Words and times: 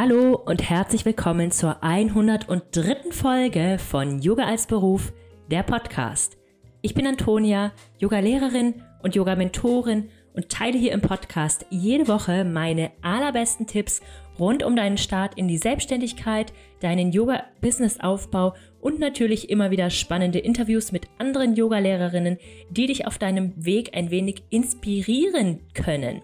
Hallo 0.00 0.36
und 0.36 0.62
herzlich 0.62 1.04
willkommen 1.04 1.50
zur 1.50 1.82
103. 1.82 3.10
Folge 3.10 3.78
von 3.80 4.20
Yoga 4.20 4.44
als 4.44 4.68
Beruf, 4.68 5.12
der 5.50 5.64
Podcast. 5.64 6.38
Ich 6.82 6.94
bin 6.94 7.04
Antonia, 7.04 7.72
Yoga-Lehrerin 7.98 8.80
und 9.02 9.16
Yoga-Mentorin 9.16 10.08
und 10.34 10.50
teile 10.50 10.78
hier 10.78 10.92
im 10.92 11.00
Podcast 11.00 11.66
jede 11.70 12.06
Woche 12.06 12.44
meine 12.44 12.92
allerbesten 13.02 13.66
Tipps 13.66 14.00
rund 14.38 14.62
um 14.62 14.76
deinen 14.76 14.98
Start 14.98 15.36
in 15.36 15.48
die 15.48 15.58
Selbstständigkeit, 15.58 16.52
deinen 16.78 17.10
Yoga-Business-Aufbau 17.10 18.54
und 18.80 19.00
natürlich 19.00 19.50
immer 19.50 19.72
wieder 19.72 19.90
spannende 19.90 20.38
Interviews 20.38 20.92
mit 20.92 21.08
anderen 21.18 21.56
Yoga-Lehrerinnen, 21.56 22.38
die 22.70 22.86
dich 22.86 23.08
auf 23.08 23.18
deinem 23.18 23.52
Weg 23.56 23.96
ein 23.96 24.12
wenig 24.12 24.44
inspirieren 24.50 25.58
können. 25.74 26.22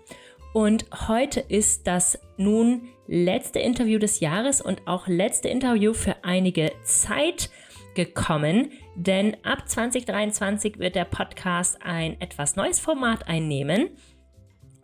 Und 0.55 0.87
heute 1.09 1.41
ist 1.41 1.89
das 1.89 2.17
nun 2.37 2.83
letzte 3.09 3.59
Interview 3.59 3.99
des 3.99 4.21
Jahres 4.21 4.61
und 4.61 4.87
auch 4.87 5.09
letzte 5.09 5.49
Interview 5.49 5.93
für 5.95 6.15
einige 6.23 6.71
Zeit 6.85 7.51
gekommen, 7.97 8.71
denn 8.95 9.37
ab 9.43 9.69
2023 9.69 10.79
wird 10.79 10.95
der 10.95 11.07
Podcast 11.07 11.79
ein 11.83 12.21
etwas 12.21 12.55
neues 12.55 12.79
Format 12.79 13.27
einnehmen. 13.27 13.89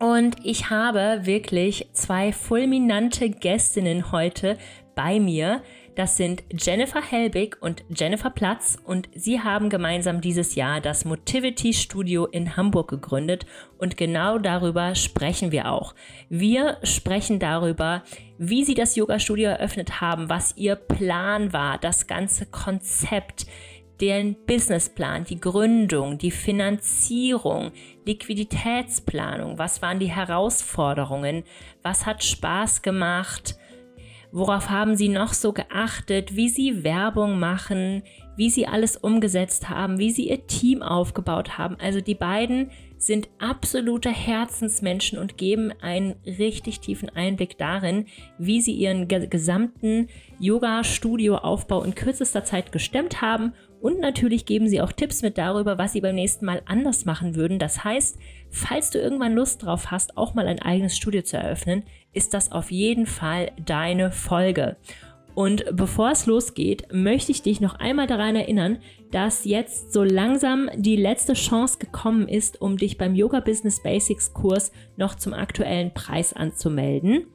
Und 0.00 0.38
ich 0.42 0.70
habe 0.70 1.20
wirklich 1.22 1.88
zwei 1.92 2.32
fulminante 2.32 3.30
Gästinnen 3.30 4.10
heute 4.10 4.58
bei 4.96 5.20
mir, 5.20 5.62
das 5.96 6.16
sind 6.16 6.42
Jennifer 6.52 7.02
Helbig 7.02 7.58
und 7.60 7.84
Jennifer 7.88 8.30
Platz 8.30 8.78
und 8.84 9.08
sie 9.14 9.40
haben 9.40 9.68
gemeinsam 9.70 10.20
dieses 10.20 10.54
Jahr 10.54 10.80
das 10.80 11.04
Motivity 11.04 11.72
Studio 11.72 12.26
in 12.26 12.56
Hamburg 12.56 12.88
gegründet 12.88 13.46
und 13.78 13.96
genau 13.96 14.38
darüber 14.38 14.94
sprechen 14.94 15.52
wir 15.52 15.70
auch. 15.70 15.94
Wir 16.28 16.78
sprechen 16.82 17.38
darüber, 17.38 18.02
wie 18.38 18.64
sie 18.64 18.74
das 18.74 18.96
Yoga 18.96 19.18
Studio 19.18 19.50
eröffnet 19.50 20.00
haben, 20.00 20.28
was 20.28 20.56
ihr 20.56 20.76
Plan 20.76 21.52
war, 21.52 21.78
das 21.78 22.06
ganze 22.06 22.46
Konzept, 22.46 23.46
deren 24.00 24.34
Businessplan, 24.46 25.24
die 25.24 25.40
Gründung, 25.40 26.18
die 26.18 26.30
Finanzierung, 26.30 27.72
Liquiditätsplanung, 28.06 29.58
was 29.58 29.82
waren 29.82 29.98
die 29.98 30.10
Herausforderungen, 30.10 31.44
was 31.82 32.06
hat 32.06 32.24
Spaß 32.24 32.82
gemacht, 32.82 33.56
Worauf 34.32 34.70
haben 34.70 34.94
Sie 34.96 35.08
noch 35.08 35.32
so 35.32 35.52
geachtet? 35.52 36.36
Wie 36.36 36.48
Sie 36.48 36.84
Werbung 36.84 37.38
machen, 37.38 38.02
wie 38.36 38.48
Sie 38.48 38.66
alles 38.66 38.96
umgesetzt 38.96 39.68
haben, 39.68 39.98
wie 39.98 40.10
Sie 40.10 40.28
Ihr 40.28 40.46
Team 40.46 40.82
aufgebaut 40.82 41.58
haben. 41.58 41.76
Also 41.80 42.00
die 42.00 42.14
beiden 42.14 42.70
sind 43.00 43.28
absolute 43.38 44.10
Herzensmenschen 44.10 45.18
und 45.18 45.38
geben 45.38 45.72
einen 45.80 46.16
richtig 46.26 46.80
tiefen 46.80 47.08
Einblick 47.08 47.56
darin, 47.56 48.04
wie 48.36 48.60
sie 48.60 48.72
ihren 48.72 49.08
gesamten 49.08 50.08
Yoga-Studio-Aufbau 50.38 51.82
in 51.82 51.94
kürzester 51.94 52.44
Zeit 52.44 52.72
gestemmt 52.72 53.22
haben 53.22 53.54
und 53.80 54.00
natürlich 54.00 54.44
geben 54.44 54.68
sie 54.68 54.82
auch 54.82 54.92
Tipps 54.92 55.22
mit 55.22 55.38
darüber, 55.38 55.78
was 55.78 55.94
sie 55.94 56.02
beim 56.02 56.14
nächsten 56.14 56.44
Mal 56.44 56.60
anders 56.66 57.06
machen 57.06 57.34
würden. 57.34 57.58
Das 57.58 57.82
heißt, 57.82 58.18
falls 58.50 58.90
du 58.90 58.98
irgendwann 58.98 59.34
Lust 59.34 59.62
drauf 59.62 59.90
hast, 59.90 60.18
auch 60.18 60.34
mal 60.34 60.46
ein 60.46 60.60
eigenes 60.60 60.94
Studio 60.94 61.22
zu 61.22 61.38
eröffnen, 61.38 61.84
ist 62.12 62.34
das 62.34 62.52
auf 62.52 62.70
jeden 62.70 63.06
Fall 63.06 63.52
deine 63.64 64.12
Folge. 64.12 64.76
Und 65.34 65.64
bevor 65.72 66.10
es 66.10 66.26
losgeht, 66.26 66.92
möchte 66.92 67.32
ich 67.32 67.42
dich 67.42 67.60
noch 67.60 67.74
einmal 67.76 68.06
daran 68.06 68.36
erinnern, 68.36 68.78
dass 69.12 69.44
jetzt 69.44 69.92
so 69.92 70.02
langsam 70.02 70.68
die 70.76 70.96
letzte 70.96 71.34
Chance 71.34 71.78
gekommen 71.78 72.28
ist, 72.28 72.60
um 72.60 72.76
dich 72.76 72.98
beim 72.98 73.14
Yoga 73.14 73.40
Business 73.40 73.82
Basics 73.82 74.34
Kurs 74.34 74.72
noch 74.96 75.14
zum 75.14 75.32
aktuellen 75.32 75.94
Preis 75.94 76.32
anzumelden. 76.32 77.26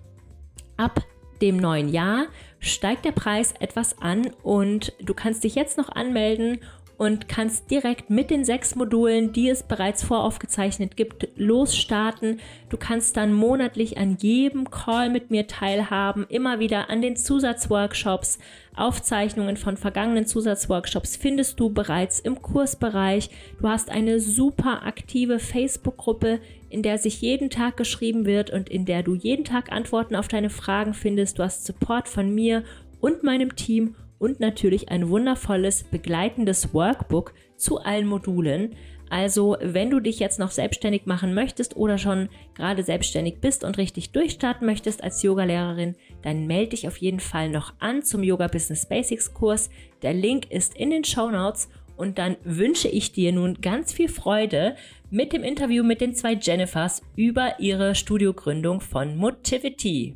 Ab 0.77 1.01
dem 1.41 1.57
neuen 1.57 1.89
Jahr 1.89 2.25
steigt 2.59 3.05
der 3.05 3.11
Preis 3.11 3.53
etwas 3.59 3.99
an 4.01 4.31
und 4.43 4.93
du 5.01 5.13
kannst 5.13 5.43
dich 5.43 5.55
jetzt 5.55 5.77
noch 5.77 5.89
anmelden 5.89 6.59
und 6.97 7.27
kannst 7.27 7.69
direkt 7.71 8.09
mit 8.09 8.29
den 8.29 8.45
sechs 8.45 8.75
Modulen, 8.75 9.33
die 9.33 9.49
es 9.49 9.63
bereits 9.63 10.03
voraufgezeichnet 10.03 10.95
gibt, 10.95 11.27
losstarten. 11.35 12.39
Du 12.69 12.77
kannst 12.77 13.17
dann 13.17 13.33
monatlich 13.33 13.97
an 13.97 14.17
jedem 14.19 14.69
Call 14.69 15.09
mit 15.09 15.31
mir 15.31 15.47
teilhaben, 15.47 16.25
immer 16.29 16.59
wieder 16.59 16.89
an 16.89 17.01
den 17.01 17.15
Zusatzworkshops. 17.15 18.39
Aufzeichnungen 18.75 19.57
von 19.57 19.77
vergangenen 19.77 20.25
Zusatzworkshops 20.25 21.15
findest 21.15 21.59
du 21.59 21.69
bereits 21.69 22.19
im 22.19 22.41
Kursbereich. 22.41 23.29
Du 23.59 23.67
hast 23.67 23.89
eine 23.89 24.19
super 24.19 24.85
aktive 24.85 25.39
Facebook-Gruppe, 25.39 26.39
in 26.69 26.81
der 26.81 26.97
sich 26.97 27.21
jeden 27.21 27.49
Tag 27.49 27.77
geschrieben 27.77 28.25
wird 28.25 28.49
und 28.49 28.69
in 28.69 28.85
der 28.85 29.03
du 29.03 29.15
jeden 29.15 29.45
Tag 29.45 29.71
Antworten 29.71 30.15
auf 30.15 30.27
deine 30.27 30.49
Fragen 30.49 30.93
findest. 30.93 31.39
Du 31.39 31.43
hast 31.43 31.65
Support 31.65 32.07
von 32.07 32.33
mir 32.33 32.63
und 32.99 33.23
meinem 33.23 33.55
Team 33.55 33.95
und 34.19 34.39
natürlich 34.39 34.89
ein 34.89 35.09
wundervolles 35.09 35.83
begleitendes 35.83 36.73
Workbook 36.73 37.33
zu 37.57 37.79
allen 37.79 38.07
Modulen. 38.07 38.75
Also, 39.09 39.55
wenn 39.61 39.91
du 39.91 39.99
dich 39.99 40.19
jetzt 40.19 40.39
noch 40.39 40.51
selbstständig 40.51 41.05
machen 41.05 41.33
möchtest 41.33 41.75
oder 41.77 41.97
schon 41.97 42.29
gerade 42.55 42.83
selbstständig 42.83 43.39
bist 43.39 43.63
und 43.63 43.77
richtig 43.77 44.11
durchstarten 44.11 44.65
möchtest 44.65 45.03
als 45.03 45.21
Yogalehrerin, 45.21 45.95
dann 46.23 46.47
melde 46.47 46.71
dich 46.71 46.87
auf 46.87 46.97
jeden 46.97 47.19
Fall 47.19 47.49
noch 47.49 47.73
an 47.79 48.01
zum 48.01 48.23
Yoga 48.23 48.47
Business 48.47 48.87
Basics 48.87 49.33
Kurs. 49.33 49.69
Der 50.01 50.13
Link 50.13 50.51
ist 50.51 50.75
in 50.75 50.89
den 50.89 51.03
Show 51.03 51.29
Notes 51.29 51.69
und 51.97 52.17
dann 52.17 52.35
wünsche 52.43 52.87
ich 52.87 53.11
dir 53.11 53.31
nun 53.31 53.61
ganz 53.61 53.93
viel 53.93 54.09
Freude 54.09 54.75
mit 55.11 55.33
dem 55.33 55.43
Interview 55.43 55.83
mit 55.83 56.01
den 56.01 56.15
zwei 56.15 56.33
Jennifers 56.33 57.01
über 57.15 57.59
ihre 57.59 57.95
Studiogründung 57.95 58.81
von 58.81 59.15
Motivity. 59.15 60.15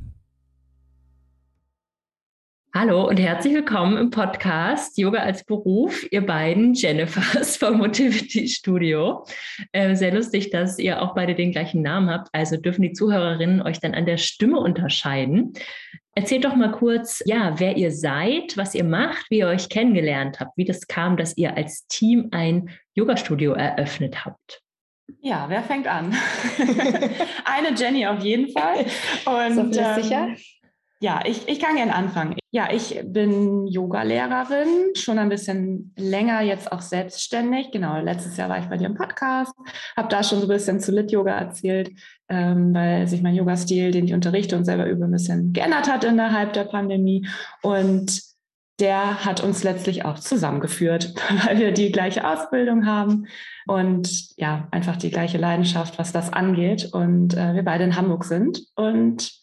Hallo 2.72 3.08
und 3.08 3.18
herzlich 3.18 3.52
willkommen 3.52 3.96
im 3.96 4.10
Podcast 4.10 4.96
Yoga 4.96 5.18
als 5.18 5.42
Beruf, 5.42 6.06
ihr 6.12 6.24
beiden 6.24 6.72
Jennifers 6.72 7.56
vom 7.58 7.78
Motivity 7.78 8.46
Studio. 8.46 9.26
Äh, 9.72 9.96
sehr 9.96 10.14
lustig, 10.14 10.50
dass 10.50 10.78
ihr 10.78 11.02
auch 11.02 11.16
beide 11.16 11.34
den 11.34 11.50
gleichen 11.50 11.82
Namen 11.82 12.08
habt, 12.08 12.28
also 12.32 12.56
dürfen 12.56 12.82
die 12.82 12.92
Zuhörerinnen 12.92 13.60
euch 13.60 13.80
dann 13.80 13.92
an 13.94 14.06
der 14.06 14.18
Stimme 14.18 14.60
unterscheiden. 14.60 15.52
Erzählt 16.14 16.44
doch 16.44 16.54
mal 16.54 16.70
kurz, 16.70 17.24
ja, 17.26 17.58
wer 17.58 17.76
ihr 17.76 17.90
seid, 17.90 18.56
was 18.56 18.76
ihr 18.76 18.84
macht, 18.84 19.26
wie 19.30 19.38
ihr 19.38 19.48
euch 19.48 19.68
kennengelernt 19.68 20.38
habt, 20.38 20.56
wie 20.56 20.64
das 20.64 20.86
kam, 20.86 21.16
dass 21.16 21.36
ihr 21.36 21.56
als 21.56 21.88
Team 21.88 22.28
ein 22.30 22.70
Yoga-Studio 22.94 23.52
eröffnet 23.52 24.24
habt. 24.24 24.62
Ja, 25.18 25.46
wer 25.48 25.64
fängt 25.64 25.88
an? 25.88 26.14
Eine 27.44 27.74
Jenny 27.76 28.06
auf 28.06 28.20
jeden 28.20 28.52
Fall. 28.52 28.86
Und 29.56 29.74
so 29.74 29.80
ähm, 29.80 30.02
sicher? 30.02 30.28
Ja, 31.02 31.22
ich, 31.24 31.48
ich 31.48 31.58
kann 31.60 31.76
gerne 31.76 31.94
anfangen. 31.94 32.36
Ja, 32.50 32.68
ich 32.70 33.00
bin 33.04 33.66
Yoga-Lehrerin, 33.66 34.94
schon 34.94 35.18
ein 35.18 35.30
bisschen 35.30 35.94
länger 35.96 36.42
jetzt 36.42 36.70
auch 36.70 36.82
selbstständig. 36.82 37.70
Genau, 37.70 37.98
letztes 38.02 38.36
Jahr 38.36 38.50
war 38.50 38.58
ich 38.58 38.66
bei 38.66 38.76
dir 38.76 38.86
im 38.86 38.96
Podcast, 38.96 39.54
habe 39.96 40.08
da 40.08 40.22
schon 40.22 40.40
so 40.40 40.44
ein 40.44 40.48
bisschen 40.48 40.78
zu 40.78 40.92
Lit-Yoga 40.92 41.32
erzählt, 41.32 41.90
ähm, 42.28 42.74
weil 42.74 43.08
sich 43.08 43.22
mein 43.22 43.34
Yoga-Stil, 43.34 43.92
den 43.92 44.04
ich 44.04 44.12
unterrichte 44.12 44.58
und 44.58 44.66
selber 44.66 44.86
übe, 44.86 45.06
ein 45.06 45.10
bisschen 45.10 45.54
geändert 45.54 45.90
hat 45.90 46.04
innerhalb 46.04 46.52
der 46.52 46.64
Pandemie. 46.64 47.26
Und 47.62 48.20
der 48.78 49.24
hat 49.24 49.42
uns 49.42 49.64
letztlich 49.64 50.04
auch 50.04 50.18
zusammengeführt, 50.18 51.14
weil 51.46 51.58
wir 51.58 51.72
die 51.72 51.92
gleiche 51.92 52.28
Ausbildung 52.28 52.84
haben 52.84 53.26
und 53.66 54.36
ja, 54.36 54.68
einfach 54.70 54.96
die 54.96 55.10
gleiche 55.10 55.38
Leidenschaft, 55.38 55.98
was 55.98 56.12
das 56.12 56.30
angeht. 56.30 56.90
Und 56.92 57.34
äh, 57.38 57.54
wir 57.54 57.62
beide 57.62 57.84
in 57.84 57.96
Hamburg 57.96 58.24
sind 58.24 58.60
und 58.74 59.39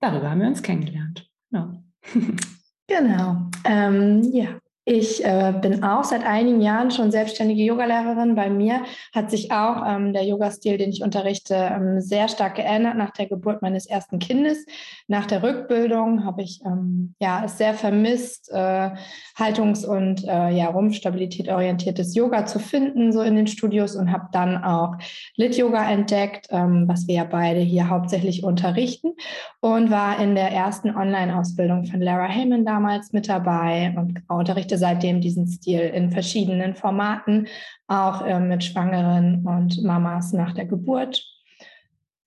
darüber 0.00 0.30
haben 0.30 0.40
wir 0.40 0.48
uns 0.48 0.62
kennengelernt. 0.62 1.28
Genau. 1.50 1.82
genau. 2.86 3.50
Ähm, 3.64 4.22
ja, 4.32 4.58
ich 4.90 5.24
äh, 5.24 5.54
bin 5.62 5.84
auch 5.84 6.02
seit 6.02 6.26
einigen 6.26 6.60
Jahren 6.60 6.90
schon 6.90 7.12
selbstständige 7.12 7.62
Yogalehrerin. 7.62 8.34
Bei 8.34 8.50
mir 8.50 8.82
hat 9.14 9.30
sich 9.30 9.52
auch 9.52 9.84
ähm, 9.86 10.12
der 10.12 10.24
Yoga-Stil, 10.24 10.78
den 10.78 10.90
ich 10.90 11.04
unterrichte, 11.04 11.54
ähm, 11.54 12.00
sehr 12.00 12.26
stark 12.26 12.56
geändert 12.56 12.96
nach 12.96 13.12
der 13.12 13.26
Geburt 13.26 13.62
meines 13.62 13.86
ersten 13.86 14.18
Kindes. 14.18 14.66
Nach 15.06 15.26
der 15.26 15.44
Rückbildung 15.44 16.24
habe 16.24 16.42
ich 16.42 16.60
ähm, 16.66 17.14
ja, 17.20 17.44
es 17.44 17.56
sehr 17.56 17.74
vermisst, 17.74 18.50
äh, 18.50 18.90
Haltungs- 19.36 19.84
und 19.84 20.24
äh, 20.24 20.50
ja, 20.50 20.66
Rumpfstabilität 20.70 21.48
orientiertes 21.48 22.16
Yoga 22.16 22.46
zu 22.46 22.58
finden, 22.58 23.12
so 23.12 23.22
in 23.22 23.36
den 23.36 23.46
Studios 23.46 23.94
und 23.94 24.10
habe 24.10 24.26
dann 24.32 24.64
auch 24.64 24.96
Lit-Yoga 25.36 25.88
entdeckt, 25.88 26.48
ähm, 26.50 26.88
was 26.88 27.06
wir 27.06 27.14
ja 27.14 27.24
beide 27.24 27.60
hier 27.60 27.90
hauptsächlich 27.90 28.42
unterrichten 28.42 29.12
und 29.60 29.92
war 29.92 30.18
in 30.18 30.34
der 30.34 30.50
ersten 30.50 30.96
Online-Ausbildung 30.96 31.84
von 31.84 32.00
Lara 32.00 32.26
Heyman 32.26 32.64
damals 32.64 33.12
mit 33.12 33.28
dabei 33.28 33.94
und 33.96 34.20
unterrichte 34.26 34.79
seitdem 34.80 35.20
diesen 35.20 35.46
Stil 35.46 35.80
in 35.80 36.10
verschiedenen 36.10 36.74
Formaten, 36.74 37.46
auch 37.86 38.26
äh, 38.26 38.40
mit 38.40 38.64
Schwangeren 38.64 39.46
und 39.46 39.84
Mamas 39.84 40.32
nach 40.32 40.52
der 40.54 40.66
Geburt. 40.66 41.24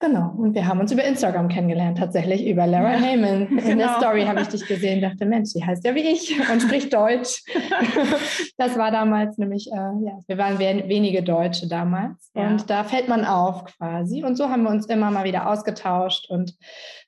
Genau, 0.04 0.34
und 0.38 0.54
wir 0.54 0.68
haben 0.68 0.82
uns 0.82 0.92
über 0.92 1.06
Instagram 1.06 1.48
kennengelernt, 1.48 1.98
tatsächlich 1.98 2.46
über 2.46 2.68
Lara 2.68 2.96
ja, 2.96 3.00
Heyman. 3.00 3.48
In 3.48 3.58
genau. 3.58 3.78
der 3.78 3.90
Story 3.96 4.26
habe 4.26 4.42
ich 4.42 4.50
dich 4.50 4.68
gesehen, 4.68 5.00
dachte, 5.00 5.26
Mensch, 5.26 5.54
die 5.54 5.64
heißt 5.64 5.86
ja 5.86 5.96
wie 5.96 6.02
ich 6.02 6.38
und 6.52 6.62
spricht 6.62 6.94
Deutsch. 6.94 7.42
das 8.58 8.78
war 8.78 8.92
damals 8.92 9.38
nämlich, 9.38 9.72
äh, 9.72 9.76
ja, 9.76 10.20
wir 10.28 10.38
waren 10.38 10.60
wenige 10.60 11.24
Deutsche 11.24 11.70
damals 11.70 12.32
ja. 12.36 12.50
und 12.50 12.70
da 12.70 12.84
fällt 12.84 13.08
man 13.08 13.24
auf 13.24 13.64
quasi. 13.64 14.26
Und 14.26 14.36
so 14.36 14.50
haben 14.50 14.64
wir 14.64 14.72
uns 14.72 14.88
immer 14.88 15.10
mal 15.10 15.24
wieder 15.24 15.50
ausgetauscht 15.50 16.30
und 16.30 16.54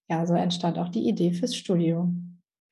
ja, 0.08 0.26
so 0.26 0.34
entstand 0.34 0.80
auch 0.80 0.88
die 0.88 1.06
Idee 1.10 1.34
fürs 1.34 1.54
Studio. 1.54 2.08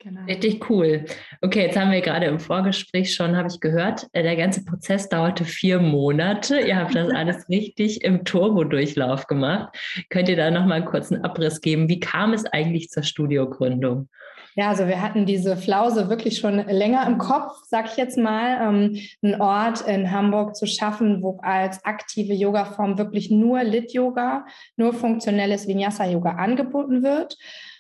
Genau. 0.04 0.26
Richtig 0.26 0.70
cool. 0.70 1.06
Okay, 1.42 1.62
jetzt 1.62 1.78
haben 1.78 1.92
wir 1.92 2.02
gerade 2.02 2.26
im 2.26 2.38
Vorgespräch 2.38 3.14
schon, 3.16 3.38
habe 3.38 3.48
ich 3.48 3.62
gehört, 3.62 4.08
äh, 4.12 4.22
der 4.22 4.36
ganze 4.36 4.66
Prozess 4.66 5.08
dauerte 5.08 5.46
vier 5.46 5.80
Monate. 5.80 6.60
Ihr 6.60 6.76
habt 6.76 6.94
das 6.94 7.10
alles 7.10 7.48
richtig 7.50 8.04
im 8.04 8.26
Turbo-Durchlauf 8.26 9.28
gemacht. 9.28 9.74
Könnt 10.10 10.28
ihr 10.28 10.36
da 10.36 10.52
nochmal 10.52 10.82
einen 10.82 10.86
kurzen 10.86 11.24
Abriss 11.24 11.62
geben? 11.62 11.88
Wie 11.88 12.02
kam 12.02 12.34
es 12.34 12.46
eigentlich 12.46 12.90
zur 12.90 13.04
Studiogründung? 13.04 14.10
Ja, 14.56 14.70
also 14.70 14.88
wir 14.88 15.02
hatten 15.02 15.26
diese 15.26 15.56
Flause 15.56 16.10
wirklich 16.10 16.38
schon 16.38 16.58
länger 16.68 17.08
im 17.08 17.18
Kopf, 17.18 17.54
sag 17.66 17.86
ich 17.86 17.98
jetzt 17.98 18.18
mal, 18.18 18.60
ähm, 18.62 19.00
einen 19.24 19.42
Ort 19.42 19.88
in 19.88 20.12
Hamburg 20.12 20.56
zu 20.56 20.68
schaffen, 20.68 21.24
wo 21.24 21.40
als 21.42 21.84
aktive 21.86 22.34
Yoga-Form 22.34 22.98
wirklich 22.98 23.32
nur 23.32 23.64
Lit-Yoga, 23.64 24.46
nur 24.76 24.94
funktionelles 24.94 25.68
Vinyasa-Yoga 25.68 26.32
angeboten 26.32 27.04
wird. 27.04 27.38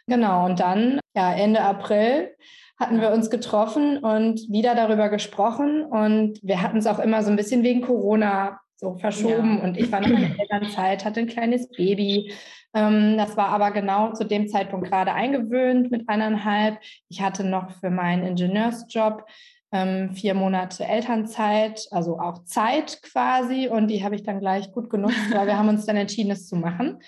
Genau, 0.07 0.45
und 0.45 0.59
dann, 0.59 0.99
ja, 1.15 1.33
Ende 1.33 1.61
April 1.61 2.35
hatten 2.79 2.99
wir 2.99 3.11
uns 3.11 3.29
getroffen 3.29 3.97
und 3.99 4.51
wieder 4.51 4.75
darüber 4.75 5.09
gesprochen. 5.09 5.83
Und 5.83 6.39
wir 6.41 6.61
hatten 6.61 6.77
es 6.77 6.87
auch 6.87 6.99
immer 6.99 7.23
so 7.23 7.29
ein 7.29 7.35
bisschen 7.35 7.63
wegen 7.63 7.81
Corona 7.81 8.59
so 8.75 8.95
verschoben. 8.95 9.57
Ja. 9.57 9.63
Und 9.63 9.77
ich 9.77 9.91
war 9.91 10.01
noch 10.01 10.09
in 10.09 10.19
der 10.19 10.39
Elternzeit, 10.39 11.05
hatte 11.05 11.21
ein 11.21 11.27
kleines 11.27 11.69
Baby. 11.69 12.33
Ähm, 12.73 13.17
das 13.17 13.37
war 13.37 13.49
aber 13.49 13.71
genau 13.71 14.13
zu 14.13 14.25
dem 14.25 14.47
Zeitpunkt 14.47 14.89
gerade 14.89 15.13
eingewöhnt 15.13 15.91
mit 15.91 16.09
eineinhalb. 16.09 16.79
Ich 17.09 17.21
hatte 17.21 17.43
noch 17.43 17.71
für 17.79 17.89
meinen 17.89 18.25
Ingenieursjob 18.25 19.25
ähm, 19.71 20.11
vier 20.11 20.33
Monate 20.33 20.85
Elternzeit, 20.85 21.87
also 21.91 22.19
auch 22.19 22.43
Zeit 22.43 23.01
quasi. 23.01 23.67
Und 23.67 23.87
die 23.87 24.03
habe 24.03 24.15
ich 24.15 24.23
dann 24.23 24.39
gleich 24.39 24.71
gut 24.71 24.89
genutzt, 24.89 25.31
weil 25.31 25.47
wir 25.47 25.57
haben 25.57 25.69
uns 25.69 25.85
dann 25.85 25.95
entschieden, 25.95 26.31
es 26.31 26.47
zu 26.47 26.55
machen. 26.55 26.99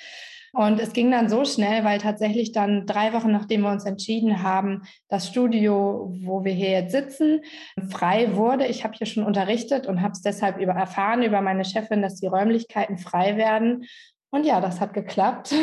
Und 0.56 0.80
es 0.80 0.94
ging 0.94 1.12
dann 1.12 1.28
so 1.28 1.44
schnell, 1.44 1.84
weil 1.84 2.00
tatsächlich 2.00 2.54
dann 2.54 2.86
drei 2.86 3.12
Wochen 3.12 3.30
nachdem 3.30 3.62
wir 3.62 3.72
uns 3.72 3.84
entschieden 3.84 4.42
haben, 4.42 4.84
das 5.10 5.28
Studio, 5.28 6.14
wo 6.22 6.46
wir 6.46 6.54
hier 6.54 6.70
jetzt 6.70 6.94
sitzen, 6.94 7.42
frei 7.90 8.38
wurde. 8.38 8.66
Ich 8.66 8.86
habe 8.86 8.94
hier 8.96 9.06
schon 9.06 9.26
unterrichtet 9.26 9.86
und 9.86 10.02
habe 10.02 10.14
es 10.14 10.22
deshalb 10.22 10.58
über, 10.58 10.72
erfahren 10.72 11.24
über 11.24 11.42
meine 11.42 11.66
Chefin, 11.66 12.02
dass 12.02 12.22
die 12.22 12.28
Räumlichkeiten 12.28 12.98
frei 12.98 13.36
werden. 13.36 13.84
Und 14.32 14.46
ja, 14.46 14.62
das 14.62 14.80
hat 14.80 14.94
geklappt. 14.94 15.54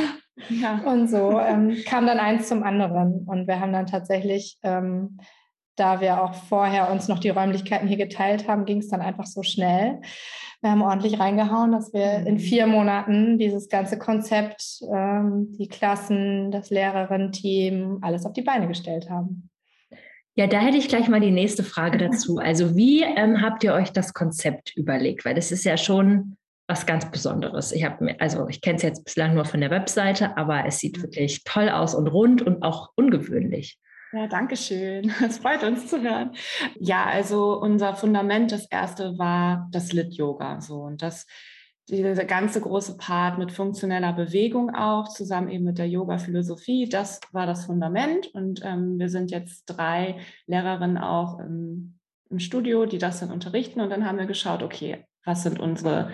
Ja. 0.49 0.81
Und 0.85 1.09
so 1.09 1.38
ähm, 1.38 1.77
kam 1.87 2.06
dann 2.06 2.19
eins 2.19 2.49
zum 2.49 2.62
anderen. 2.62 3.27
Und 3.27 3.47
wir 3.47 3.61
haben 3.61 3.73
dann 3.73 3.87
tatsächlich 3.87 4.59
ähm, 4.62 5.19
da 5.77 6.01
wir 6.01 6.23
auch 6.23 6.35
vorher 6.35 6.91
uns 6.91 7.09
noch 7.09 7.19
die 7.19 7.31
Räumlichkeiten 7.31 7.89
hier 7.89 7.97
geteilt 7.97 8.49
haben, 8.49 8.65
ging 8.65 8.79
es 8.79 8.89
dann 8.89 9.01
einfach 9.01 9.27
so 9.27 9.43
schnell. 9.43 10.01
Wir 10.61 10.71
haben 10.71 10.83
ordentlich 10.83 11.19
reingehauen, 11.19 11.73
dass 11.73 11.93
wir 11.93 12.27
in 12.27 12.35
mhm. 12.35 12.39
vier 12.39 12.67
Monaten 12.67 13.39
dieses 13.39 13.69
ganze 13.69 13.99
Konzept, 13.99 14.81
ähm, 14.95 15.49
die 15.59 15.69
Klassen, 15.69 16.51
das 16.51 16.71
Lehrerinnen-Team, 16.71 17.99
alles 18.03 18.27
auf 18.27 18.33
die 18.33 18.43
Beine 18.43 18.69
gestellt 18.69 19.11
haben. 19.11 19.51
Ja, 20.35 20.47
da 20.47 20.61
hätte 20.61 20.79
ich 20.79 20.89
gleich 20.89 21.09
mal 21.09 21.21
die 21.21 21.31
nächste 21.31 21.65
Frage 21.65 21.99
dazu. 21.99 22.39
Also 22.43 22.77
wie 22.77 23.03
ähm, 23.03 23.43
habt 23.43 23.65
ihr 23.65 23.75
euch 23.75 23.93
das 23.93 24.15
Konzept 24.15 24.77
überlegt? 24.77 25.25
Weil 25.25 25.35
das 25.35 25.53
ist 25.53 25.65
ja 25.65 25.77
schon 25.77 26.37
was 26.69 26.87
ganz 26.87 27.11
Besonderes. 27.11 27.73
Ich 27.73 27.85
habe 27.85 28.15
also 28.19 28.49
ich 28.49 28.61
kenne 28.61 28.77
es 28.77 28.83
jetzt 28.83 29.05
bislang 29.05 29.35
nur 29.35 29.45
von 29.45 29.61
der 29.61 29.71
Webseite, 29.71 30.37
aber 30.37 30.65
es 30.67 30.79
sieht 30.79 31.03
wirklich 31.03 31.45
toll 31.45 31.69
aus 31.69 31.95
und 31.95 32.07
rund 32.07 32.41
und 32.41 32.63
auch 32.63 32.91
ungewöhnlich. 32.95 33.79
Ja, 34.12 34.26
danke 34.26 34.56
schön. 34.56 35.12
Es 35.26 35.38
freut 35.38 35.62
uns 35.62 35.88
zu 35.88 36.03
hören. 36.03 36.32
Ja, 36.79 37.06
also 37.06 37.59
unser 37.61 37.94
Fundament, 37.94 38.53
das 38.53 38.67
erste 38.67 39.19
war 39.19 39.69
das 39.70 39.93
Lit-Yoga. 39.93 40.61
So 40.61 40.82
und 40.82 41.03
das 41.03 41.26
dieser 41.88 42.25
ganze 42.25 42.61
große 42.61 42.97
Part 42.97 43.38
mit 43.38 43.53
funktioneller 43.53 44.12
Bewegung 44.12 44.75
auch, 44.75 45.09
zusammen 45.09 45.49
eben 45.49 45.64
mit 45.64 45.79
der 45.79 45.88
Yoga-Philosophie, 45.88 46.88
das 46.88 47.20
war 47.32 47.47
das 47.47 47.67
Fundament. 47.67 48.29
Und 48.35 48.62
ähm, 48.64 48.99
wir 48.99 49.09
sind 49.09 49.31
jetzt 49.31 49.64
drei 49.67 50.20
Lehrerinnen 50.47 50.99
auch 50.99 51.38
im, 51.41 51.99
im 52.31 52.38
Studio, 52.38 52.87
die 52.87 52.99
das 52.99 53.20
dann 53.20 53.32
unterrichten. 53.32 53.81
Und 53.81 53.91
dann 53.91 54.06
haben 54.06 54.19
wir 54.19 54.26
geschaut, 54.26 54.62
okay, 54.62 55.05
was 55.25 55.43
sind 55.43 55.59
unsere 55.59 56.11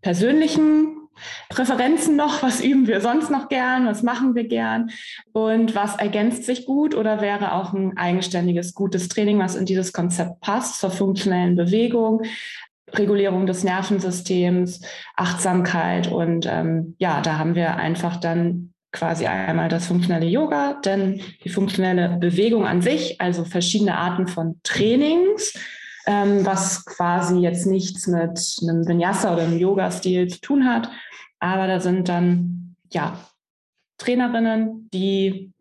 persönlichen 0.00 1.01
Präferenzen 1.48 2.16
noch, 2.16 2.42
was 2.42 2.62
üben 2.62 2.86
wir 2.86 3.00
sonst 3.00 3.30
noch 3.30 3.48
gern, 3.48 3.86
was 3.86 4.02
machen 4.02 4.34
wir 4.34 4.48
gern? 4.48 4.90
Und 5.32 5.74
was 5.74 5.96
ergänzt 5.96 6.44
sich 6.44 6.66
gut 6.66 6.94
oder 6.94 7.20
wäre 7.20 7.52
auch 7.52 7.72
ein 7.72 7.96
eigenständiges, 7.96 8.74
gutes 8.74 9.08
Training, 9.08 9.38
was 9.38 9.54
in 9.54 9.66
dieses 9.66 9.92
Konzept 9.92 10.40
passt, 10.40 10.80
zur 10.80 10.90
funktionellen 10.90 11.56
Bewegung, 11.56 12.22
Regulierung 12.92 13.46
des 13.46 13.64
Nervensystems, 13.64 14.82
Achtsamkeit 15.16 16.10
und 16.10 16.46
ähm, 16.46 16.94
ja, 16.98 17.20
da 17.20 17.38
haben 17.38 17.54
wir 17.54 17.76
einfach 17.76 18.16
dann 18.18 18.72
quasi 18.92 19.26
einmal 19.26 19.70
das 19.70 19.86
funktionelle 19.86 20.26
Yoga, 20.26 20.78
dann 20.82 21.20
die 21.44 21.48
funktionelle 21.48 22.18
Bewegung 22.20 22.66
an 22.66 22.82
sich, 22.82 23.20
also 23.20 23.44
verschiedene 23.44 23.96
Arten 23.96 24.28
von 24.28 24.60
Trainings, 24.62 25.54
ähm, 26.06 26.44
was 26.44 26.84
quasi 26.84 27.38
jetzt 27.38 27.66
nichts 27.66 28.06
mit 28.06 28.40
einem 28.62 28.86
Vinyasa 28.86 29.32
oder 29.32 29.44
einem 29.44 29.58
Yoga-Stil 29.58 30.28
zu 30.28 30.40
tun 30.40 30.66
hat. 30.66 30.90
Aber 31.38 31.66
da 31.66 31.80
sind 31.80 32.08
dann 32.08 32.76
ja 32.92 33.18
Trainerinnen, 33.98 34.88
die 34.92 35.51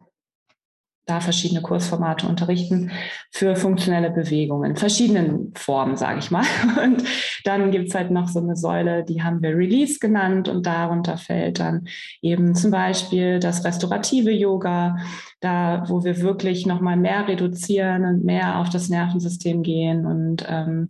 da 1.05 1.19
verschiedene 1.19 1.61
Kursformate 1.61 2.27
unterrichten 2.27 2.91
für 3.31 3.55
funktionelle 3.55 4.11
Bewegungen, 4.11 4.75
verschiedenen 4.75 5.51
Formen, 5.55 5.97
sage 5.97 6.19
ich 6.19 6.31
mal. 6.31 6.45
Und 6.83 7.03
dann 7.43 7.71
gibt 7.71 7.89
es 7.89 7.95
halt 7.95 8.11
noch 8.11 8.27
so 8.27 8.39
eine 8.39 8.55
Säule, 8.55 9.03
die 9.03 9.23
haben 9.23 9.41
wir 9.41 9.57
Release 9.57 9.99
genannt 9.99 10.47
und 10.47 10.65
darunter 10.65 11.17
fällt 11.17 11.59
dann 11.59 11.87
eben 12.21 12.53
zum 12.53 12.71
Beispiel 12.71 13.39
das 13.39 13.65
restaurative 13.65 14.31
Yoga, 14.31 14.97
da 15.39 15.83
wo 15.87 16.03
wir 16.03 16.21
wirklich 16.21 16.65
nochmal 16.65 16.97
mehr 16.97 17.27
reduzieren 17.27 18.05
und 18.05 18.23
mehr 18.23 18.59
auf 18.59 18.69
das 18.69 18.89
Nervensystem 18.89 19.63
gehen 19.63 20.05
und 20.05 20.45
ähm, 20.47 20.89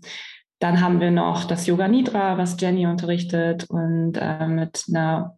dann 0.60 0.80
haben 0.82 1.00
wir 1.00 1.10
noch 1.10 1.46
das 1.46 1.66
Yoga 1.66 1.88
Nidra, 1.88 2.38
was 2.38 2.56
Jenny 2.60 2.86
unterrichtet 2.86 3.66
und 3.70 4.14
äh, 4.18 4.46
mit 4.46 4.86
einer 4.90 5.38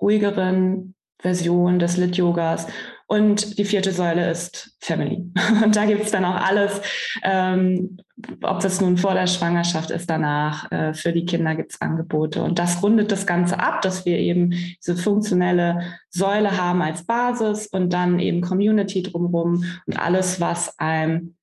ruhigeren 0.00 0.94
Version 1.20 1.78
des 1.78 1.96
Lit-Yogas 1.96 2.66
und 3.08 3.58
die 3.58 3.64
vierte 3.64 3.90
Säule 3.92 4.30
ist 4.30 4.76
Family. 4.80 5.24
Und 5.64 5.74
da 5.74 5.86
gibt 5.86 6.02
es 6.02 6.10
dann 6.10 6.26
auch 6.26 6.36
alles, 6.36 6.82
ähm, 7.24 7.96
ob 8.42 8.60
das 8.60 8.82
nun 8.82 8.98
vor 8.98 9.14
der 9.14 9.26
Schwangerschaft 9.26 9.90
ist, 9.90 10.10
danach. 10.10 10.70
Äh, 10.70 10.92
für 10.92 11.14
die 11.14 11.24
Kinder 11.24 11.54
gibt 11.54 11.72
es 11.72 11.80
Angebote. 11.80 12.42
Und 12.42 12.58
das 12.58 12.82
rundet 12.82 13.10
das 13.10 13.26
Ganze 13.26 13.58
ab, 13.60 13.80
dass 13.80 14.04
wir 14.04 14.18
eben 14.18 14.50
diese 14.50 14.94
funktionelle 14.94 15.80
Säule 16.10 16.58
haben 16.58 16.82
als 16.82 17.04
Basis 17.04 17.66
und 17.68 17.94
dann 17.94 18.18
eben 18.18 18.42
Community 18.42 19.02
drumherum 19.02 19.64
und 19.86 19.98
alles, 19.98 20.38
was 20.38 20.78
einem 20.78 21.34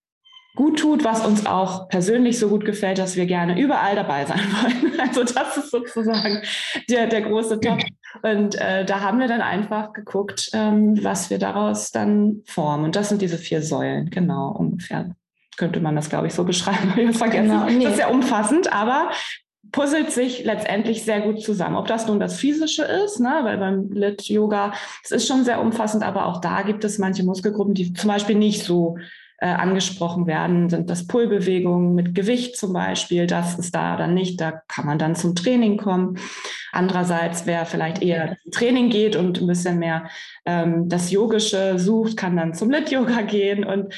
gut 0.55 0.79
tut, 0.79 1.03
was 1.03 1.25
uns 1.25 1.47
auch 1.47 1.89
persönlich 1.89 2.37
so 2.37 2.47
gut 2.47 2.63
gefällt, 2.63 2.99
dass 2.99 3.15
wir 3.15 3.25
gerne 3.25 3.59
überall 3.59 3.95
dabei 3.95 4.25
sein 4.25 4.39
wollen. 4.61 4.99
Also 4.99 5.23
das 5.23 5.57
ist 5.57 5.71
sozusagen 5.71 6.43
der, 6.89 7.07
der 7.07 7.23
große 7.23 7.59
Top. 7.59 7.79
Und 8.21 8.55
äh, 8.55 8.85
da 8.85 9.01
haben 9.01 9.19
wir 9.19 9.27
dann 9.27 9.41
einfach 9.41 9.93
geguckt, 9.93 10.49
ähm, 10.53 11.03
was 11.03 11.29
wir 11.29 11.39
daraus 11.39 11.91
dann 11.91 12.41
formen. 12.45 12.85
Und 12.85 12.95
das 12.95 13.09
sind 13.09 13.21
diese 13.21 13.37
vier 13.37 13.61
Säulen, 13.61 14.09
genau, 14.09 14.49
ungefähr. 14.51 15.15
Könnte 15.57 15.79
man 15.79 15.95
das, 15.95 16.09
glaube 16.09 16.27
ich, 16.27 16.33
so 16.33 16.43
beschreiben. 16.43 16.93
Ich 16.97 17.07
habe 17.07 17.17
vergessen. 17.17 17.49
Genau, 17.49 17.65
nee. 17.65 17.83
Das 17.83 17.91
ist 17.91 17.97
sehr 17.97 18.11
umfassend, 18.11 18.71
aber 18.73 19.11
puzzelt 19.71 20.11
sich 20.11 20.45
letztendlich 20.45 21.03
sehr 21.03 21.21
gut 21.21 21.41
zusammen. 21.41 21.75
Ob 21.75 21.87
das 21.87 22.07
nun 22.07 22.19
das 22.19 22.39
Physische 22.39 22.83
ist, 22.83 23.19
ne, 23.19 23.39
weil 23.43 23.57
beim 23.57 23.91
Lit-Yoga, 23.91 24.73
es 25.03 25.11
ist 25.11 25.27
schon 25.27 25.43
sehr 25.43 25.61
umfassend, 25.61 26.03
aber 26.03 26.27
auch 26.27 26.39
da 26.39 26.61
gibt 26.61 26.83
es 26.83 26.97
manche 26.97 27.23
Muskelgruppen, 27.23 27.73
die 27.73 27.93
zum 27.93 28.09
Beispiel 28.09 28.35
nicht 28.35 28.63
so 28.63 28.97
äh, 29.37 29.47
angesprochen 29.47 30.27
werden, 30.27 30.69
sind 30.69 30.89
das 30.89 31.07
Pullbewegungen 31.07 31.93
mit 31.93 32.15
Gewicht 32.15 32.57
zum 32.57 32.73
Beispiel. 32.73 33.27
Das 33.27 33.59
ist 33.59 33.75
da 33.75 33.97
dann 33.97 34.13
nicht. 34.13 34.39
Da 34.39 34.61
kann 34.67 34.85
man 34.85 34.97
dann 34.97 35.15
zum 35.15 35.35
Training 35.35 35.77
kommen. 35.77 36.17
Andererseits, 36.71 37.45
wer 37.45 37.65
vielleicht 37.65 38.01
eher 38.01 38.37
zum 38.43 38.51
Training 38.51 38.89
geht 38.89 39.15
und 39.15 39.41
ein 39.41 39.47
bisschen 39.47 39.79
mehr 39.79 40.09
ähm, 40.45 40.87
das 40.87 41.11
Yogische 41.11 41.77
sucht, 41.79 42.15
kann 42.15 42.37
dann 42.37 42.53
zum 42.53 42.69
Lit-Yoga 42.69 43.21
gehen. 43.21 43.65
Und 43.65 43.93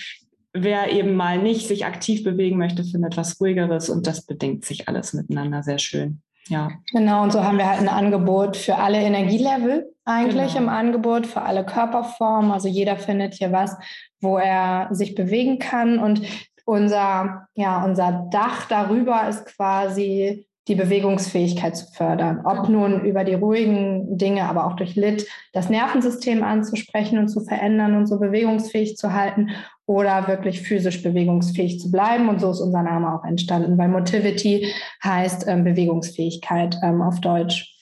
wer 0.53 0.91
eben 0.91 1.15
mal 1.15 1.37
nicht 1.37 1.67
sich 1.67 1.85
aktiv 1.85 2.23
bewegen 2.23 2.57
möchte, 2.57 2.83
findet 2.83 3.15
was 3.15 3.39
Ruhigeres. 3.39 3.89
Und 3.89 4.07
das 4.07 4.25
bedingt 4.25 4.65
sich 4.65 4.87
alles 4.87 5.13
miteinander 5.13 5.61
sehr 5.61 5.79
schön. 5.79 6.21
Ja. 6.49 6.71
Genau, 6.93 7.23
und 7.23 7.33
so 7.33 7.43
haben 7.43 7.57
wir 7.57 7.69
halt 7.69 7.81
ein 7.81 7.89
Angebot 7.89 8.57
für 8.57 8.77
alle 8.77 8.99
Energielevel 8.99 9.93
eigentlich 10.07 10.53
genau. 10.53 10.63
im 10.63 10.69
Angebot, 10.69 11.27
für 11.27 11.41
alle 11.41 11.65
Körperformen. 11.65 12.51
Also 12.51 12.67
jeder 12.67 12.97
findet 12.97 13.35
hier 13.35 13.51
was, 13.51 13.75
wo 14.21 14.37
er 14.37 14.87
sich 14.91 15.15
bewegen 15.15 15.59
kann. 15.59 15.99
Und 15.99 16.21
unser, 16.65 17.47
ja, 17.55 17.83
unser 17.83 18.27
Dach 18.31 18.67
darüber 18.67 19.27
ist 19.27 19.45
quasi 19.45 20.47
die 20.67 20.75
Bewegungsfähigkeit 20.75 21.77
zu 21.77 21.87
fördern. 21.93 22.41
Ob 22.43 22.67
nun 22.67 23.05
über 23.05 23.23
die 23.23 23.35
ruhigen 23.35 24.17
Dinge, 24.17 24.43
aber 24.43 24.65
auch 24.65 24.75
durch 24.75 24.95
Lit, 24.95 25.25
das 25.53 25.69
Nervensystem 25.69 26.43
anzusprechen 26.43 27.19
und 27.19 27.29
zu 27.29 27.41
verändern 27.41 27.95
und 27.95 28.07
so 28.07 28.19
bewegungsfähig 28.19 28.97
zu 28.97 29.13
halten 29.13 29.51
oder 29.85 30.27
wirklich 30.27 30.61
physisch 30.61 31.01
bewegungsfähig 31.01 31.79
zu 31.79 31.89
bleiben. 31.89 32.27
Und 32.27 32.41
so 32.41 32.51
ist 32.51 32.59
unser 32.59 32.83
Name 32.83 33.13
auch 33.13 33.23
entstanden, 33.23 33.77
weil 33.77 33.87
Motivity 33.87 34.67
heißt 35.03 35.47
ähm, 35.47 35.63
Bewegungsfähigkeit 35.63 36.77
ähm, 36.83 37.01
auf 37.01 37.21
Deutsch. 37.21 37.76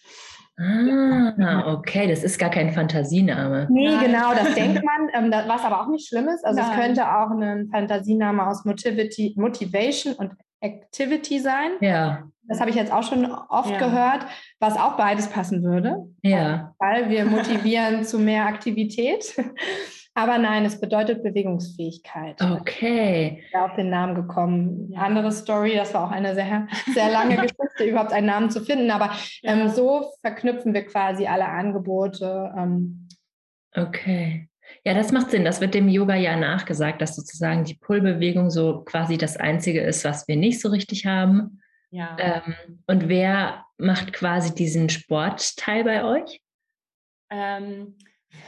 Ah, 0.58 1.74
okay, 1.74 2.08
das 2.08 2.24
ist 2.24 2.40
gar 2.40 2.50
kein 2.50 2.72
Fantasiename. 2.72 3.68
Nee, 3.70 3.90
Nein. 3.90 4.06
genau, 4.06 4.34
das 4.34 4.54
denkt 4.56 4.84
man, 4.84 5.10
ähm, 5.14 5.32
das, 5.32 5.48
was 5.48 5.64
aber 5.64 5.82
auch 5.82 5.88
nicht 5.88 6.08
schlimm 6.08 6.28
ist. 6.30 6.46
Also 6.46 6.62
Nein. 6.62 6.70
es 6.72 6.78
könnte 6.78 7.04
auch 7.04 7.30
ein 7.32 7.70
Fantasiename 7.72 8.48
aus 8.48 8.64
Motivity, 8.64 9.34
Motivation 9.38 10.14
und 10.14 10.32
Activity 10.62 11.40
sein. 11.40 11.72
Ja. 11.82 12.24
Das 12.48 12.60
habe 12.60 12.70
ich 12.70 12.76
jetzt 12.76 12.92
auch 12.92 13.04
schon 13.04 13.26
oft 13.26 13.72
ja. 13.72 13.80
gehört, 13.80 14.26
was 14.60 14.78
auch 14.78 14.98
beides 14.98 15.28
passen 15.28 15.64
würde. 15.64 16.06
Ja. 16.22 16.74
Weil 16.80 17.10
wir 17.10 17.26
motivieren 17.26 18.04
zu 18.04 18.20
mehr 18.20 18.46
Aktivität. 18.46 19.36
Aber 20.18 20.38
nein, 20.38 20.64
es 20.64 20.80
bedeutet 20.80 21.24
Bewegungsfähigkeit. 21.24 22.42
Okay. 22.42 23.42
Ich 23.44 23.52
bin 23.52 23.60
auf 23.60 23.76
den 23.76 23.90
Namen 23.90 24.16
gekommen. 24.16 24.94
Andere 24.96 25.30
Story, 25.30 25.76
das 25.76 25.94
war 25.94 26.08
auch 26.08 26.12
eine 26.12 26.34
sehr, 26.34 26.68
sehr 26.94 27.12
lange 27.12 27.36
Geschichte, 27.36 27.84
überhaupt 27.84 28.14
einen 28.14 28.28
Namen 28.28 28.50
zu 28.50 28.62
finden. 28.62 28.90
Aber 28.92 29.12
ähm, 29.44 29.68
so 29.68 30.14
verknüpfen 30.22 30.74
wir 30.74 30.86
quasi 30.86 31.28
alle 31.28 31.46
Angebote. 31.46 32.54
Ähm. 32.58 33.10
Okay. 33.76 34.48
Ja, 34.86 34.94
das 34.94 35.12
macht 35.12 35.32
Sinn. 35.32 35.44
Das 35.44 35.60
wird 35.60 35.74
dem 35.74 35.90
Yoga 35.90 36.16
ja 36.16 36.38
nachgesagt, 36.38 37.02
dass 37.02 37.18
sozusagen 37.18 37.66
die 37.66 37.76
Pullbewegung 37.76 38.50
so 38.50 38.84
quasi 38.86 39.18
das 39.18 39.36
Einzige 39.36 39.82
ist, 39.82 40.06
was 40.06 40.30
wir 40.30 40.38
nicht 40.38 40.62
so 40.62 40.70
richtig 40.70 41.06
haben. 41.06 41.60
Ja. 41.92 42.16
Ähm, 42.20 42.56
und 42.88 43.10
wer 43.10 43.66
macht 43.78 44.14
quasi 44.14 44.56
diesen 44.56 44.88
Sportteil 44.88 45.84
bei 45.84 46.06
euch? 46.06 46.42
Ähm, 47.30 47.98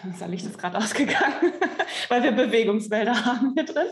unser 0.04 0.28
Licht 0.28 0.46
ist 0.46 0.58
gerade 0.58 0.78
ausgegangen, 0.78 1.54
weil 2.10 2.24
wir 2.24 2.32
Bewegungswälder 2.32 3.26
haben 3.26 3.54
hier 3.56 3.66
drin. 3.66 3.88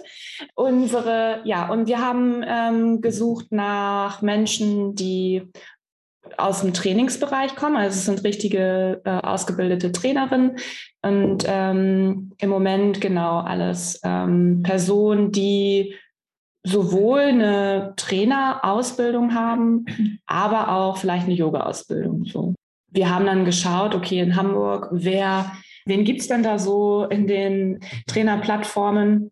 Unsere, 0.55 1.41
ja, 1.45 1.69
und 1.69 1.87
wir 1.87 1.99
haben 1.99 2.43
ähm, 2.47 3.01
gesucht 3.01 3.47
nach 3.51 4.21
Menschen, 4.21 4.95
die 4.95 5.43
aus 6.37 6.61
dem 6.61 6.73
Trainingsbereich 6.73 7.55
kommen. 7.55 7.77
Also 7.77 7.97
es 7.97 8.05
sind 8.05 8.23
richtige 8.23 9.01
äh, 9.05 9.09
ausgebildete 9.09 9.91
Trainerinnen 9.91 10.57
und 11.01 11.45
ähm, 11.47 12.33
im 12.39 12.49
Moment 12.49 12.99
genau 13.01 13.39
alles 13.39 13.99
ähm, 14.03 14.63
Personen, 14.63 15.31
die 15.31 15.95
sowohl 16.63 17.21
eine 17.21 17.93
Trainerausbildung 17.95 19.35
haben, 19.35 19.85
aber 20.25 20.69
auch 20.69 20.97
vielleicht 20.97 21.25
eine 21.25 21.35
Yoga-Ausbildung. 21.35 22.25
So. 22.25 22.55
Wir 22.89 23.13
haben 23.13 23.27
dann 23.27 23.45
geschaut, 23.45 23.93
okay, 23.93 24.19
in 24.19 24.35
Hamburg, 24.35 24.89
wer 24.91 25.51
Wen 25.85 26.03
gibt 26.03 26.21
es 26.21 26.27
denn 26.27 26.43
da 26.43 26.57
so 26.57 27.05
in 27.05 27.27
den 27.27 27.79
Trainerplattformen? 28.07 29.31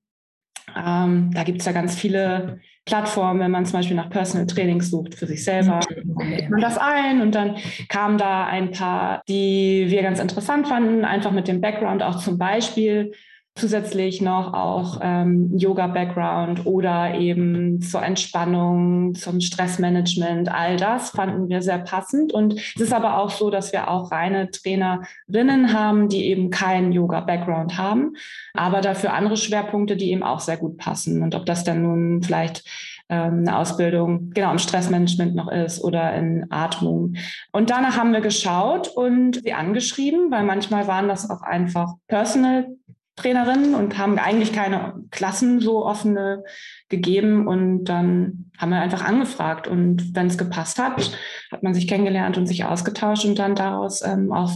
Ähm, 0.76 1.32
da 1.34 1.44
gibt 1.44 1.60
es 1.60 1.66
ja 1.66 1.72
ganz 1.72 1.96
viele 1.96 2.60
Plattformen, 2.86 3.40
wenn 3.40 3.52
man 3.52 3.66
zum 3.66 3.80
Beispiel 3.80 3.96
nach 3.96 4.10
Personal 4.10 4.46
Training 4.46 4.82
sucht 4.82 5.16
für 5.16 5.26
sich 5.26 5.44
selber, 5.44 5.80
gibt 5.80 6.50
man 6.50 6.62
das 6.62 6.78
ein 6.78 7.22
und 7.22 7.34
dann 7.34 7.56
kamen 7.90 8.18
da 8.18 8.46
ein 8.46 8.72
paar, 8.72 9.24
die 9.28 9.86
wir 9.88 10.02
ganz 10.02 10.20
interessant 10.20 10.68
fanden, 10.68 11.06
einfach 11.06 11.32
mit 11.32 11.48
dem 11.48 11.62
Background 11.62 12.04
auch 12.04 12.18
zum 12.18 12.38
Beispiel 12.38 13.14
zusätzlich 13.56 14.20
noch 14.20 14.54
auch 14.54 15.00
ähm, 15.02 15.56
Yoga-Background 15.56 16.66
oder 16.66 17.14
eben 17.14 17.82
zur 17.82 18.02
Entspannung, 18.02 19.14
zum 19.14 19.42
Stressmanagement, 19.42 20.52
all 20.52 20.78
das 20.78 21.12
fanden 21.12 21.50
wir 21.50 21.62
sehr 21.62 21.78
passend. 21.78 22.34
Und 22.34 22.54
es 22.54 22.82
ist 22.82 22.94
aber 22.94 23.20
auch 23.20 23.30
so, 23.30 23.52
dass 23.52 23.72
wir 23.72 23.90
auch 23.90 24.12
reine 24.12 24.50
Trainerinnen 24.50 25.72
haben, 25.72 26.10
die 26.10 26.26
eben 26.26 26.50
keinen 26.50 26.92
Yoga-Background 26.92 27.78
haben, 27.78 28.14
aber 28.56 28.82
dafür 28.82 29.14
andere 29.14 29.38
Schwerpunkte, 29.38 29.98
die 29.98 30.12
eben 30.12 30.24
auch 30.24 30.40
sehr 30.40 30.58
gut 30.58 30.78
passen. 30.78 31.22
Und 31.22 31.36
ob 31.36 31.46
das 31.46 31.64
dann 31.64 31.84
nun 31.84 32.24
vielleicht 32.24 32.64
ähm, 33.10 33.44
eine 33.46 33.58
Ausbildung 33.58 34.32
genau 34.32 34.52
im 34.52 34.58
Stressmanagement 34.58 35.36
noch 35.36 35.52
ist 35.52 35.84
oder 35.84 36.16
in 36.16 36.48
Atmung. 36.50 37.16
Und 37.52 37.70
danach 37.70 37.98
haben 37.98 38.14
wir 38.14 38.22
geschaut 38.22 38.88
und 38.88 39.42
sie 39.44 39.54
angeschrieben, 39.54 40.32
weil 40.32 40.44
manchmal 40.44 40.88
waren 40.88 41.08
das 41.08 41.30
auch 41.30 41.42
einfach 41.42 41.94
Personal 42.08 42.66
Trainerinnen 43.15 43.75
und 43.75 43.98
haben 44.00 44.17
eigentlich 44.17 44.53
keine 44.53 44.96
Klassen 45.12 45.60
so 45.60 45.86
offene 45.86 46.43
gegeben. 46.89 47.48
Und 47.48 47.86
dann 47.86 48.51
haben 48.58 48.72
wir 48.72 48.82
einfach 48.82 49.03
angefragt. 49.03 49.67
Und 49.67 50.15
wenn 50.15 50.27
es 50.27 50.38
gepasst 50.38 50.79
hat, 50.79 51.17
hat 51.51 51.62
man 51.62 51.75
sich 51.75 51.88
kennengelernt 51.88 52.38
und 52.38 52.48
sich 52.48 52.65
ausgetauscht 52.65 53.25
und 53.25 53.38
dann 53.38 53.55
daraus 53.55 54.01
ähm, 54.01 54.32
auch 54.32 54.55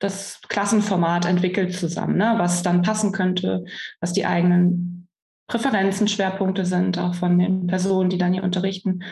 das 0.00 0.40
Klassenformat 0.48 1.26
entwickelt 1.26 1.74
zusammen, 1.74 2.16
ne? 2.16 2.34
was 2.38 2.62
dann 2.62 2.82
passen 2.82 3.12
könnte, 3.12 3.64
was 4.00 4.12
die 4.12 4.26
eigenen 4.26 5.08
Präferenzen, 5.46 6.08
Schwerpunkte 6.08 6.64
sind, 6.64 6.98
auch 6.98 7.14
von 7.14 7.38
den 7.38 7.66
Personen, 7.68 8.10
die 8.10 8.18
dann 8.18 8.32
hier 8.32 8.42
unterrichten. 8.42 9.04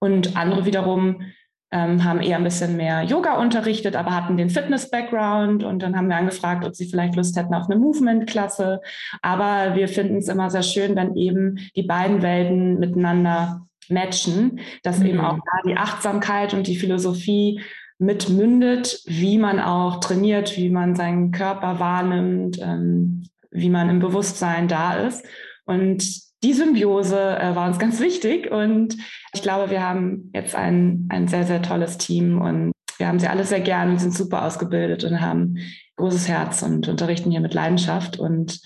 Und 0.00 0.36
andere 0.36 0.66
wiederum 0.66 1.22
ähm, 1.70 2.04
haben 2.04 2.20
eher 2.20 2.36
ein 2.36 2.44
bisschen 2.44 2.76
mehr 2.76 3.02
Yoga 3.02 3.38
unterrichtet, 3.38 3.94
aber 3.94 4.14
hatten 4.14 4.36
den 4.36 4.50
Fitness-Background 4.50 5.64
und 5.64 5.82
dann 5.82 5.96
haben 5.96 6.08
wir 6.08 6.16
angefragt, 6.16 6.64
ob 6.64 6.74
sie 6.74 6.88
vielleicht 6.88 7.14
Lust 7.16 7.36
hätten 7.36 7.54
auf 7.54 7.68
eine 7.68 7.78
Movement-Klasse. 7.78 8.80
Aber 9.20 9.74
wir 9.74 9.88
finden 9.88 10.16
es 10.16 10.28
immer 10.28 10.50
sehr 10.50 10.62
schön, 10.62 10.96
wenn 10.96 11.14
eben 11.16 11.58
die 11.76 11.82
beiden 11.82 12.22
Welten 12.22 12.78
miteinander 12.78 13.66
matchen, 13.88 14.60
dass 14.82 14.98
mhm. 14.98 15.06
eben 15.06 15.20
auch 15.20 15.36
da 15.36 15.68
die 15.68 15.76
Achtsamkeit 15.76 16.54
und 16.54 16.66
die 16.66 16.76
Philosophie 16.76 17.60
mitmündet, 17.98 19.02
wie 19.06 19.38
man 19.38 19.60
auch 19.60 20.00
trainiert, 20.00 20.56
wie 20.56 20.70
man 20.70 20.94
seinen 20.94 21.32
Körper 21.32 21.80
wahrnimmt, 21.80 22.58
ähm, 22.62 23.24
wie 23.50 23.70
man 23.70 23.90
im 23.90 23.98
Bewusstsein 23.98 24.68
da 24.68 24.94
ist. 24.94 25.24
Und 25.64 26.27
die 26.42 26.52
Symbiose 26.52 27.38
äh, 27.38 27.54
war 27.54 27.66
uns 27.66 27.78
ganz 27.78 28.00
wichtig 28.00 28.50
und 28.50 28.96
ich 29.34 29.42
glaube, 29.42 29.70
wir 29.70 29.82
haben 29.82 30.30
jetzt 30.34 30.54
ein, 30.54 31.08
ein 31.10 31.28
sehr, 31.28 31.44
sehr 31.44 31.62
tolles 31.62 31.98
Team 31.98 32.40
und 32.40 32.72
wir 32.98 33.08
haben 33.08 33.18
sie 33.18 33.28
alle 33.28 33.44
sehr 33.44 33.60
gern, 33.60 33.92
wir 33.92 33.98
sind 33.98 34.14
super 34.14 34.44
ausgebildet 34.44 35.04
und 35.04 35.20
haben 35.20 35.58
großes 35.96 36.28
Herz 36.28 36.62
und 36.62 36.88
unterrichten 36.88 37.30
hier 37.30 37.40
mit 37.40 37.54
Leidenschaft 37.54 38.18
und 38.18 38.60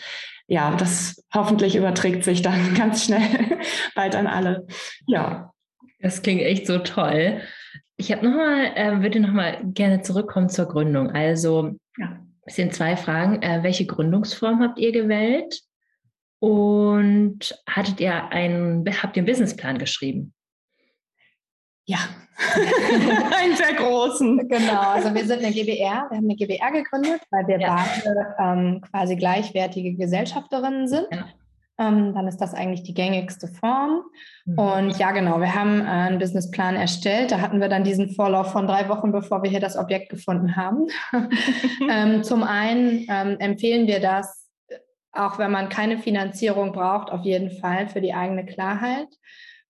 ja, 0.46 0.74
das 0.76 1.24
hoffentlich 1.34 1.76
überträgt 1.76 2.24
sich 2.24 2.42
dann 2.42 2.74
ganz 2.76 3.04
schnell 3.04 3.22
bald 3.94 4.14
an 4.14 4.26
alle. 4.26 4.66
Ja. 5.06 5.52
Das 6.00 6.22
klingt 6.22 6.42
echt 6.42 6.66
so 6.66 6.78
toll. 6.78 7.40
Ich 7.96 8.10
habe 8.10 8.28
noch 8.28 8.36
mal, 8.36 8.72
äh, 8.74 9.02
würde 9.02 9.20
noch 9.20 9.32
mal 9.32 9.58
gerne 9.62 10.02
zurückkommen 10.02 10.48
zur 10.48 10.66
Gründung. 10.66 11.10
Also, 11.10 11.76
ja. 11.96 12.18
es 12.44 12.56
sind 12.56 12.74
zwei 12.74 12.96
Fragen. 12.96 13.40
Äh, 13.40 13.62
welche 13.62 13.86
Gründungsform 13.86 14.60
habt 14.60 14.80
ihr 14.80 14.90
gewählt? 14.90 15.62
Und 16.42 17.56
hattet 17.68 18.00
ihr 18.00 18.32
einen, 18.32 18.84
habt 19.00 19.16
ihr 19.16 19.20
einen 19.20 19.28
Businessplan 19.28 19.78
geschrieben? 19.78 20.34
Ja, 21.86 21.98
einen 23.38 23.54
sehr 23.54 23.74
großen. 23.74 24.48
Genau, 24.48 24.80
also 24.80 25.14
wir 25.14 25.24
sind 25.24 25.44
eine 25.44 25.52
GBR, 25.52 26.08
wir 26.10 26.16
haben 26.16 26.24
eine 26.24 26.34
GBR 26.34 26.72
gegründet, 26.72 27.20
weil 27.30 27.46
wir 27.46 27.60
ja. 27.60 27.76
beide 27.76 28.34
ähm, 28.40 28.80
quasi 28.90 29.14
gleichwertige 29.14 29.94
Gesellschafterinnen 29.94 30.88
sind. 30.88 31.06
Ja. 31.12 31.26
Ähm, 31.78 32.12
dann 32.12 32.26
ist 32.26 32.38
das 32.38 32.54
eigentlich 32.54 32.82
die 32.82 32.94
gängigste 32.94 33.46
Form. 33.46 34.02
Mhm. 34.44 34.58
Und 34.58 34.98
ja, 34.98 35.12
genau, 35.12 35.38
wir 35.38 35.54
haben 35.54 35.80
äh, 35.80 35.84
einen 35.84 36.18
Businessplan 36.18 36.74
erstellt. 36.74 37.30
Da 37.30 37.40
hatten 37.40 37.60
wir 37.60 37.68
dann 37.68 37.84
diesen 37.84 38.10
Vorlauf 38.10 38.50
von 38.50 38.66
drei 38.66 38.88
Wochen, 38.88 39.12
bevor 39.12 39.44
wir 39.44 39.50
hier 39.50 39.60
das 39.60 39.76
Objekt 39.76 40.08
gefunden 40.08 40.56
haben. 40.56 40.88
ähm, 41.88 42.24
zum 42.24 42.42
einen 42.42 43.06
ähm, 43.08 43.36
empfehlen 43.38 43.86
wir 43.86 44.00
das 44.00 44.41
auch 45.12 45.38
wenn 45.38 45.50
man 45.50 45.68
keine 45.68 45.98
Finanzierung 45.98 46.72
braucht, 46.72 47.10
auf 47.10 47.24
jeden 47.24 47.50
Fall 47.50 47.88
für 47.88 48.00
die 48.00 48.14
eigene 48.14 48.46
Klarheit. 48.46 49.08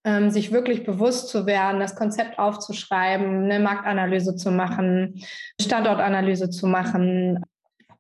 Ähm, 0.05 0.31
sich 0.31 0.51
wirklich 0.51 0.83
bewusst 0.83 1.29
zu 1.29 1.47
werden, 1.47 1.79
das 1.79 1.95
Konzept 1.95 2.37
aufzuschreiben, 2.37 3.45
eine 3.45 3.61
Marktanalyse 3.61 4.35
zu 4.35 4.51
machen, 4.51 5.23
Standortanalyse 5.61 6.51
zu 6.51 6.67
machen, 6.67 7.45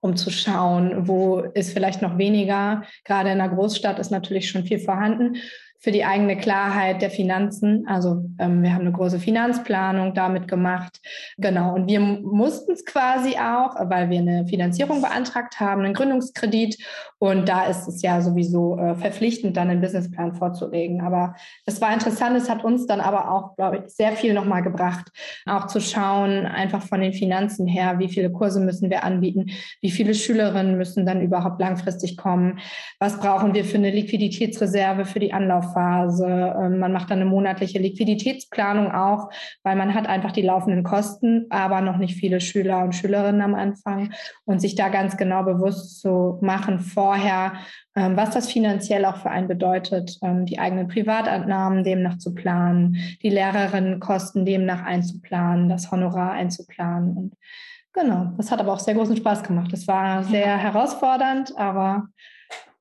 um 0.00 0.16
zu 0.16 0.30
schauen, 0.30 1.06
wo 1.06 1.38
ist 1.38 1.72
vielleicht 1.72 2.02
noch 2.02 2.18
weniger. 2.18 2.82
Gerade 3.04 3.30
in 3.30 3.40
einer 3.40 3.54
Großstadt 3.54 4.00
ist 4.00 4.10
natürlich 4.10 4.50
schon 4.50 4.64
viel 4.64 4.80
vorhanden 4.80 5.36
für 5.82 5.90
die 5.90 6.04
eigene 6.04 6.36
Klarheit 6.36 7.02
der 7.02 7.10
Finanzen. 7.10 7.88
Also 7.88 8.22
ähm, 8.38 8.62
wir 8.62 8.72
haben 8.72 8.82
eine 8.82 8.92
große 8.92 9.18
Finanzplanung 9.18 10.14
damit 10.14 10.46
gemacht. 10.46 11.00
Genau. 11.38 11.74
Und 11.74 11.88
wir 11.88 11.98
mussten 11.98 12.70
es 12.70 12.84
quasi 12.84 13.34
auch, 13.36 13.74
weil 13.90 14.08
wir 14.08 14.20
eine 14.20 14.46
Finanzierung 14.46 15.02
beantragt 15.02 15.58
haben, 15.58 15.82
einen 15.82 15.94
Gründungskredit. 15.94 16.78
Und 17.18 17.48
da 17.48 17.64
ist 17.64 17.88
es 17.88 18.00
ja 18.00 18.20
sowieso 18.20 18.78
äh, 18.78 18.94
verpflichtend, 18.94 19.56
dann 19.56 19.70
einen 19.70 19.80
Businessplan 19.80 20.36
vorzulegen. 20.36 21.00
Aber 21.00 21.34
es 21.66 21.80
war 21.80 21.92
interessant. 21.92 22.36
Es 22.36 22.48
hat 22.48 22.62
uns 22.62 22.86
dann 22.86 23.00
aber 23.00 23.32
auch, 23.32 23.56
glaube 23.56 23.78
ich, 23.78 23.92
sehr 23.92 24.12
viel 24.12 24.34
nochmal 24.34 24.62
gebracht, 24.62 25.10
auch 25.46 25.66
zu 25.66 25.80
schauen, 25.80 26.46
einfach 26.46 26.82
von 26.82 27.00
den 27.00 27.12
Finanzen 27.12 27.66
her, 27.66 27.98
wie 27.98 28.08
viele 28.08 28.30
Kurse 28.30 28.60
müssen 28.60 28.88
wir 28.88 29.02
anbieten, 29.02 29.50
wie 29.80 29.90
viele 29.90 30.14
Schülerinnen 30.14 30.76
müssen 30.76 31.06
dann 31.06 31.22
überhaupt 31.22 31.60
langfristig 31.60 32.16
kommen, 32.16 32.60
was 33.00 33.18
brauchen 33.18 33.52
wir 33.52 33.64
für 33.64 33.78
eine 33.78 33.90
Liquiditätsreserve 33.90 35.04
für 35.06 35.18
die 35.18 35.32
Anlauf 35.32 35.71
Aufbauphase. 35.72 36.54
Ähm, 36.58 36.78
man 36.78 36.92
macht 36.92 37.10
dann 37.10 37.20
eine 37.20 37.28
monatliche 37.28 37.78
Liquiditätsplanung 37.78 38.92
auch, 38.92 39.30
weil 39.62 39.76
man 39.76 39.94
hat 39.94 40.06
einfach 40.06 40.32
die 40.32 40.42
laufenden 40.42 40.84
Kosten, 40.84 41.46
aber 41.50 41.80
noch 41.80 41.96
nicht 41.96 42.16
viele 42.16 42.40
Schüler 42.40 42.84
und 42.84 42.94
Schülerinnen 42.94 43.42
am 43.42 43.54
Anfang 43.54 44.12
und 44.44 44.60
sich 44.60 44.74
da 44.74 44.88
ganz 44.88 45.16
genau 45.16 45.42
bewusst 45.42 46.00
zu 46.00 46.38
machen 46.40 46.80
vorher, 46.80 47.54
ähm, 47.96 48.16
was 48.16 48.30
das 48.30 48.50
finanziell 48.50 49.04
auch 49.04 49.16
für 49.16 49.30
einen 49.30 49.48
bedeutet, 49.48 50.18
ähm, 50.22 50.46
die 50.46 50.58
eigenen 50.58 50.88
Privatentnahmen 50.88 51.84
demnach 51.84 52.18
zu 52.18 52.34
planen, 52.34 52.96
die 53.22 53.30
Lehrerinnenkosten 53.30 54.44
demnach 54.44 54.82
einzuplanen, 54.82 55.68
das 55.68 55.90
Honorar 55.90 56.32
einzuplanen 56.32 57.16
und 57.16 57.34
Genau, 57.94 58.32
das 58.38 58.50
hat 58.50 58.58
aber 58.58 58.72
auch 58.72 58.78
sehr 58.78 58.94
großen 58.94 59.18
Spaß 59.18 59.42
gemacht. 59.42 59.70
Das 59.70 59.86
war 59.86 60.24
sehr 60.24 60.56
herausfordernd, 60.56 61.54
aber 61.58 62.08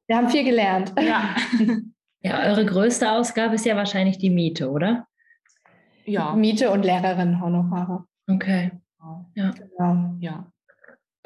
wir 0.08 0.16
haben 0.16 0.30
viel 0.30 0.46
gelernt. 0.46 0.94
Ja. 0.98 1.36
ja, 2.22 2.44
eure 2.50 2.66
größte 2.66 3.12
Ausgabe 3.12 3.56
ist 3.56 3.66
ja 3.66 3.76
wahrscheinlich 3.76 4.18
die 4.18 4.30
Miete, 4.30 4.70
oder? 4.70 5.08
Ja. 6.06 6.34
Miete 6.36 6.72
und 6.72 6.84
Lehrerinnenhonorare. 6.84 8.06
Okay. 8.28 8.72
Ja. 9.36 9.52
Genau. 9.52 10.16
Ja. 10.20 10.52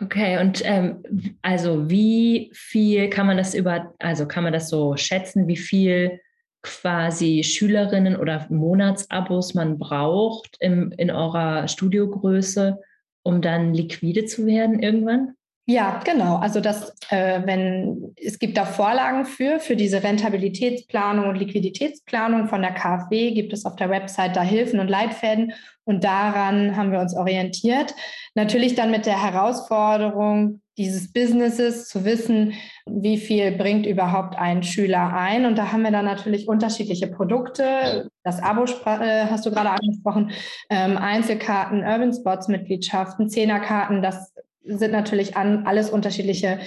Okay, 0.01 0.39
und 0.39 0.61
ähm, 0.65 1.37
also 1.41 1.89
wie 1.89 2.51
viel 2.53 3.09
kann 3.09 3.27
man 3.27 3.37
das 3.37 3.53
über, 3.53 3.93
also 3.99 4.27
kann 4.27 4.43
man 4.43 4.51
das 4.51 4.69
so 4.69 4.97
schätzen, 4.97 5.47
wie 5.47 5.55
viel 5.55 6.19
quasi 6.61 7.43
Schülerinnen 7.43 8.17
oder 8.17 8.45
Monatsabos 8.49 9.53
man 9.53 9.77
braucht 9.77 10.57
im, 10.59 10.91
in 10.97 11.11
eurer 11.11 11.67
Studiogröße, 11.67 12.81
um 13.23 13.41
dann 13.41 13.73
liquide 13.73 14.25
zu 14.25 14.45
werden 14.45 14.79
irgendwann? 14.79 15.35
Ja, 15.67 15.99
genau. 16.05 16.35
Also 16.37 16.61
das, 16.61 16.95
äh, 17.09 17.41
wenn 17.43 18.13
es 18.23 18.37
gibt 18.37 18.55
da 18.55 18.65
Vorlagen 18.65 19.25
für 19.25 19.59
für 19.59 19.75
diese 19.75 20.03
Rentabilitätsplanung 20.03 21.27
und 21.27 21.37
Liquiditätsplanung 21.37 22.47
von 22.47 22.61
der 22.61 22.71
KfW 22.71 23.31
gibt 23.31 23.51
es 23.51 23.65
auf 23.65 23.75
der 23.75 23.89
Website 23.89 24.35
da 24.35 24.43
Hilfen 24.43 24.79
und 24.79 24.89
Leitfäden 24.89 25.53
und 25.83 26.03
daran 26.03 26.75
haben 26.75 26.91
wir 26.91 26.99
uns 26.99 27.15
orientiert. 27.15 27.95
Natürlich 28.35 28.75
dann 28.75 28.91
mit 28.91 29.07
der 29.07 29.23
Herausforderung 29.23 30.61
dieses 30.77 31.11
Businesses 31.11 31.87
zu 31.87 32.05
wissen, 32.05 32.53
wie 32.85 33.17
viel 33.17 33.51
bringt 33.53 33.87
überhaupt 33.87 34.37
ein 34.37 34.61
Schüler 34.61 35.13
ein 35.15 35.45
und 35.45 35.57
da 35.57 35.71
haben 35.71 35.81
wir 35.81 35.91
dann 35.91 36.05
natürlich 36.05 36.47
unterschiedliche 36.47 37.07
Produkte. 37.07 38.11
Das 38.23 38.39
Abo 38.43 38.65
äh, 38.65 39.25
hast 39.31 39.47
du 39.47 39.51
gerade 39.51 39.71
angesprochen, 39.71 40.29
ähm, 40.69 40.97
Einzelkarten, 40.97 41.79
Urban 41.79 42.13
Spots 42.13 42.49
Mitgliedschaften, 42.49 43.29
Zehnerkarten, 43.29 44.03
das 44.03 44.35
sind 44.65 44.91
natürlich 44.91 45.37
an, 45.37 45.65
alles 45.65 45.89
unterschiedliche 45.89 46.59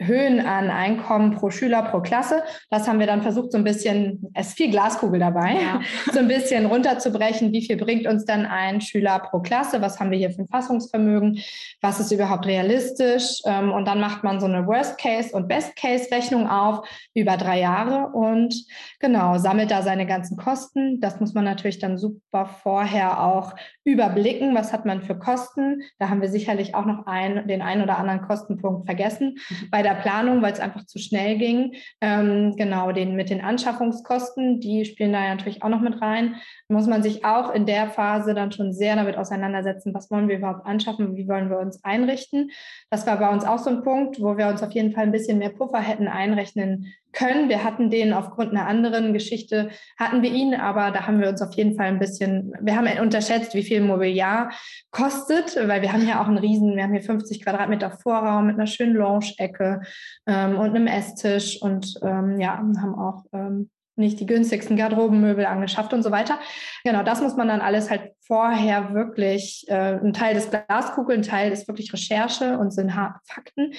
Höhen 0.00 0.40
an 0.40 0.70
Einkommen 0.70 1.32
pro 1.32 1.50
Schüler, 1.50 1.82
pro 1.82 2.00
Klasse. 2.00 2.42
Das 2.70 2.88
haben 2.88 2.98
wir 2.98 3.06
dann 3.06 3.22
versucht, 3.22 3.52
so 3.52 3.58
ein 3.58 3.64
bisschen, 3.64 4.30
es 4.34 4.48
ist 4.48 4.56
viel 4.56 4.70
Glaskugel 4.70 5.20
dabei, 5.20 5.54
ja. 5.54 5.80
so 6.12 6.18
ein 6.18 6.28
bisschen 6.28 6.66
runterzubrechen. 6.66 7.52
Wie 7.52 7.64
viel 7.64 7.76
bringt 7.76 8.06
uns 8.06 8.24
dann 8.24 8.46
ein 8.46 8.80
Schüler 8.80 9.18
pro 9.18 9.40
Klasse? 9.40 9.82
Was 9.82 10.00
haben 10.00 10.10
wir 10.10 10.18
hier 10.18 10.30
für 10.30 10.42
ein 10.42 10.48
Fassungsvermögen? 10.48 11.40
Was 11.80 12.00
ist 12.00 12.12
überhaupt 12.12 12.46
realistisch? 12.46 13.40
Ähm, 13.44 13.72
und 13.72 13.86
dann 13.86 14.00
macht 14.00 14.24
man 14.24 14.40
so 14.40 14.46
eine 14.46 14.66
Worst-Case- 14.66 15.34
und 15.34 15.48
Best-Case-Rechnung 15.48 16.48
auf 16.48 16.86
über 17.14 17.36
drei 17.36 17.60
Jahre 17.60 18.08
und 18.12 18.54
genau, 18.98 19.38
sammelt 19.38 19.70
da 19.70 19.82
seine 19.82 20.06
ganzen 20.06 20.36
Kosten. 20.36 21.00
Das 21.00 21.20
muss 21.20 21.34
man 21.34 21.44
natürlich 21.44 21.78
dann 21.78 21.98
super 21.98 22.46
vorher 22.46 23.22
auch 23.22 23.54
überblicken. 23.84 24.54
Was 24.54 24.72
hat 24.72 24.86
man 24.86 25.02
für 25.02 25.18
Kosten? 25.18 25.82
Da 25.98 26.08
haben 26.08 26.20
wir 26.20 26.28
sicherlich 26.28 26.74
auch 26.74 26.86
noch 26.86 27.06
ein, 27.06 27.46
den 27.46 27.62
einen 27.62 27.82
oder 27.82 27.98
anderen 27.98 28.22
Kostenpunkt 28.22 28.86
vergessen. 28.86 29.36
Mhm. 29.48 29.70
Bei 29.70 29.82
der 29.82 29.89
der 29.90 30.00
Planung, 30.00 30.42
weil 30.42 30.52
es 30.52 30.60
einfach 30.60 30.86
zu 30.86 30.98
schnell 30.98 31.38
ging. 31.38 31.74
Ähm, 32.00 32.56
genau, 32.56 32.92
den, 32.92 33.16
mit 33.16 33.30
den 33.30 33.40
Anschaffungskosten, 33.40 34.60
die 34.60 34.84
spielen 34.84 35.12
da 35.12 35.24
ja 35.24 35.34
natürlich 35.34 35.62
auch 35.62 35.68
noch 35.68 35.80
mit 35.80 36.00
rein. 36.00 36.36
Muss 36.68 36.86
man 36.86 37.02
sich 37.02 37.24
auch 37.24 37.52
in 37.52 37.66
der 37.66 37.90
Phase 37.90 38.34
dann 38.34 38.52
schon 38.52 38.72
sehr 38.72 38.96
damit 38.96 39.16
auseinandersetzen, 39.16 39.92
was 39.94 40.10
wollen 40.10 40.28
wir 40.28 40.38
überhaupt 40.38 40.66
anschaffen, 40.66 41.16
wie 41.16 41.28
wollen 41.28 41.50
wir 41.50 41.58
uns 41.58 41.84
einrichten. 41.84 42.50
Das 42.90 43.06
war 43.06 43.18
bei 43.18 43.28
uns 43.28 43.44
auch 43.44 43.58
so 43.58 43.70
ein 43.70 43.82
Punkt, 43.82 44.20
wo 44.20 44.36
wir 44.36 44.48
uns 44.48 44.62
auf 44.62 44.72
jeden 44.72 44.92
Fall 44.92 45.04
ein 45.04 45.12
bisschen 45.12 45.38
mehr 45.38 45.50
Puffer 45.50 45.80
hätten 45.80 46.08
einrechnen 46.08 46.92
können. 47.12 47.48
Wir 47.48 47.64
hatten 47.64 47.90
den 47.90 48.12
aufgrund 48.12 48.50
einer 48.50 48.66
anderen 48.66 49.12
Geschichte, 49.12 49.70
hatten 49.98 50.22
wir 50.22 50.30
ihn, 50.30 50.54
aber 50.54 50.90
da 50.90 51.06
haben 51.06 51.20
wir 51.20 51.28
uns 51.28 51.42
auf 51.42 51.54
jeden 51.54 51.76
Fall 51.76 51.86
ein 51.86 51.98
bisschen, 51.98 52.52
wir 52.60 52.76
haben 52.76 52.86
unterschätzt, 53.00 53.54
wie 53.54 53.62
viel 53.62 53.80
Mobiliar 53.80 54.50
kostet, 54.90 55.56
weil 55.56 55.82
wir 55.82 55.92
haben 55.92 56.06
ja 56.06 56.22
auch 56.22 56.28
einen 56.28 56.38
riesen, 56.38 56.76
wir 56.76 56.82
haben 56.82 56.92
hier 56.92 57.02
50 57.02 57.42
Quadratmeter 57.44 57.90
Vorraum 57.90 58.46
mit 58.46 58.56
einer 58.56 58.66
schönen 58.66 58.94
Lounge-Ecke 58.94 59.82
ähm, 60.26 60.58
und 60.58 60.70
einem 60.70 60.86
Esstisch 60.86 61.60
und 61.60 61.94
ähm, 62.02 62.40
ja, 62.40 62.56
haben 62.56 62.94
auch 62.94 63.24
ähm, 63.32 63.70
nicht 63.96 64.20
die 64.20 64.26
günstigsten 64.26 64.76
Garderobenmöbel 64.76 65.46
angeschafft 65.46 65.92
und 65.92 66.02
so 66.02 66.10
weiter. 66.10 66.38
Genau, 66.84 67.02
das 67.02 67.20
muss 67.20 67.36
man 67.36 67.48
dann 67.48 67.60
alles 67.60 67.90
halt 67.90 68.12
vorher 68.20 68.94
wirklich, 68.94 69.64
äh, 69.68 69.98
ein 69.98 70.12
Teil 70.12 70.34
des 70.34 70.50
Glaskugel, 70.50 71.16
ein 71.16 71.22
Teil 71.22 71.52
ist 71.52 71.68
wirklich 71.68 71.92
Recherche 71.92 72.58
und 72.58 72.72
sind 72.72 72.92
Fakten. 73.24 73.72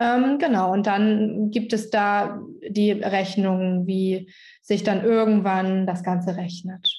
Ähm, 0.00 0.38
genau, 0.38 0.72
und 0.72 0.86
dann 0.86 1.50
gibt 1.50 1.72
es 1.72 1.90
da 1.90 2.40
die 2.68 2.92
Rechnungen, 2.92 3.86
wie 3.86 4.30
sich 4.62 4.82
dann 4.82 5.04
irgendwann 5.04 5.86
das 5.86 6.02
Ganze 6.02 6.36
rechnet. 6.36 6.90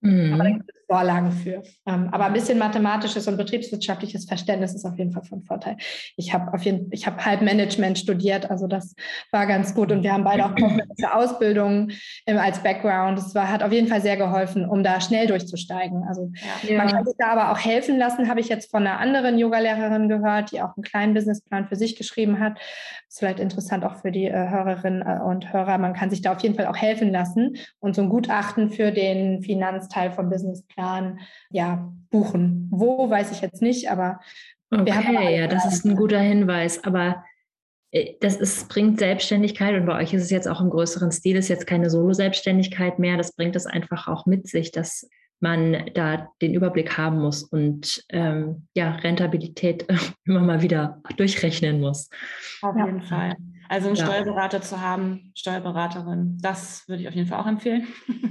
Mhm. 0.00 0.34
Aber 0.34 0.44
da 0.44 0.50
gibt 0.50 0.70
es 0.70 0.81
Vorlagen 0.92 1.32
für. 1.32 1.62
Ähm, 1.86 2.10
aber 2.12 2.26
ein 2.26 2.34
bisschen 2.34 2.58
mathematisches 2.58 3.26
und 3.26 3.38
betriebswirtschaftliches 3.38 4.26
Verständnis 4.26 4.74
ist 4.74 4.84
auf 4.84 4.98
jeden 4.98 5.10
Fall 5.10 5.24
von 5.24 5.42
Vorteil. 5.42 5.78
Ich 6.18 6.34
habe 6.34 6.52
auf 6.52 6.62
jeden 6.64 6.92
ich 6.92 7.06
habe 7.06 7.24
halb 7.24 7.40
Management 7.40 7.98
studiert, 7.98 8.50
also 8.50 8.66
das 8.66 8.94
war 9.30 9.46
ganz 9.46 9.74
gut 9.74 9.90
und 9.90 10.02
wir 10.02 10.12
haben 10.12 10.24
beide 10.24 10.44
auch 10.44 10.54
kaufmännische 10.54 11.10
Ausbildung 11.14 11.92
ähm, 12.26 12.36
als 12.36 12.62
Background. 12.62 13.16
Das 13.16 13.34
war, 13.34 13.50
hat 13.50 13.62
auf 13.62 13.72
jeden 13.72 13.88
Fall 13.88 14.02
sehr 14.02 14.18
geholfen, 14.18 14.68
um 14.68 14.82
da 14.82 15.00
schnell 15.00 15.26
durchzusteigen. 15.26 16.04
Also 16.06 16.30
ja. 16.68 16.76
man 16.76 16.88
kann 16.88 17.06
sich 17.06 17.14
da 17.18 17.28
aber 17.28 17.52
auch 17.52 17.58
helfen 17.58 17.96
lassen, 17.96 18.28
habe 18.28 18.40
ich 18.40 18.48
jetzt 18.48 18.70
von 18.70 18.86
einer 18.86 18.98
anderen 18.98 19.38
Yogalehrerin 19.38 20.10
gehört, 20.10 20.52
die 20.52 20.60
auch 20.60 20.76
einen 20.76 20.84
kleinen 20.84 21.14
Businessplan 21.14 21.68
für 21.68 21.76
sich 21.76 21.96
geschrieben 21.96 22.38
hat. 22.38 22.58
Das 22.58 23.14
ist 23.14 23.18
vielleicht 23.18 23.40
interessant 23.40 23.82
auch 23.86 23.96
für 23.96 24.12
die 24.12 24.26
äh, 24.26 24.50
Hörerinnen 24.50 25.00
äh, 25.00 25.22
und 25.22 25.54
Hörer. 25.54 25.78
Man 25.78 25.94
kann 25.94 26.10
sich 26.10 26.20
da 26.20 26.32
auf 26.32 26.42
jeden 26.42 26.54
Fall 26.54 26.66
auch 26.66 26.76
helfen 26.76 27.10
lassen 27.12 27.56
und 27.80 27.96
so 27.96 28.02
ein 28.02 28.10
Gutachten 28.10 28.68
für 28.68 28.92
den 28.92 29.40
Finanzteil 29.40 30.12
vom 30.12 30.28
Businessplan 30.28 30.81
Plan 30.82 31.20
ja, 31.50 31.92
buchen. 32.10 32.68
Wo, 32.70 33.08
weiß 33.08 33.30
ich 33.30 33.40
jetzt 33.40 33.62
nicht, 33.62 33.88
aber 33.88 34.20
okay, 34.70 34.86
wir 34.86 34.96
haben 34.96 35.22
ja, 35.30 35.46
das 35.46 35.64
ist 35.64 35.84
ein 35.84 35.94
guter 35.96 36.18
Hinweis. 36.18 36.82
Aber 36.82 37.24
äh, 37.92 38.14
das 38.20 38.36
ist, 38.36 38.68
bringt 38.68 38.98
Selbstständigkeit 38.98 39.74
und 39.76 39.86
bei 39.86 39.96
euch 39.96 40.12
ist 40.12 40.24
es 40.24 40.30
jetzt 40.30 40.48
auch 40.48 40.60
im 40.60 40.70
größeren 40.70 41.12
Stil, 41.12 41.36
ist 41.36 41.48
jetzt 41.48 41.68
keine 41.68 41.88
Solo-Selbstständigkeit 41.88 42.98
mehr. 42.98 43.16
Das 43.16 43.36
bringt 43.36 43.54
es 43.54 43.66
einfach 43.66 44.08
auch 44.08 44.26
mit 44.26 44.48
sich, 44.48 44.72
dass 44.72 45.08
man 45.42 45.90
da 45.94 46.28
den 46.40 46.54
Überblick 46.54 46.96
haben 46.96 47.18
muss 47.18 47.42
und 47.42 48.04
ähm, 48.10 48.68
ja, 48.74 48.92
Rentabilität 48.92 49.86
immer 50.24 50.40
mal 50.40 50.62
wieder 50.62 51.02
durchrechnen 51.16 51.80
muss. 51.80 52.08
Auf 52.62 52.76
jeden 52.76 53.00
ja. 53.00 53.06
Fall. 53.06 53.36
Also 53.68 53.88
einen 53.88 53.96
ja. 53.96 54.06
Steuerberater 54.06 54.60
zu 54.60 54.80
haben, 54.80 55.32
Steuerberaterin, 55.34 56.38
das 56.40 56.86
würde 56.88 57.02
ich 57.02 57.08
auf 57.08 57.14
jeden 57.14 57.26
Fall 57.26 57.40
auch 57.40 57.46
empfehlen. 57.46 57.86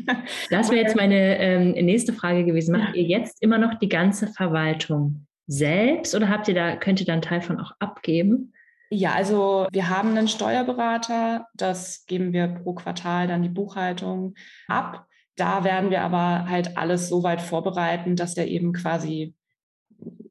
Das 0.50 0.70
wäre 0.70 0.82
jetzt 0.82 0.96
meine 0.96 1.38
ähm, 1.38 1.72
nächste 1.72 2.12
Frage 2.12 2.44
gewesen. 2.44 2.78
Macht 2.78 2.96
ja. 2.96 3.02
ihr 3.02 3.08
jetzt 3.08 3.42
immer 3.42 3.58
noch 3.58 3.76
die 3.76 3.88
ganze 3.88 4.28
Verwaltung 4.28 5.26
selbst 5.48 6.14
oder 6.16 6.28
habt 6.28 6.48
ihr 6.50 6.54
da, 6.54 6.76
könnt 6.76 7.00
ihr 7.00 7.06
da 7.06 7.14
einen 7.14 7.22
Teil 7.22 7.42
von 7.42 7.60
auch 7.60 7.72
abgeben? 7.80 8.52
Ja, 8.90 9.14
also 9.14 9.68
wir 9.72 9.90
haben 9.90 10.10
einen 10.10 10.28
Steuerberater, 10.28 11.48
das 11.54 12.06
geben 12.08 12.34
wir 12.34 12.48
pro 12.48 12.74
Quartal 12.74 13.28
dann 13.28 13.42
die 13.42 13.50
Buchhaltung 13.50 14.34
ab. 14.68 15.08
Da 15.36 15.64
werden 15.64 15.90
wir 15.90 16.02
aber 16.02 16.50
halt 16.50 16.78
alles 16.78 17.10
so 17.10 17.24
weit 17.24 17.42
vorbereiten, 17.42 18.16
dass 18.16 18.36
der 18.36 18.48
eben 18.48 18.74
quasi 18.74 19.34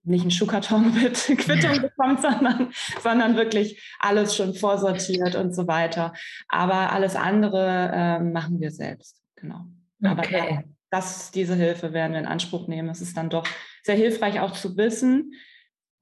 nicht 0.04 0.22
einen 0.22 0.30
Schuhkarton 0.30 0.94
mit 1.02 1.14
Quittung 1.14 1.80
bekommt, 1.80 2.20
sondern, 2.20 2.72
sondern 3.02 3.36
wirklich 3.36 3.82
alles 3.98 4.36
schon 4.36 4.54
vorsortiert 4.54 5.34
und 5.36 5.54
so 5.54 5.66
weiter. 5.66 6.12
Aber 6.48 6.92
alles 6.92 7.16
andere 7.16 7.90
äh, 7.92 8.18
machen 8.20 8.60
wir 8.60 8.70
selbst, 8.70 9.22
genau. 9.36 9.66
Okay. 10.04 10.40
Aber 10.40 10.64
das, 10.90 11.30
diese 11.30 11.54
Hilfe 11.54 11.92
werden 11.92 12.12
wir 12.12 12.20
in 12.20 12.26
Anspruch 12.26 12.66
nehmen. 12.66 12.88
Es 12.88 13.00
ist 13.00 13.16
dann 13.16 13.30
doch 13.30 13.46
sehr 13.82 13.94
hilfreich 13.94 14.40
auch 14.40 14.52
zu 14.52 14.76
wissen, 14.76 15.34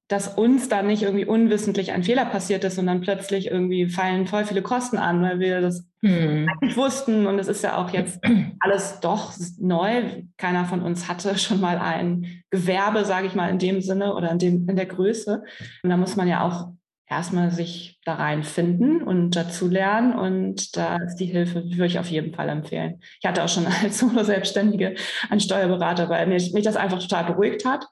dass 0.09 0.27
uns 0.27 0.69
da 0.69 0.81
nicht 0.81 1.03
irgendwie 1.03 1.25
unwissentlich 1.25 1.91
ein 1.91 2.03
Fehler 2.03 2.25
passiert 2.25 2.63
ist, 2.63 2.75
sondern 2.75 2.99
plötzlich 2.99 3.51
irgendwie 3.51 3.87
fallen 3.87 4.25
voll 4.25 4.43
viele 4.43 4.63
Kosten 4.63 4.97
an, 4.97 5.21
weil 5.21 5.39
wir 5.39 5.61
das 5.61 5.87
hm. 6.01 6.49
eigentlich 6.49 6.75
wussten. 6.75 7.27
Und 7.27 7.37
es 7.37 7.47
ist 7.47 7.63
ja 7.63 7.77
auch 7.77 7.91
jetzt 7.91 8.19
alles 8.59 8.99
doch 9.01 9.33
neu. 9.59 10.23
Keiner 10.37 10.65
von 10.65 10.81
uns 10.81 11.07
hatte 11.07 11.37
schon 11.37 11.61
mal 11.61 11.77
ein 11.77 12.41
Gewerbe, 12.49 13.05
sage 13.05 13.27
ich 13.27 13.35
mal, 13.35 13.51
in 13.51 13.59
dem 13.59 13.81
Sinne 13.81 14.15
oder 14.15 14.31
in, 14.31 14.39
dem, 14.39 14.67
in 14.67 14.75
der 14.75 14.87
Größe. 14.87 15.43
Und 15.83 15.89
da 15.91 15.95
muss 15.95 16.15
man 16.15 16.27
ja 16.27 16.41
auch 16.43 16.69
erstmal 17.07 17.51
sich 17.51 17.99
da 18.03 18.15
reinfinden 18.15 19.03
und 19.03 19.35
dazu 19.35 19.67
lernen. 19.67 20.13
Und 20.13 20.75
da 20.75 20.97
ist 20.97 21.17
die 21.17 21.25
Hilfe, 21.25 21.65
würde 21.65 21.85
ich 21.85 21.99
auf 21.99 22.09
jeden 22.09 22.33
Fall 22.33 22.49
empfehlen. 22.49 22.99
Ich 23.21 23.29
hatte 23.29 23.43
auch 23.43 23.49
schon 23.49 23.67
als 23.83 23.99
Solo-Selbstständige 23.99 24.95
einen 25.29 25.39
Steuerberater, 25.39 26.09
weil 26.09 26.25
mich, 26.25 26.51
mich 26.51 26.63
das 26.63 26.77
einfach 26.77 26.99
total 26.99 27.25
beruhigt 27.25 27.63
hat 27.63 27.85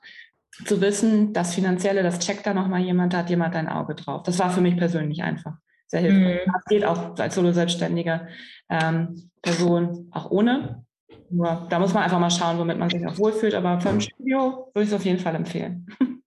zu 0.65 0.81
wissen, 0.81 1.33
das 1.33 1.53
Finanzielle, 1.53 2.03
das 2.03 2.19
checkt 2.19 2.45
da 2.45 2.53
nochmal 2.53 2.81
jemand, 2.81 3.13
da 3.13 3.19
hat 3.19 3.29
jemand 3.29 3.55
ein 3.55 3.67
Auge 3.69 3.95
drauf. 3.95 4.23
Das 4.23 4.39
war 4.39 4.49
für 4.49 4.61
mich 4.61 4.77
persönlich 4.77 5.21
einfach. 5.23 5.53
sehr 5.87 6.01
hilfreich. 6.01 6.45
Mhm. 6.45 6.51
Das 6.51 6.63
geht 6.65 6.85
auch 6.85 7.17
als 7.17 7.35
Solo-Selbstständige 7.35 8.27
ähm, 8.69 9.29
Person 9.41 10.09
auch 10.11 10.31
ohne. 10.31 10.83
Nur 11.29 11.67
da 11.69 11.79
muss 11.79 11.93
man 11.93 12.03
einfach 12.03 12.19
mal 12.19 12.29
schauen, 12.29 12.57
womit 12.57 12.77
man 12.77 12.89
sich 12.89 13.05
auch 13.05 13.17
wohlfühlt. 13.17 13.53
Aber 13.53 13.79
für 13.79 13.89
ein 13.89 14.01
Studio 14.01 14.71
würde 14.73 14.83
ich 14.83 14.89
es 14.89 14.93
auf 14.93 15.05
jeden 15.05 15.19
Fall 15.19 15.35
empfehlen. 15.35 15.85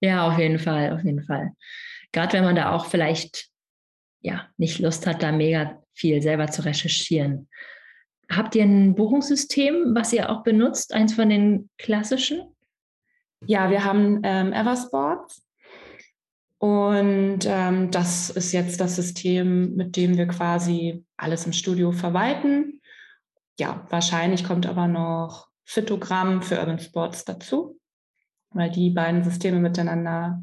Ja, 0.00 0.26
auf 0.26 0.36
jeden 0.40 0.58
Fall, 0.58 0.92
auf 0.92 1.04
jeden 1.04 1.22
Fall. 1.22 1.52
Gerade 2.10 2.32
wenn 2.32 2.42
man 2.42 2.56
da 2.56 2.72
auch 2.72 2.86
vielleicht 2.86 3.48
ja 4.22 4.48
nicht 4.56 4.80
Lust 4.80 5.06
hat, 5.06 5.22
da 5.22 5.30
mega 5.30 5.80
viel 5.94 6.20
selber 6.20 6.48
zu 6.48 6.64
recherchieren. 6.64 7.48
Habt 8.28 8.56
ihr 8.56 8.64
ein 8.64 8.96
Buchungssystem, 8.96 9.94
was 9.94 10.12
ihr 10.12 10.30
auch 10.30 10.42
benutzt, 10.42 10.92
eins 10.92 11.14
von 11.14 11.28
den 11.28 11.70
klassischen? 11.78 12.42
Ja, 13.46 13.70
wir 13.70 13.84
haben 13.84 14.20
ähm, 14.22 14.52
Eversports 14.52 15.42
und 16.58 17.40
ähm, 17.46 17.90
das 17.90 18.28
ist 18.28 18.52
jetzt 18.52 18.80
das 18.80 18.96
System, 18.96 19.76
mit 19.76 19.96
dem 19.96 20.18
wir 20.18 20.26
quasi 20.26 21.06
alles 21.16 21.46
im 21.46 21.54
Studio 21.54 21.90
verwalten. 21.90 22.82
Ja, 23.58 23.86
wahrscheinlich 23.88 24.44
kommt 24.44 24.66
aber 24.66 24.86
noch 24.86 25.48
Fitogramm 25.64 26.42
für 26.42 26.58
Urban 26.58 26.78
Sports 26.78 27.24
dazu, 27.24 27.80
weil 28.50 28.70
die 28.70 28.90
beiden 28.90 29.24
Systeme 29.24 29.58
miteinander 29.58 30.42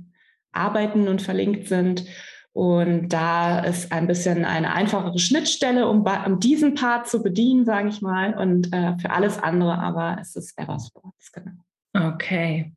arbeiten 0.52 1.08
und 1.08 1.22
verlinkt 1.22 1.68
sind. 1.68 2.04
Und 2.52 3.10
da 3.10 3.60
ist 3.60 3.92
ein 3.92 4.08
bisschen 4.08 4.44
eine 4.44 4.74
einfachere 4.74 5.20
Schnittstelle, 5.20 5.88
um, 5.88 6.04
um 6.04 6.40
diesen 6.40 6.74
Part 6.74 7.08
zu 7.08 7.22
bedienen, 7.22 7.64
sage 7.66 7.90
ich 7.90 8.02
mal. 8.02 8.34
Und 8.34 8.74
äh, 8.74 8.98
für 8.98 9.12
alles 9.12 9.38
andere 9.38 9.78
aber 9.78 10.20
ist 10.20 10.36
es 10.36 10.58
Eversports, 10.58 11.32
genau. 11.32 11.67
Okay. 11.98 12.74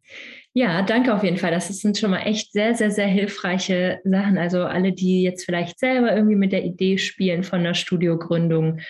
Ja, 0.52 0.82
danke 0.82 1.14
auf 1.14 1.22
jeden 1.22 1.36
Fall. 1.36 1.52
Das 1.52 1.68
sind 1.68 1.96
schon 1.96 2.10
mal 2.10 2.22
echt 2.22 2.52
sehr, 2.52 2.74
sehr, 2.74 2.90
sehr 2.90 3.06
hilfreiche 3.06 4.00
Sachen. 4.04 4.36
Also 4.36 4.64
alle, 4.64 4.92
die 4.92 5.22
jetzt 5.22 5.44
vielleicht 5.44 5.78
selber 5.78 6.14
irgendwie 6.14 6.36
mit 6.36 6.52
der 6.52 6.64
Idee 6.64 6.98
spielen 6.98 7.44
von 7.44 7.60
einer 7.60 7.74
Studiogründung. 7.74 8.80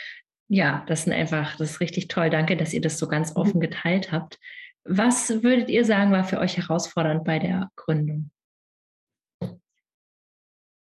Ja, 0.49 0.85
das 0.88 1.05
sind 1.05 1.12
einfach, 1.12 1.57
das 1.57 1.73
ist 1.73 1.81
richtig 1.81 2.09
toll. 2.09 2.31
Danke, 2.31 2.57
dass 2.57 2.73
ihr 2.73 2.81
das 2.81 2.99
so 2.99 3.09
ganz 3.09 3.37
offen 3.37 3.59
mhm. 3.59 3.61
geteilt 3.61 4.11
habt. 4.11 4.38
Was 4.85 5.43
würdet 5.43 5.69
ihr 5.69 5.85
sagen, 5.85 6.12
war 6.12 6.25
für 6.25 6.38
euch 6.38 6.57
herausfordernd 6.57 7.25
bei 7.25 7.38
der 7.38 7.71
Gründung? 7.77 8.31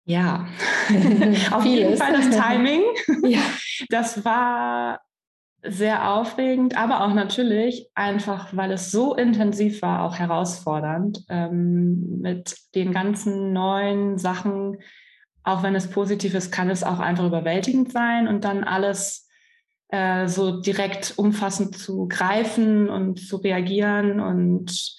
Ja, 0.05 0.47
auf 1.51 1.65
jeden 1.65 1.97
Fall 1.97 2.13
das 2.13 2.29
Timing. 2.29 2.83
ja. 3.23 3.41
Das 3.89 4.23
war 4.23 5.01
sehr 5.69 6.11
aufregend, 6.11 6.77
aber 6.77 7.03
auch 7.03 7.13
natürlich 7.13 7.89
einfach, 7.95 8.55
weil 8.55 8.71
es 8.71 8.91
so 8.91 9.15
intensiv 9.15 9.81
war, 9.81 10.03
auch 10.03 10.15
herausfordernd 10.15 11.25
ähm, 11.29 12.19
mit 12.21 12.55
den 12.75 12.91
ganzen 12.91 13.53
neuen 13.53 14.17
Sachen. 14.17 14.77
Auch 15.43 15.63
wenn 15.63 15.75
es 15.75 15.89
positiv 15.89 16.33
ist, 16.33 16.51
kann 16.51 16.69
es 16.69 16.83
auch 16.83 16.99
einfach 16.99 17.25
überwältigend 17.25 17.91
sein 17.91 18.27
und 18.27 18.43
dann 18.43 18.63
alles 18.63 19.27
äh, 19.89 20.27
so 20.27 20.59
direkt 20.61 21.13
umfassend 21.17 21.77
zu 21.77 22.07
greifen 22.07 22.89
und 22.89 23.19
zu 23.19 23.37
reagieren 23.37 24.19
und 24.19 24.95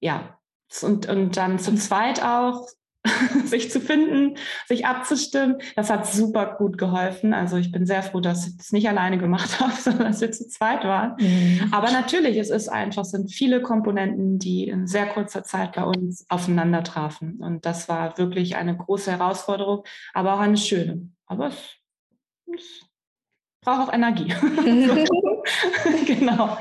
ja, 0.00 0.38
und, 0.82 1.08
und 1.08 1.36
dann 1.36 1.58
zu 1.58 1.74
zweit 1.74 2.22
auch 2.22 2.66
sich 3.44 3.70
zu 3.70 3.80
finden, 3.80 4.36
sich 4.66 4.86
abzustimmen. 4.86 5.56
Das 5.74 5.90
hat 5.90 6.06
super 6.06 6.56
gut 6.58 6.78
geholfen. 6.78 7.34
Also 7.34 7.56
ich 7.56 7.72
bin 7.72 7.86
sehr 7.86 8.02
froh, 8.02 8.20
dass 8.20 8.46
ich 8.46 8.54
es 8.58 8.72
nicht 8.72 8.88
alleine 8.88 9.18
gemacht 9.18 9.60
habe, 9.60 9.72
sondern 9.72 10.08
dass 10.08 10.20
wir 10.20 10.32
zu 10.32 10.48
zweit 10.48 10.84
waren. 10.84 11.16
Mhm. 11.18 11.72
Aber 11.72 11.90
natürlich, 11.90 12.36
es 12.36 12.50
ist 12.50 12.68
einfach, 12.68 13.02
es 13.02 13.10
sind 13.10 13.32
viele 13.32 13.62
Komponenten, 13.62 14.38
die 14.38 14.68
in 14.68 14.86
sehr 14.86 15.06
kurzer 15.06 15.44
Zeit 15.44 15.72
bei 15.72 15.84
uns 15.84 16.26
aufeinander 16.28 16.82
trafen. 16.82 17.38
Und 17.40 17.66
das 17.66 17.88
war 17.88 18.18
wirklich 18.18 18.56
eine 18.56 18.76
große 18.76 19.10
Herausforderung, 19.10 19.84
aber 20.14 20.34
auch 20.34 20.40
eine 20.40 20.56
schöne. 20.56 21.10
Aber 21.26 21.48
es, 21.48 21.56
es 22.54 22.86
braucht 23.60 23.88
auch 23.88 23.92
Energie. 23.92 24.32
genau. 26.06 26.56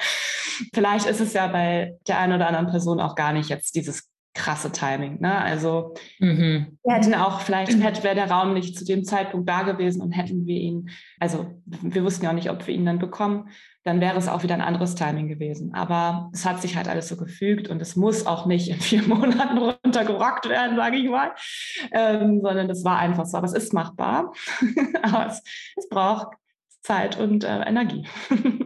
Vielleicht 0.73 1.07
ist 1.07 1.19
es 1.19 1.33
ja 1.33 1.47
bei 1.47 1.97
der 2.07 2.19
einen 2.19 2.33
oder 2.33 2.47
anderen 2.47 2.67
Person 2.67 2.99
auch 2.99 3.15
gar 3.15 3.33
nicht 3.33 3.49
jetzt 3.49 3.75
dieses 3.75 4.09
krasse 4.35 4.71
Timing. 4.71 5.19
Ne? 5.21 5.35
Also 5.35 5.95
mhm. 6.19 6.77
wir 6.83 6.93
hätten 6.93 7.15
auch, 7.15 7.39
vielleicht 7.39 7.81
hätte 7.81 8.03
wäre 8.03 8.15
der 8.15 8.29
Raum 8.29 8.53
nicht 8.53 8.77
zu 8.77 8.85
dem 8.85 9.03
Zeitpunkt 9.03 9.49
da 9.49 9.63
gewesen 9.63 10.01
und 10.01 10.11
hätten 10.11 10.45
wir 10.45 10.59
ihn, 10.59 10.89
also 11.19 11.47
wir 11.65 12.03
wussten 12.03 12.25
ja 12.25 12.31
auch 12.31 12.35
nicht, 12.35 12.51
ob 12.51 12.67
wir 12.67 12.75
ihn 12.75 12.85
dann 12.85 12.99
bekommen, 12.99 13.49
dann 13.85 14.01
wäre 14.01 14.17
es 14.17 14.27
auch 14.27 14.43
wieder 14.43 14.55
ein 14.55 14.61
anderes 14.61 14.95
Timing 14.95 15.27
gewesen. 15.27 15.73
Aber 15.73 16.29
es 16.33 16.45
hat 16.45 16.61
sich 16.61 16.75
halt 16.75 16.89
alles 16.89 17.07
so 17.07 17.15
gefügt 17.15 17.69
und 17.69 17.81
es 17.81 17.95
muss 17.95 18.27
auch 18.27 18.45
nicht 18.45 18.69
in 18.69 18.81
vier 18.81 19.03
Monaten 19.07 19.57
runtergerockt 19.57 20.49
werden, 20.49 20.75
sage 20.75 20.97
ich 20.97 21.09
mal, 21.09 21.31
ähm, 21.91 22.41
sondern 22.43 22.69
es 22.69 22.83
war 22.83 22.99
einfach 22.99 23.25
so. 23.25 23.37
Aber 23.37 23.47
es 23.47 23.53
ist 23.53 23.73
machbar, 23.73 24.33
aber 25.01 25.27
es, 25.27 25.43
es 25.77 25.87
braucht 25.87 26.35
Zeit 26.81 27.17
und 27.17 27.43
äh, 27.43 27.61
Energie. 27.61 28.05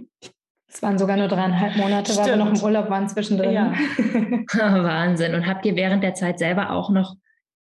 Es 0.72 0.84
waren 0.84 1.00
sogar 1.00 1.18
nur 1.18 1.28
dreieinhalb 1.28 1.78
Monate, 1.78 2.12
Stimmt. 2.12 2.28
weil 2.28 2.38
wir 2.38 2.46
noch 2.46 2.54
im 2.54 2.64
Urlaub 2.64 2.90
waren 2.90 3.10
zwischendrin. 3.10 3.52
Ja. 3.52 3.74
Wahnsinn. 4.54 5.34
Und 5.34 5.48
habt 5.48 5.66
ihr 5.66 5.76
während 5.76 6.04
der 6.04 6.14
Zeit 6.14 6.38
selber 6.38 6.72
auch 6.72 6.92
noch 6.92 7.16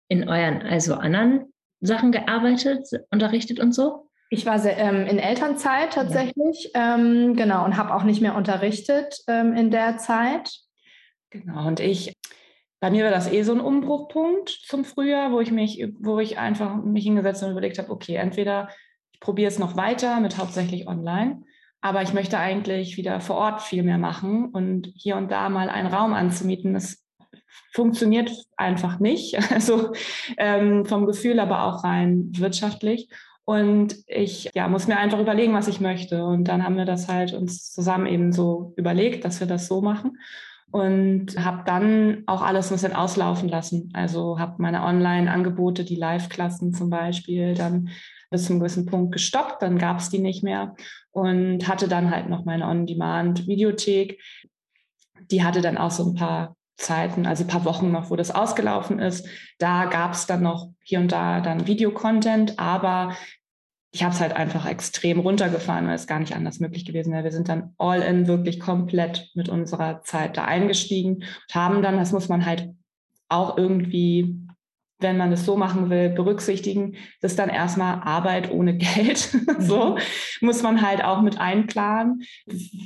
in 0.09 0.29
euren, 0.29 0.63
also 0.63 0.95
anderen 0.95 1.53
Sachen 1.81 2.13
gearbeitet, 2.13 2.89
unterrichtet 3.11 3.59
und 3.59 3.73
so? 3.73 4.09
Ich 4.31 4.47
war 4.47 4.59
sehr, 4.61 4.79
ähm, 4.79 5.07
in 5.07 5.19
Elternzeit 5.19 5.93
tatsächlich, 5.93 6.71
ja. 6.75 6.95
ähm, 6.95 7.35
genau, 7.35 7.65
und 7.65 7.77
habe 7.77 7.93
auch 7.93 8.05
nicht 8.05 8.23
mehr 8.23 8.37
unterrichtet 8.37 9.19
ähm, 9.27 9.53
in 9.55 9.71
der 9.71 9.99
Zeit. 9.99 10.51
Genau, 11.31 11.67
und 11.67 11.81
ich, 11.81 12.15
bei 12.81 12.91
mir 12.91 13.05
war 13.05 13.11
das 13.11 13.31
eh 13.31 13.43
so 13.43 13.53
ein 13.53 13.61
Umbruchpunkt 13.61 14.49
zum 14.49 14.85
Frühjahr, 14.85 15.33
wo 15.33 15.41
ich 15.41 15.51
mich, 15.51 15.87
wo 15.99 16.21
ich 16.21 16.39
einfach 16.39 16.77
mich 16.77 17.05
hingesetzt 17.05 17.43
und 17.43 17.51
überlegt 17.51 17.79
habe, 17.79 17.91
okay, 17.91 18.15
entweder 18.15 18.69
ich 19.13 19.21
probiere 19.21 19.49
es 19.49 19.59
noch 19.59 19.77
weiter 19.77 20.21
mit 20.21 20.39
hauptsächlich 20.39 20.87
online 20.87 21.43
aber 21.83 22.01
ich 22.03 22.15
möchte 22.15 22.39
eigentlich 22.39 22.97
wieder 22.97 23.21
vor 23.21 23.37
Ort 23.37 23.61
viel 23.61 23.83
mehr 23.83 23.99
machen 23.99 24.47
und 24.47 24.91
hier 24.95 25.17
und 25.17 25.31
da 25.31 25.49
mal 25.49 25.69
einen 25.69 25.93
Raum 25.93 26.15
anzumieten, 26.15 26.75
das 26.75 27.03
funktioniert 27.73 28.33
einfach 28.57 29.01
nicht. 29.01 29.37
Also 29.53 29.93
ähm, 30.39 30.87
vom 30.87 31.07
Gefühl, 31.07 31.41
aber 31.41 31.65
auch 31.65 31.85
rein 31.85 32.31
wirtschaftlich. 32.37 33.09
Und 33.45 33.97
ich 34.07 34.51
ja, 34.55 34.69
muss 34.69 34.87
mir 34.87 34.97
einfach 34.97 35.19
überlegen, 35.19 35.53
was 35.53 35.67
ich 35.67 35.81
möchte. 35.81 36.25
Und 36.25 36.45
dann 36.45 36.65
haben 36.65 36.77
wir 36.77 36.85
das 36.85 37.09
halt 37.09 37.35
uns 37.35 37.73
zusammen 37.73 38.07
eben 38.07 38.33
so 38.33 38.73
überlegt, 38.77 39.25
dass 39.25 39.41
wir 39.41 39.49
das 39.49 39.67
so 39.67 39.83
machen. 39.83 40.19
Und 40.71 41.37
habe 41.45 41.65
dann 41.67 42.23
auch 42.27 42.41
alles 42.41 42.71
ein 42.71 42.77
bisschen 42.77 42.95
auslaufen 42.95 43.49
lassen. 43.49 43.91
Also 43.93 44.39
habe 44.39 44.63
meine 44.63 44.85
Online-Angebote, 44.85 45.85
die 45.85 45.97
Live-Klassen 45.97 46.73
zum 46.73 46.89
Beispiel, 46.89 47.55
dann 47.55 47.91
bis 48.33 48.47
zum 48.47 48.59
gewissen 48.59 48.87
Punkt 48.87 49.13
gestoppt, 49.13 49.63
dann 49.63 49.79
gab 49.79 50.01
es 50.01 50.11
die 50.11 50.19
nicht 50.19 50.43
mehr 50.43 50.75
und 51.13 51.69
hatte 51.69 51.87
dann 51.87 52.11
halt 52.11 52.29
noch 52.29 52.45
meine 52.45 52.67
On-Demand-Videothek. 52.67 54.21
Die 55.31 55.45
hatte 55.45 55.61
dann 55.61 55.79
auch 55.79 55.93
so 55.93 56.11
ein 56.11 56.15
paar 56.15 56.57
Zeiten, 56.77 57.27
also 57.27 57.45
ein 57.45 57.49
paar 57.49 57.65
Wochen 57.65 57.93
noch, 57.93 58.11
wo 58.11 58.17
das 58.17 58.31
ausgelaufen 58.31 58.99
ist. 58.99 59.27
Da 59.59 59.85
gab 59.85 60.15
es 60.15 60.27
dann 60.27 60.43
noch 60.43 60.71
hier 60.83 60.99
und 60.99 61.13
da 61.13 61.41
dann 61.41 61.67
Videocontent, 61.67 62.59
aber 62.59 63.17
ich 63.95 64.03
habe 64.03 64.15
es 64.15 64.21
halt 64.21 64.33
einfach 64.35 64.67
extrem 64.67 65.21
runtergefahren, 65.21 65.87
weil 65.87 65.95
es 65.95 66.07
gar 66.07 66.19
nicht 66.19 66.35
anders 66.35 66.61
möglich 66.61 66.87
gewesen 66.87 67.13
wäre. 67.13 67.25
Wir 67.25 67.33
sind 67.33 67.49
dann 67.49 67.75
all 67.77 68.01
in 68.01 68.27
wirklich 68.27 68.59
komplett 68.59 69.31
mit 69.35 69.51
unserer 69.51 70.03
Zeit 70.03 70.39
da 70.39 70.47
eingestiegen 70.47 71.17
und 71.17 71.55
haben 71.55 71.83
dann, 71.83 71.99
das 71.99 72.13
muss 72.13 72.29
man 72.29 72.47
halt 72.47 72.71
auch 73.29 73.59
irgendwie 73.59 74.41
wenn 75.03 75.17
man 75.17 75.33
es 75.33 75.45
so 75.45 75.57
machen 75.57 75.91
will, 75.91 76.09
berücksichtigen, 76.11 76.97
das 77.21 77.33
ist 77.33 77.39
dann 77.39 77.49
erstmal 77.49 78.01
Arbeit 78.03 78.51
ohne 78.51 78.77
Geld. 78.77 79.19
so 79.59 79.97
mhm. 79.97 79.99
muss 80.41 80.63
man 80.63 80.83
halt 80.83 81.05
auch 81.05 81.23
mit 81.23 81.39
einplanen, 81.39 82.23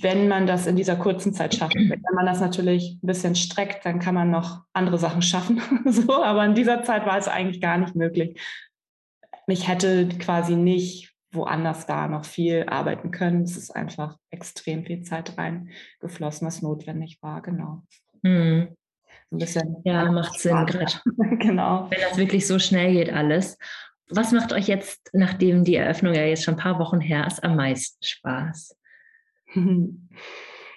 wenn 0.00 0.28
man 0.28 0.46
das 0.46 0.66
in 0.66 0.76
dieser 0.76 0.96
kurzen 0.96 1.32
Zeit 1.32 1.54
schafft. 1.54 1.74
Wenn 1.76 2.02
man 2.14 2.26
das 2.26 2.40
natürlich 2.40 2.98
ein 3.02 3.06
bisschen 3.06 3.34
streckt, 3.34 3.84
dann 3.84 3.98
kann 3.98 4.14
man 4.14 4.30
noch 4.30 4.62
andere 4.72 4.98
Sachen 4.98 5.22
schaffen. 5.22 5.60
so, 5.84 6.22
aber 6.22 6.44
in 6.44 6.54
dieser 6.54 6.82
Zeit 6.82 7.06
war 7.06 7.18
es 7.18 7.28
eigentlich 7.28 7.60
gar 7.60 7.78
nicht 7.78 7.94
möglich. 7.94 8.40
Ich 9.46 9.68
hätte 9.68 10.08
quasi 10.08 10.56
nicht 10.56 11.12
woanders 11.30 11.86
da 11.86 12.08
noch 12.08 12.24
viel 12.24 12.64
arbeiten 12.66 13.10
können. 13.10 13.42
Es 13.42 13.56
ist 13.56 13.70
einfach 13.70 14.16
extrem 14.30 14.84
viel 14.84 15.02
Zeit 15.02 15.36
reingeflossen, 15.36 16.46
was 16.46 16.62
notwendig 16.62 17.18
war, 17.20 17.42
genau. 17.42 17.82
Mhm 18.22 18.68
ein 19.32 19.38
bisschen. 19.38 19.76
Ja, 19.84 20.10
macht 20.10 20.38
Sinn 20.38 20.66
gerade. 20.66 21.00
genau. 21.38 21.86
Wenn 21.90 22.00
das 22.00 22.18
wirklich 22.18 22.46
so 22.46 22.58
schnell 22.58 22.92
geht, 22.92 23.12
alles. 23.12 23.58
Was 24.08 24.32
macht 24.32 24.52
euch 24.52 24.68
jetzt, 24.68 25.10
nachdem 25.12 25.64
die 25.64 25.74
Eröffnung 25.76 26.14
ja 26.14 26.22
jetzt 26.22 26.44
schon 26.44 26.54
ein 26.54 26.60
paar 26.60 26.78
Wochen 26.78 27.00
her 27.00 27.26
ist, 27.26 27.42
am 27.42 27.56
meisten 27.56 28.04
Spaß? 28.04 28.76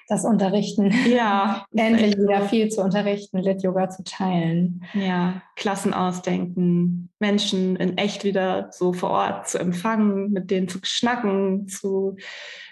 Das 0.10 0.26
Unterrichten. 0.26 0.92
Ja. 1.08 1.68
Endlich 1.76 2.18
wieder 2.18 2.42
viel 2.42 2.70
zu 2.70 2.82
unterrichten, 2.82 3.38
Lit 3.38 3.62
Yoga 3.62 3.92
zu 3.92 4.04
teilen. 4.04 4.84
Ja, 4.96 5.44
Klassen 5.56 5.94
ausdenken, 5.94 7.12
Menschen 7.20 7.76
in 7.76 7.96
echt 8.00 8.24
wieder 8.24 8.72
so 8.72 8.92
vor 8.92 9.12
Ort 9.12 9.48
zu 9.48 9.60
empfangen, 9.60 10.32
mit 10.32 10.50
denen 10.50 10.68
zu 10.68 10.80
schnacken, 10.82 11.68
zu 11.68 12.16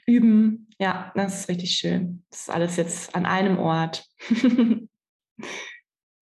üben. 0.08 0.68
Ja, 0.80 1.12
das 1.13 1.42
ist 1.42 1.50
richtig 1.50 1.76
schön. 1.76 2.24
Das 2.32 2.42
ist 2.42 2.50
alles 2.50 2.76
jetzt 2.76 3.16
an 3.16 3.28
einem 3.28 3.60
Ort. 3.60 4.10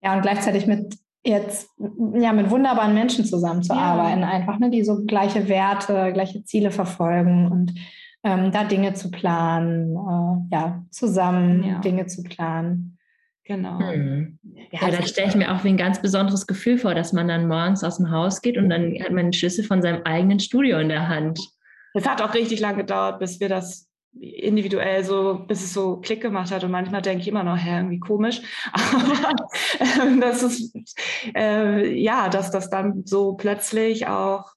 Ja, 0.02 0.14
und 0.14 0.22
gleichzeitig 0.22 0.66
mit 0.66 0.96
jetzt 1.24 1.70
ja 2.14 2.32
mit 2.32 2.50
wunderbaren 2.50 2.94
Menschen 2.94 3.24
zusammenzuarbeiten, 3.24 4.20
ja. 4.20 4.28
einfach, 4.28 4.58
ne, 4.58 4.70
die 4.70 4.84
so 4.84 5.04
gleiche 5.04 5.48
Werte, 5.48 6.12
gleiche 6.12 6.44
Ziele 6.44 6.70
verfolgen 6.70 7.50
und 7.50 7.74
ähm, 8.22 8.52
da 8.52 8.64
Dinge 8.64 8.94
zu 8.94 9.10
planen, 9.10 9.96
äh, 9.96 10.54
ja, 10.54 10.84
zusammen 10.90 11.64
ja. 11.64 11.78
Dinge 11.80 12.06
zu 12.06 12.22
planen. 12.22 12.98
Genau. 13.44 13.78
Hm. 13.78 14.38
Ja, 14.72 14.88
ja 14.88 14.90
da 14.90 15.02
stelle 15.06 15.28
ich 15.28 15.36
mir 15.36 15.54
auch 15.54 15.62
wie 15.62 15.68
ein 15.68 15.76
ganz 15.76 16.02
besonderes 16.02 16.46
Gefühl 16.46 16.78
vor, 16.78 16.94
dass 16.94 17.12
man 17.12 17.28
dann 17.28 17.46
morgens 17.46 17.84
aus 17.84 17.98
dem 17.98 18.10
Haus 18.10 18.42
geht 18.42 18.58
und 18.58 18.68
dann 18.68 18.94
hat 19.00 19.10
man 19.10 19.20
einen 19.20 19.32
Schlüssel 19.32 19.64
von 19.64 19.82
seinem 19.82 20.02
eigenen 20.04 20.40
Studio 20.40 20.78
in 20.78 20.88
der 20.88 21.08
Hand. 21.08 21.38
Es 21.94 22.06
hat 22.06 22.20
auch 22.20 22.34
richtig 22.34 22.60
lange 22.60 22.78
gedauert, 22.78 23.20
bis 23.20 23.38
wir 23.38 23.48
das 23.48 23.85
individuell 24.20 25.04
so, 25.04 25.44
bis 25.46 25.62
es 25.62 25.72
so 25.72 25.98
Klick 25.98 26.20
gemacht 26.22 26.50
hat. 26.50 26.64
Und 26.64 26.70
manchmal 26.70 27.02
denke 27.02 27.22
ich 27.22 27.28
immer 27.28 27.44
noch, 27.44 27.56
hä, 27.56 27.76
irgendwie 27.76 28.00
komisch. 28.00 28.42
Aber 28.72 29.30
äh, 29.78 30.20
das 30.20 30.42
ist, 30.42 30.74
äh, 31.34 31.92
ja, 31.92 32.28
dass 32.28 32.50
das 32.50 32.70
dann 32.70 33.02
so 33.04 33.34
plötzlich 33.34 34.06
auch 34.06 34.52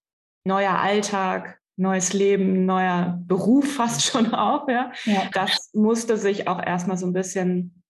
neuer 0.45 0.80
Alltag, 0.80 1.60
neues 1.78 2.13
Leben, 2.13 2.65
neuer 2.65 3.19
Beruf 3.26 3.74
fast 3.76 4.04
schon 4.04 4.34
auch, 4.34 4.67
ja. 4.67 4.91
ja. 5.06 5.24
Das 5.34 5.72
musste 5.74 6.17
sich 6.17 6.48
auch 6.48 6.62
erstmal 6.62 6.98
so 6.98 7.06
ein 7.06 7.13
bisschen 7.13 7.84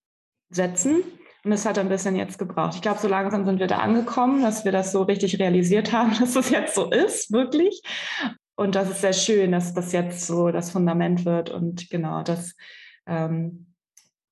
setzen. 0.50 1.04
Und 1.46 1.54
es 1.54 1.66
hat 1.66 1.80
ein 1.80 1.88
bisschen 1.88 2.18
jetzt 2.18 2.38
gebraucht. 2.38 2.76
Ich 2.76 2.82
glaube, 2.82 3.00
so 3.00 3.08
langsam 3.08 3.46
sind 3.46 3.60
wir 3.60 3.68
da 3.68 3.78
angekommen, 3.78 4.42
dass 4.42 4.66
wir 4.66 4.74
das 4.74 4.92
so 4.92 5.04
richtig 5.04 5.40
realisiert 5.40 5.94
haben, 5.94 6.14
dass 6.20 6.36
es 6.36 6.50
jetzt 6.50 6.76
so 6.76 6.90
ist, 6.90 7.32
wirklich. 7.32 7.82
Und 8.60 8.76
das 8.76 8.90
ist 8.90 9.00
sehr 9.00 9.14
schön, 9.14 9.54
dass 9.54 9.74
das 9.74 9.94
jetzt 9.94 10.28
so 10.28 10.52
das 10.52 10.72
Fundament 10.72 11.24
wird 11.24 11.50
und 11.50 11.90
genau 11.90 12.24
das, 12.24 12.58
ähm, 13.08 13.68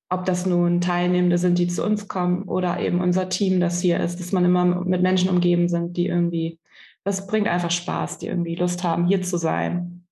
ob 0.10 0.26
das 0.26 0.46
nun 0.46 0.82
Teilnehmende 0.82 1.38
sind, 1.38 1.58
die 1.58 1.68
zu 1.68 1.82
uns 1.86 2.10
kommen 2.10 2.44
oder 2.44 2.78
eben 2.82 3.00
unser 3.00 3.30
Team, 3.30 3.62
das 3.62 3.80
hier 3.80 4.02
ist, 4.02 4.20
dass 4.20 4.34
man 4.34 4.44
immer 4.44 4.66
mit 4.84 5.02
Menschen 5.02 5.30
umgeben 5.30 5.70
sind, 5.70 5.96
die 5.96 6.08
irgendwie, 6.08 6.60
das 7.06 7.26
bringt 7.26 7.48
einfach 7.48 7.72
Spaß, 7.72 8.18
die 8.18 8.28
irgendwie 8.28 8.56
Lust 8.56 8.84
haben, 8.84 9.08
hier 9.08 9.22
zu 9.22 9.38
sein 9.38 10.06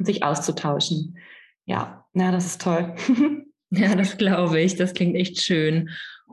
und 0.00 0.04
sich 0.04 0.24
auszutauschen. 0.24 1.16
Ja, 1.64 2.04
ja, 2.12 2.32
das 2.32 2.46
ist 2.46 2.60
toll. 2.60 2.96
ja, 3.70 3.94
das 3.94 4.18
glaube 4.18 4.60
ich. 4.62 4.74
Das 4.74 4.94
klingt 4.94 5.14
echt 5.14 5.40
schön. 5.40 5.90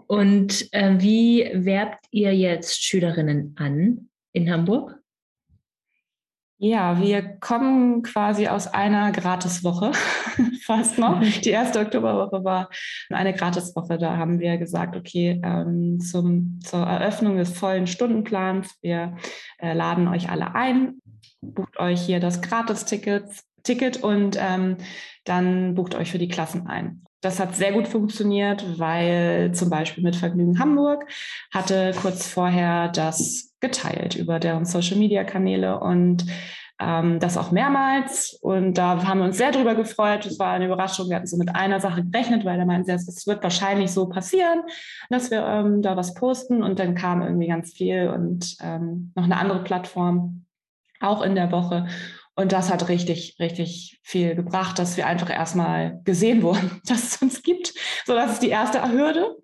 Und 0.07 0.73
äh, 0.73 0.95
wie 0.97 1.51
werbt 1.53 2.03
ihr 2.09 2.35
jetzt 2.35 2.83
Schülerinnen 2.83 3.53
an 3.59 4.09
in 4.33 4.51
Hamburg? 4.51 5.00
Ja, 6.63 7.01
wir 7.01 7.23
kommen 7.39 8.03
quasi 8.03 8.47
aus 8.47 8.67
einer 8.67 9.11
Gratiswoche 9.11 9.93
fast 10.63 10.99
noch. 10.99 11.19
Die 11.19 11.49
erste 11.49 11.79
Oktoberwoche 11.79 12.43
war 12.43 12.69
eine 13.09 13.33
Gratiswoche. 13.33 13.97
Da 13.97 14.17
haben 14.17 14.39
wir 14.39 14.59
gesagt, 14.59 14.95
okay, 14.95 15.41
ähm, 15.43 15.99
zum, 15.99 16.59
zur 16.63 16.81
Eröffnung 16.81 17.37
des 17.37 17.57
vollen 17.57 17.87
Stundenplans, 17.87 18.77
wir 18.83 19.17
äh, 19.57 19.73
laden 19.73 20.07
euch 20.07 20.29
alle 20.29 20.53
ein, 20.53 21.01
bucht 21.41 21.79
euch 21.79 21.99
hier 21.99 22.19
das 22.19 22.43
Gratisticket 22.43 23.25
Ticket 23.63 24.03
und 24.03 24.37
ähm, 24.39 24.77
dann 25.23 25.73
bucht 25.73 25.95
euch 25.95 26.11
für 26.11 26.19
die 26.19 26.29
Klassen 26.29 26.67
ein. 26.67 27.03
Das 27.21 27.39
hat 27.39 27.55
sehr 27.55 27.71
gut 27.71 27.87
funktioniert, 27.87 28.79
weil 28.79 29.51
zum 29.53 29.71
Beispiel 29.71 30.03
mit 30.03 30.15
Vergnügen 30.15 30.59
Hamburg 30.59 31.07
hatte 31.51 31.93
kurz 31.99 32.27
vorher 32.27 32.87
das 32.89 33.50
geteilt 33.61 34.15
über 34.15 34.39
deren 34.39 34.65
Social-Media-Kanäle 34.65 35.79
und 35.79 36.25
ähm, 36.81 37.19
das 37.19 37.37
auch 37.37 37.51
mehrmals. 37.51 38.37
Und 38.41 38.77
da 38.77 39.05
haben 39.05 39.19
wir 39.19 39.25
uns 39.25 39.37
sehr 39.37 39.51
drüber 39.51 39.75
gefreut. 39.75 40.25
Es 40.25 40.39
war 40.39 40.53
eine 40.53 40.65
Überraschung. 40.65 41.09
Wir 41.09 41.17
hatten 41.17 41.27
so 41.27 41.37
mit 41.37 41.55
einer 41.55 41.79
Sache 41.79 42.03
gerechnet, 42.03 42.43
weil 42.43 42.59
er 42.59 42.65
meinte, 42.65 42.91
es 42.91 43.27
wird 43.27 43.43
wahrscheinlich 43.43 43.91
so 43.91 44.09
passieren, 44.09 44.63
dass 45.09 45.29
wir 45.29 45.45
ähm, 45.45 45.81
da 45.81 45.95
was 45.95 46.15
posten. 46.15 46.63
Und 46.63 46.79
dann 46.79 46.95
kam 46.95 47.21
irgendwie 47.21 47.47
ganz 47.47 47.73
viel 47.73 48.09
und 48.09 48.57
ähm, 48.61 49.11
noch 49.15 49.25
eine 49.25 49.37
andere 49.37 49.63
Plattform 49.63 50.45
auch 50.99 51.21
in 51.21 51.35
der 51.35 51.51
Woche. 51.51 51.87
Und 52.35 52.51
das 52.51 52.71
hat 52.71 52.87
richtig, 52.89 53.35
richtig 53.39 53.99
viel 54.03 54.35
gebracht, 54.35 54.79
dass 54.79 54.97
wir 54.97 55.05
einfach 55.05 55.29
erstmal 55.29 56.01
gesehen 56.03 56.41
wurden, 56.41 56.81
dass 56.87 57.03
es 57.03 57.21
uns 57.21 57.43
gibt. 57.43 57.73
So, 58.05 58.15
das 58.15 58.33
ist 58.33 58.43
die 58.43 58.49
erste 58.49 58.91
Hürde. 58.91 59.35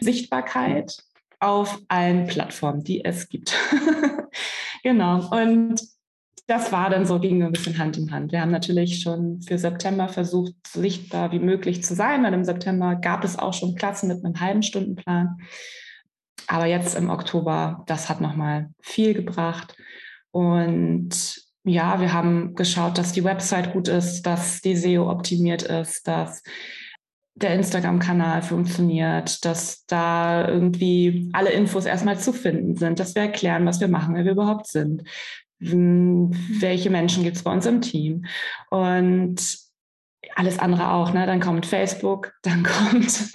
Sichtbarkeit 0.00 0.96
auf 1.44 1.78
allen 1.88 2.26
Plattformen, 2.26 2.84
die 2.84 3.04
es 3.04 3.28
gibt. 3.28 3.54
genau. 4.82 5.28
Und 5.30 5.80
das 6.46 6.72
war 6.72 6.90
dann 6.90 7.06
so, 7.06 7.18
ging 7.20 7.42
ein 7.42 7.52
bisschen 7.52 7.78
Hand 7.78 7.96
in 7.96 8.10
Hand. 8.10 8.32
Wir 8.32 8.40
haben 8.40 8.50
natürlich 8.50 9.00
schon 9.00 9.40
für 9.42 9.58
September 9.58 10.08
versucht, 10.08 10.54
sichtbar 10.66 11.32
wie 11.32 11.38
möglich 11.38 11.82
zu 11.82 11.94
sein, 11.94 12.22
weil 12.22 12.34
im 12.34 12.44
September 12.44 12.96
gab 12.96 13.24
es 13.24 13.38
auch 13.38 13.54
schon 13.54 13.74
Klassen 13.74 14.08
mit 14.08 14.24
einem 14.24 14.40
halben 14.40 14.62
Stundenplan. 14.62 15.38
Aber 16.46 16.66
jetzt 16.66 16.94
im 16.96 17.08
Oktober, 17.10 17.84
das 17.86 18.08
hat 18.08 18.20
nochmal 18.20 18.70
viel 18.82 19.14
gebracht. 19.14 19.76
Und 20.30 21.42
ja, 21.64 22.00
wir 22.00 22.12
haben 22.12 22.54
geschaut, 22.54 22.98
dass 22.98 23.12
die 23.12 23.24
Website 23.24 23.72
gut 23.72 23.88
ist, 23.88 24.22
dass 24.22 24.60
die 24.60 24.76
SEO 24.76 25.10
optimiert 25.10 25.62
ist, 25.62 26.06
dass 26.06 26.42
der 27.36 27.54
Instagram-Kanal 27.54 28.42
funktioniert, 28.42 29.44
dass 29.44 29.84
da 29.86 30.48
irgendwie 30.48 31.30
alle 31.32 31.50
Infos 31.50 31.84
erstmal 31.84 32.18
zu 32.18 32.32
finden 32.32 32.76
sind, 32.76 33.00
dass 33.00 33.14
wir 33.14 33.22
erklären, 33.22 33.66
was 33.66 33.80
wir 33.80 33.88
machen, 33.88 34.14
wer 34.14 34.24
wir 34.24 34.32
überhaupt 34.32 34.68
sind, 34.68 35.02
welche 35.58 36.90
Menschen 36.90 37.24
gibt 37.24 37.36
es 37.36 37.42
bei 37.42 37.52
uns 37.52 37.66
im 37.66 37.80
Team? 37.80 38.24
Und 38.70 39.63
alles 40.36 40.58
andere 40.58 40.92
auch, 40.92 41.12
ne? 41.12 41.26
Dann 41.26 41.40
kommt 41.40 41.66
Facebook, 41.66 42.32
dann 42.42 42.62
kommt, 42.90 43.32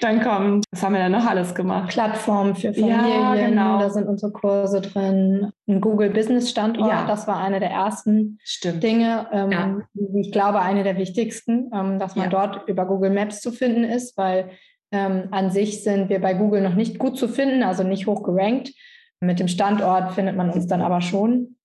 dann 0.00 0.22
kommt, 0.22 0.64
was 0.70 0.82
haben 0.82 0.94
wir 0.94 1.00
denn 1.00 1.12
noch 1.12 1.26
alles 1.26 1.54
gemacht? 1.54 1.90
Plattformen 1.90 2.54
für 2.54 2.72
Familien, 2.72 3.20
ja, 3.22 3.34
genau. 3.34 3.78
da 3.78 3.90
sind 3.90 4.06
unsere 4.06 4.32
Kurse 4.32 4.80
drin. 4.80 5.50
Ein 5.66 5.80
Google 5.80 6.10
Business 6.10 6.50
Standort, 6.50 6.90
ja. 6.90 7.06
das 7.06 7.26
war 7.26 7.38
eine 7.38 7.60
der 7.60 7.70
ersten 7.70 8.38
Stimmt. 8.42 8.82
Dinge, 8.82 9.26
ähm, 9.32 9.52
ja. 9.52 9.76
ich 10.14 10.32
glaube, 10.32 10.60
eine 10.60 10.82
der 10.82 10.96
wichtigsten, 10.96 11.70
ähm, 11.74 11.98
dass 11.98 12.16
man 12.16 12.30
dort 12.30 12.68
über 12.68 12.86
Google 12.86 13.10
Maps 13.10 13.40
zu 13.40 13.52
finden 13.52 13.84
ist, 13.84 14.16
weil 14.16 14.50
ähm, 14.90 15.28
an 15.30 15.50
sich 15.50 15.82
sind 15.82 16.08
wir 16.08 16.20
bei 16.20 16.34
Google 16.34 16.62
noch 16.62 16.74
nicht 16.74 16.98
gut 16.98 17.18
zu 17.18 17.28
finden, 17.28 17.62
also 17.62 17.82
nicht 17.82 18.06
hoch 18.06 18.22
gerankt. 18.22 18.72
Mit 19.20 19.40
dem 19.40 19.48
Standort 19.48 20.12
findet 20.12 20.36
man 20.36 20.50
uns 20.50 20.66
dann 20.66 20.80
aber 20.80 21.00
schon. 21.00 21.57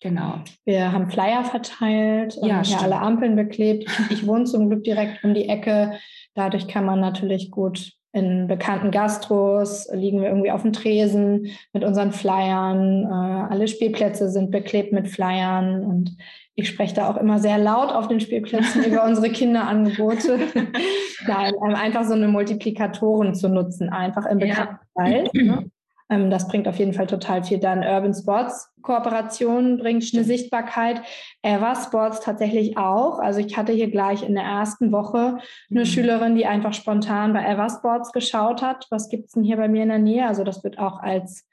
Genau. 0.00 0.40
Wir 0.64 0.92
haben 0.92 1.10
Flyer 1.10 1.44
verteilt, 1.44 2.38
ja, 2.42 2.62
ja 2.62 2.78
alle 2.78 2.98
Ampeln 2.98 3.34
beklebt. 3.34 3.88
Ich 4.10 4.26
wohne 4.26 4.44
zum 4.44 4.68
Glück 4.68 4.84
direkt 4.84 5.24
um 5.24 5.32
die 5.32 5.48
Ecke. 5.48 5.98
Dadurch 6.34 6.68
kann 6.68 6.84
man 6.84 7.00
natürlich 7.00 7.50
gut 7.50 7.92
in 8.12 8.46
bekannten 8.46 8.90
Gastros, 8.90 9.88
liegen 9.92 10.22
wir 10.22 10.28
irgendwie 10.28 10.50
auf 10.50 10.62
dem 10.62 10.72
Tresen 10.72 11.48
mit 11.74 11.84
unseren 11.84 12.12
Flyern. 12.12 13.04
Äh, 13.04 13.52
alle 13.52 13.68
Spielplätze 13.68 14.30
sind 14.30 14.50
beklebt 14.50 14.92
mit 14.92 15.08
Flyern 15.08 15.84
und 15.84 16.16
ich 16.54 16.68
spreche 16.68 16.94
da 16.94 17.10
auch 17.10 17.18
immer 17.18 17.38
sehr 17.38 17.58
laut 17.58 17.92
auf 17.92 18.08
den 18.08 18.20
Spielplätzen 18.20 18.84
über 18.84 19.04
unsere 19.06 19.28
Kinderangebote. 19.28 20.38
Nein, 21.26 21.52
einfach 21.74 22.04
so 22.04 22.14
eine 22.14 22.28
Multiplikatoren 22.28 23.34
zu 23.34 23.50
nutzen, 23.50 23.90
einfach 23.90 24.24
im 24.24 24.38
Bekanntenkreis. 24.38 25.28
Ja. 25.34 25.42
Ne? 25.42 25.70
Ähm, 26.08 26.30
das 26.30 26.48
bringt 26.48 26.68
auf 26.68 26.78
jeden 26.78 26.92
Fall 26.92 27.06
total 27.06 27.42
viel. 27.42 27.58
Dann 27.58 27.82
Urban 27.82 28.14
Sports 28.14 28.72
Kooperation 28.82 29.78
bringt 29.78 30.04
eine 30.14 30.24
Sichtbarkeit. 30.24 31.02
Eva 31.42 31.74
Sports 31.74 32.20
tatsächlich 32.20 32.78
auch. 32.78 33.18
Also 33.18 33.40
ich 33.40 33.56
hatte 33.56 33.72
hier 33.72 33.90
gleich 33.90 34.22
in 34.22 34.34
der 34.34 34.44
ersten 34.44 34.92
Woche 34.92 35.38
eine 35.70 35.80
mhm. 35.80 35.84
Schülerin, 35.86 36.36
die 36.36 36.46
einfach 36.46 36.72
spontan 36.72 37.32
bei 37.32 37.44
Eva 37.44 37.68
Sports 37.68 38.12
geschaut 38.12 38.62
hat. 38.62 38.86
Was 38.90 39.08
gibt 39.08 39.26
es 39.26 39.32
denn 39.32 39.42
hier 39.42 39.56
bei 39.56 39.68
mir 39.68 39.82
in 39.82 39.88
der 39.88 39.98
Nähe? 39.98 40.26
Also 40.26 40.44
das 40.44 40.62
wird 40.62 40.78
auch 40.78 41.00
als 41.00 41.48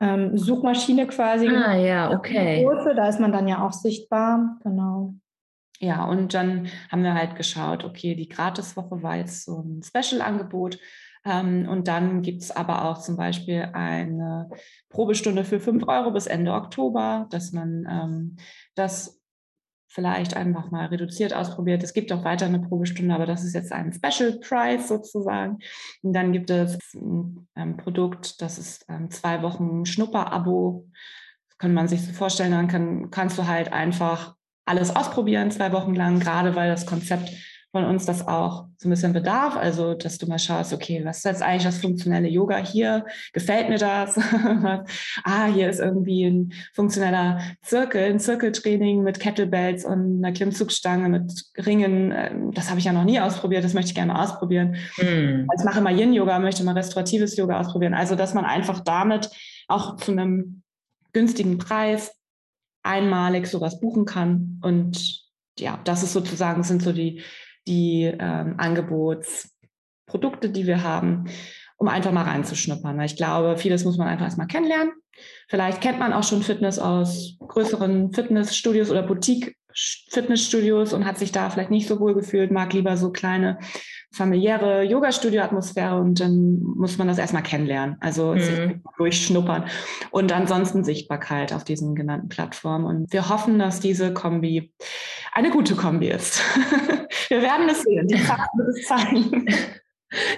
ähm, 0.00 0.38
Suchmaschine 0.38 1.06
quasi. 1.06 1.48
Ah 1.48 1.76
ja, 1.76 2.12
okay. 2.12 2.66
Da 2.96 3.08
ist 3.08 3.20
man 3.20 3.32
dann 3.32 3.48
ja 3.48 3.66
auch 3.66 3.72
sichtbar. 3.72 4.58
Genau. 4.62 5.14
Ja, 5.80 6.04
und 6.04 6.34
dann 6.34 6.68
haben 6.90 7.02
wir 7.02 7.14
halt 7.14 7.36
geschaut, 7.36 7.84
okay, 7.84 8.14
die 8.14 8.28
Gratiswoche 8.28 9.02
war 9.02 9.16
jetzt 9.16 9.44
so 9.44 9.62
ein 9.62 9.82
Special-Angebot. 9.82 10.78
Ähm, 11.24 11.68
und 11.68 11.88
dann 11.88 12.22
gibt 12.22 12.42
es 12.42 12.50
aber 12.50 12.84
auch 12.84 12.98
zum 12.98 13.16
Beispiel 13.16 13.68
eine 13.72 14.48
Probestunde 14.88 15.44
für 15.44 15.60
5 15.60 15.86
Euro 15.86 16.10
bis 16.10 16.26
Ende 16.26 16.52
Oktober, 16.52 17.26
dass 17.30 17.52
man 17.52 17.86
ähm, 17.90 18.36
das 18.74 19.20
vielleicht 19.88 20.36
einfach 20.36 20.70
mal 20.70 20.86
reduziert 20.86 21.34
ausprobiert. 21.34 21.82
Es 21.82 21.92
gibt 21.92 22.12
auch 22.12 22.24
weiter 22.24 22.46
eine 22.46 22.60
Probestunde, 22.60 23.12
aber 23.12 23.26
das 23.26 23.44
ist 23.44 23.54
jetzt 23.54 23.72
ein 23.72 23.92
Special 23.92 24.38
Price 24.38 24.86
sozusagen. 24.88 25.58
Und 26.02 26.12
dann 26.12 26.32
gibt 26.32 26.48
es 26.48 26.78
ein 26.94 27.48
ähm, 27.56 27.76
Produkt, 27.76 28.40
das 28.40 28.58
ist 28.58 28.86
zwei 29.10 29.42
Wochen 29.42 29.84
Schnupper-Abo. 29.84 30.86
Kann 31.58 31.74
man 31.74 31.88
sich 31.88 32.06
so 32.06 32.12
vorstellen. 32.12 32.52
Dann 32.52 32.68
kann, 32.68 33.10
kannst 33.10 33.36
du 33.36 33.46
halt 33.46 33.72
einfach 33.72 34.36
alles 34.64 34.94
ausprobieren, 34.94 35.50
zwei 35.50 35.72
Wochen 35.72 35.94
lang, 35.94 36.20
gerade 36.20 36.54
weil 36.54 36.70
das 36.70 36.86
Konzept 36.86 37.30
von 37.72 37.84
uns 37.84 38.04
das 38.04 38.26
auch 38.26 38.66
so 38.78 38.88
ein 38.88 38.90
bisschen 38.90 39.12
bedarf. 39.12 39.56
Also, 39.56 39.94
dass 39.94 40.18
du 40.18 40.26
mal 40.26 40.38
schaust, 40.38 40.72
okay, 40.72 41.02
was 41.04 41.18
ist 41.18 41.24
jetzt 41.24 41.42
eigentlich 41.42 41.64
das 41.64 41.78
funktionelle 41.78 42.28
Yoga 42.28 42.56
hier? 42.56 43.06
Gefällt 43.32 43.68
mir 43.68 43.78
das? 43.78 44.18
ah, 45.24 45.46
hier 45.46 45.70
ist 45.70 45.78
irgendwie 45.78 46.24
ein 46.24 46.52
funktioneller 46.74 47.40
Zirkel, 47.62 48.10
ein 48.10 48.18
Zirkeltraining 48.18 49.02
mit 49.02 49.20
Kettlebells 49.20 49.84
und 49.84 50.18
einer 50.18 50.32
Klimmzugstange 50.32 51.08
mit 51.08 51.32
Ringen. 51.64 52.12
Ähm, 52.14 52.50
das 52.52 52.70
habe 52.70 52.80
ich 52.80 52.86
ja 52.86 52.92
noch 52.92 53.04
nie 53.04 53.20
ausprobiert, 53.20 53.62
das 53.62 53.74
möchte 53.74 53.90
ich 53.90 53.94
gerne 53.94 54.18
ausprobieren. 54.18 54.76
Mm. 54.98 55.46
Ich 55.56 55.64
mache 55.64 55.78
immer 55.78 55.90
Yin-Yoga, 55.90 56.40
möchte 56.40 56.64
mal 56.64 56.74
restauratives 56.74 57.36
Yoga 57.36 57.60
ausprobieren. 57.60 57.94
Also, 57.94 58.16
dass 58.16 58.34
man 58.34 58.44
einfach 58.44 58.80
damit 58.80 59.30
auch 59.68 59.96
zu 59.96 60.10
einem 60.10 60.62
günstigen 61.12 61.58
Preis 61.58 62.12
einmalig 62.82 63.46
sowas 63.46 63.80
buchen 63.80 64.06
kann. 64.06 64.58
Und 64.62 65.22
ja, 65.58 65.78
das 65.84 66.02
ist 66.02 66.12
sozusagen, 66.12 66.62
sind 66.62 66.82
so 66.82 66.92
die, 66.92 67.22
die 67.66 68.04
ähm, 68.04 68.54
Angebotsprodukte, 68.58 70.50
die 70.50 70.66
wir 70.66 70.82
haben, 70.82 71.24
um 71.76 71.88
einfach 71.88 72.12
mal 72.12 72.24
reinzuschnuppern. 72.24 73.00
ich 73.00 73.16
glaube, 73.16 73.56
vieles 73.56 73.84
muss 73.84 73.96
man 73.96 74.08
einfach 74.08 74.26
erstmal 74.26 74.46
kennenlernen. 74.46 74.92
Vielleicht 75.48 75.80
kennt 75.80 75.98
man 75.98 76.12
auch 76.12 76.24
schon 76.24 76.42
Fitness 76.42 76.78
aus 76.78 77.36
größeren 77.40 78.12
Fitnessstudios 78.12 78.90
oder 78.90 79.02
Boutique-Fitnessstudios 79.02 80.92
und 80.92 81.04
hat 81.04 81.18
sich 81.18 81.32
da 81.32 81.50
vielleicht 81.50 81.70
nicht 81.70 81.88
so 81.88 82.00
wohl 82.00 82.14
gefühlt, 82.14 82.50
mag 82.50 82.72
lieber 82.72 82.96
so 82.96 83.10
kleine 83.10 83.58
familiäre 84.12 84.82
Yoga-Studio-Atmosphäre 84.82 85.98
und 85.98 86.20
dann 86.20 86.60
muss 86.60 86.98
man 86.98 87.06
das 87.06 87.18
erstmal 87.18 87.42
kennenlernen, 87.42 87.96
also 88.00 88.34
mhm. 88.34 88.82
durchschnuppern 88.96 89.66
und 90.10 90.32
ansonsten 90.32 90.82
Sichtbarkeit 90.82 91.52
auf 91.52 91.64
diesen 91.64 91.94
genannten 91.94 92.28
Plattformen. 92.28 92.84
Und 92.86 93.12
wir 93.12 93.28
hoffen, 93.28 93.58
dass 93.58 93.80
diese 93.80 94.12
Kombi 94.12 94.72
eine 95.32 95.50
gute 95.50 95.76
Kombi 95.76 96.08
ist. 96.08 96.42
wir 97.28 97.40
werden 97.40 97.68
es 97.68 97.82
sehen, 97.82 98.08
die 98.08 98.22
Zeit 98.22 98.40
wird 98.56 98.68
es 98.68 98.86
zeigen. 98.86 99.46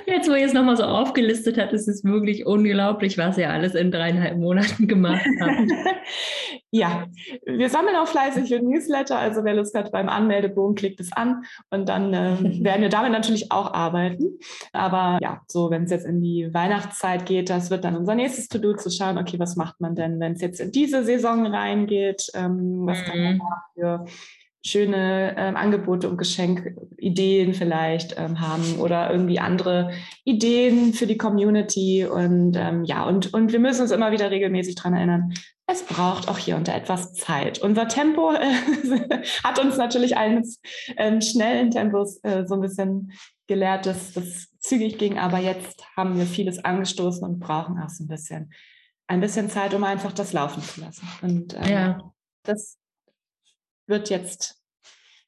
Jetzt, 0.06 0.28
wo 0.28 0.34
ihr 0.34 0.44
es 0.44 0.52
nochmal 0.52 0.76
so 0.76 0.84
aufgelistet 0.84 1.58
habt, 1.58 1.72
ist 1.72 1.88
es 1.88 2.04
wirklich 2.04 2.44
unglaublich, 2.44 3.16
was 3.16 3.38
ihr 3.38 3.50
alles 3.50 3.74
in 3.74 3.90
dreieinhalb 3.90 4.36
Monaten 4.36 4.86
gemacht 4.86 5.24
habt. 5.40 5.70
ja, 6.70 7.06
wir 7.46 7.70
sammeln 7.70 7.96
auch 7.96 8.06
fleißig 8.06 8.48
für 8.48 8.60
Newsletter. 8.60 9.18
Also 9.18 9.44
wer 9.44 9.54
Lust 9.54 9.74
hat 9.74 9.90
beim 9.90 10.10
Anmeldebogen, 10.10 10.74
klickt 10.74 11.00
es 11.00 11.12
an 11.12 11.44
und 11.70 11.88
dann 11.88 12.12
äh, 12.12 12.36
werden 12.64 12.82
wir 12.82 12.90
damit 12.90 13.12
natürlich 13.12 13.50
auch 13.50 13.72
arbeiten. 13.72 14.38
Aber 14.72 15.18
ja, 15.22 15.40
so 15.48 15.70
wenn 15.70 15.84
es 15.84 15.90
jetzt 15.90 16.06
in 16.06 16.20
die 16.20 16.52
Weihnachtszeit 16.52 17.24
geht, 17.24 17.48
das 17.48 17.70
wird 17.70 17.84
dann 17.84 17.96
unser 17.96 18.14
nächstes 18.14 18.48
To-Do 18.48 18.74
zu 18.74 18.90
schauen, 18.90 19.16
okay, 19.16 19.38
was 19.38 19.56
macht 19.56 19.80
man 19.80 19.94
denn, 19.94 20.20
wenn 20.20 20.32
es 20.32 20.42
jetzt 20.42 20.60
in 20.60 20.70
diese 20.70 21.02
Saison 21.04 21.46
reingeht? 21.46 22.30
Ähm, 22.34 22.82
was 22.84 23.02
kann 23.04 23.22
man 23.22 23.34
mhm. 23.76 24.06
Da 24.62 24.68
schöne 24.68 25.34
ähm, 25.36 25.56
Angebote 25.56 26.08
und 26.08 26.16
Geschenkideen 26.16 27.54
vielleicht 27.54 28.14
ähm, 28.18 28.40
haben 28.40 28.78
oder 28.78 29.10
irgendwie 29.10 29.38
andere 29.38 29.90
Ideen 30.24 30.92
für 30.92 31.06
die 31.06 31.18
Community. 31.18 32.04
Und 32.04 32.56
ähm, 32.56 32.84
ja, 32.84 33.04
und, 33.04 33.34
und 33.34 33.52
wir 33.52 33.60
müssen 33.60 33.82
uns 33.82 33.90
immer 33.90 34.12
wieder 34.12 34.30
regelmäßig 34.30 34.76
daran 34.76 34.94
erinnern, 34.94 35.34
es 35.66 35.82
braucht 35.84 36.28
auch 36.28 36.38
hier 36.38 36.56
unter 36.56 36.74
etwas 36.74 37.12
Zeit. 37.14 37.58
Unser 37.60 37.88
Tempo 37.88 38.32
äh, 38.32 38.54
hat 39.44 39.58
uns 39.58 39.76
natürlich 39.76 40.16
eines 40.16 40.60
ähm, 40.96 41.20
schnellen 41.20 41.70
Tempos 41.70 42.20
äh, 42.22 42.44
so 42.46 42.54
ein 42.54 42.60
bisschen 42.60 43.12
gelehrt, 43.46 43.86
dass 43.86 44.12
das 44.12 44.48
zügig 44.58 44.98
ging. 44.98 45.18
Aber 45.18 45.38
jetzt 45.38 45.84
haben 45.96 46.18
wir 46.18 46.26
vieles 46.26 46.64
angestoßen 46.64 47.24
und 47.24 47.40
brauchen 47.40 47.78
auch 47.78 47.88
so 47.88 48.04
ein 48.04 48.08
bisschen, 48.08 48.52
ein 49.06 49.20
bisschen 49.20 49.50
Zeit, 49.50 49.74
um 49.74 49.84
einfach 49.84 50.12
das 50.12 50.32
laufen 50.32 50.62
zu 50.62 50.80
lassen. 50.80 51.08
Und 51.22 51.54
ähm, 51.54 51.68
ja. 51.68 52.12
das 52.44 52.78
wird 53.92 54.10
jetzt 54.10 54.60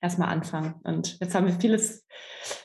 erstmal 0.00 0.30
anfangen. 0.30 0.74
Und 0.82 1.20
jetzt 1.20 1.34
haben 1.34 1.46
wir 1.46 1.54
vieles 1.54 2.04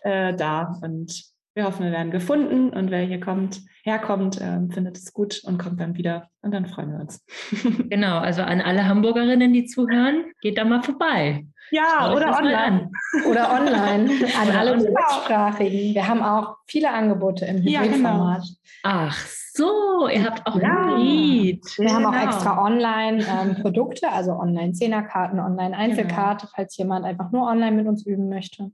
äh, 0.02 0.34
da 0.34 0.80
und 0.82 1.30
wir 1.56 1.66
hoffen, 1.66 1.84
wir 1.84 1.92
werden 1.92 2.12
gefunden 2.12 2.70
und 2.70 2.90
wer 2.90 3.02
hier 3.02 3.20
kommt, 3.20 3.62
herkommt, 3.84 4.40
äh, 4.40 4.60
findet 4.72 4.98
es 4.98 5.14
gut 5.14 5.42
und 5.44 5.58
kommt 5.58 5.80
dann 5.82 5.98
wieder 5.98 6.30
und 6.42 6.52
dann 6.54 6.68
freuen 6.68 6.94
wir 6.94 7.02
uns. 7.02 7.26
genau, 7.90 8.18
also 8.18 8.42
an 8.44 8.62
alle 8.62 8.88
Hamburgerinnen, 8.88 9.52
die 9.52 9.66
zuhören, 9.66 10.32
geht 10.42 10.58
da 10.58 10.64
mal 10.64 10.82
vorbei. 10.82 11.46
Ja, 11.72 12.14
oder 12.14 12.38
online. 12.38 12.92
Oder 13.30 13.52
online. 13.52 14.10
An 14.40 14.50
alle 14.56 14.78
deutschsprachigen. 14.78 15.94
Wir 15.94 16.08
haben 16.08 16.22
auch 16.22 16.58
viele 16.68 16.92
Angebote 16.92 17.46
im 17.46 17.58
Hybridformat. 17.58 18.44
Ja, 18.44 18.46
genau. 18.46 18.60
Ach 18.84 19.26
so, 19.54 20.08
ihr 20.08 20.24
habt 20.24 20.46
auch 20.48 20.56
ja. 20.56 20.96
Hybrid. 20.96 21.64
Wir 21.78 21.86
genau. 21.86 21.94
haben 21.94 22.06
auch 22.06 22.12
genau. 22.12 22.26
extra 22.26 22.64
Online-Produkte, 22.64 24.06
ähm, 24.06 24.14
also 24.14 24.32
Online-Zehnerkarten, 24.32 25.40
Online-Einzelkarte, 25.40 26.46
genau. 26.46 26.54
falls 26.56 26.78
jemand 26.78 27.06
einfach 27.06 27.32
nur 27.32 27.48
online 27.48 27.76
mit 27.76 27.88
uns 27.88 28.06
üben 28.06 28.30
möchte. 28.30 28.72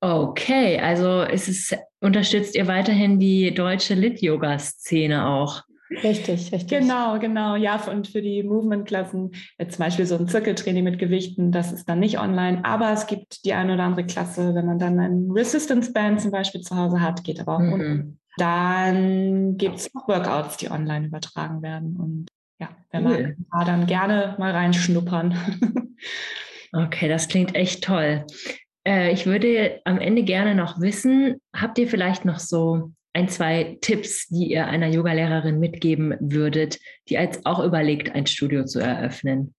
Okay, 0.00 0.78
also 0.78 1.22
ist 1.22 1.48
es, 1.48 1.76
unterstützt 2.00 2.54
ihr 2.54 2.66
weiterhin 2.66 3.18
die 3.18 3.52
deutsche 3.54 3.94
Lit-Yoga-Szene 3.94 5.26
auch? 5.26 5.62
Richtig, 5.90 6.52
richtig. 6.52 6.68
Genau, 6.68 7.18
genau. 7.18 7.56
Ja, 7.56 7.82
und 7.88 8.08
für 8.08 8.20
die 8.20 8.42
Movement-Klassen, 8.42 9.32
zum 9.32 9.78
Beispiel 9.78 10.06
so 10.06 10.16
ein 10.16 10.28
Zirkeltraining 10.28 10.84
mit 10.84 10.98
Gewichten, 10.98 11.50
das 11.50 11.72
ist 11.72 11.88
dann 11.88 12.00
nicht 12.00 12.18
online, 12.18 12.64
aber 12.64 12.92
es 12.92 13.06
gibt 13.06 13.44
die 13.44 13.54
eine 13.54 13.74
oder 13.74 13.84
andere 13.84 14.04
Klasse, 14.04 14.54
wenn 14.54 14.66
man 14.66 14.78
dann 14.78 14.98
ein 14.98 15.30
Resistance-Band 15.30 16.20
zum 16.20 16.30
Beispiel 16.30 16.60
zu 16.60 16.76
Hause 16.76 17.00
hat, 17.00 17.24
geht 17.24 17.40
aber 17.40 17.56
auch 17.56 17.60
mhm. 17.60 17.72
unten. 17.72 18.20
Dann 18.36 19.56
gibt 19.56 19.76
es 19.76 19.90
auch 19.94 20.06
Workouts, 20.06 20.58
die 20.58 20.70
online 20.70 21.06
übertragen 21.06 21.62
werden. 21.62 21.96
Und 21.96 22.26
ja, 22.60 22.68
wenn 22.90 23.06
cool. 23.06 23.36
man 23.50 23.66
dann 23.66 23.86
gerne 23.86 24.36
mal 24.38 24.52
reinschnuppern. 24.52 25.34
okay, 26.72 27.08
das 27.08 27.28
klingt 27.28 27.54
echt 27.54 27.82
toll. 27.82 28.24
Äh, 28.86 29.12
ich 29.12 29.26
würde 29.26 29.80
am 29.84 29.98
Ende 29.98 30.22
gerne 30.22 30.54
noch 30.54 30.80
wissen, 30.80 31.40
habt 31.54 31.78
ihr 31.78 31.88
vielleicht 31.88 32.24
noch 32.24 32.38
so 32.38 32.92
ein, 33.12 33.28
zwei 33.28 33.78
Tipps, 33.80 34.28
die 34.28 34.50
ihr 34.52 34.66
einer 34.66 34.88
Yogalehrerin 34.88 35.58
mitgeben 35.58 36.14
würdet, 36.20 36.78
die 37.08 37.18
als 37.18 37.44
auch 37.46 37.62
überlegt, 37.62 38.14
ein 38.14 38.26
Studio 38.26 38.64
zu 38.64 38.80
eröffnen? 38.80 39.54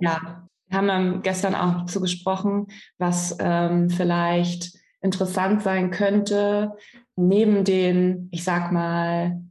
Ja, 0.00 0.48
wir 0.68 0.78
haben 0.78 1.22
gestern 1.22 1.54
auch 1.54 1.86
zu 1.86 2.00
gesprochen, 2.00 2.66
was 2.98 3.36
ähm, 3.40 3.90
vielleicht 3.90 4.72
interessant 5.00 5.62
sein 5.62 5.90
könnte, 5.90 6.72
neben 7.16 7.64
den, 7.64 8.28
ich 8.30 8.44
sag 8.44 8.72
mal, 8.72 9.42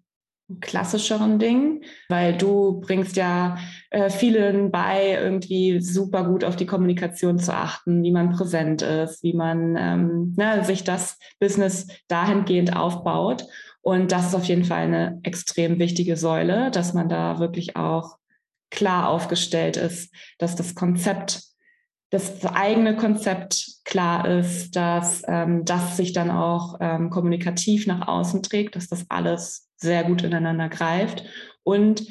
klassischeren 0.60 1.40
Dingen, 1.40 1.84
weil 2.10 2.38
du 2.38 2.82
bringst 2.82 3.16
ja 3.16 3.58
äh, 3.90 4.10
vielen 4.10 4.72
bei, 4.72 5.18
irgendwie 5.22 5.80
super 5.82 6.26
gut 6.26 6.44
auf 6.44 6.56
die 6.56 6.66
Kommunikation 6.66 7.40
zu 7.40 7.54
achten, 7.54 8.04
wie 8.04 8.12
man 8.12 8.32
präsent 8.32 8.82
ist, 8.82 9.24
wie 9.24 9.34
man 9.34 9.76
ähm, 9.78 10.34
ne, 10.38 10.64
sich 10.64 10.84
das 10.84 11.18
Business 11.40 11.88
dahingehend 12.08 12.76
aufbaut. 12.76 13.46
Und 13.82 14.12
das 14.12 14.28
ist 14.28 14.36
auf 14.36 14.46
jeden 14.46 14.66
Fall 14.66 14.84
eine 14.84 15.20
extrem 15.24 15.80
wichtige 15.80 16.18
Säule, 16.18 16.70
dass 16.72 16.94
man 16.94 17.10
da 17.10 17.40
wirklich 17.40 17.76
auch 17.76 18.18
klar 18.70 19.10
aufgestellt 19.10 19.78
ist, 19.78 20.14
dass 20.38 20.56
das 20.56 20.76
Konzept 20.76 21.52
das 22.12 22.46
eigene 22.46 22.98
Konzept 22.98 23.80
klar 23.86 24.28
ist, 24.28 24.76
dass 24.76 25.24
ähm, 25.28 25.64
das 25.64 25.96
sich 25.96 26.12
dann 26.12 26.30
auch 26.30 26.76
ähm, 26.82 27.10
kommunikativ 27.10 27.88
nach 27.88 28.08
außen 28.08 28.44
trägt, 28.44 28.76
dass 28.76 28.90
das 28.90 29.06
alles 29.10 29.70
sehr 29.82 30.04
gut 30.04 30.24
ineinander 30.24 30.70
greift 30.70 31.26
und 31.64 32.06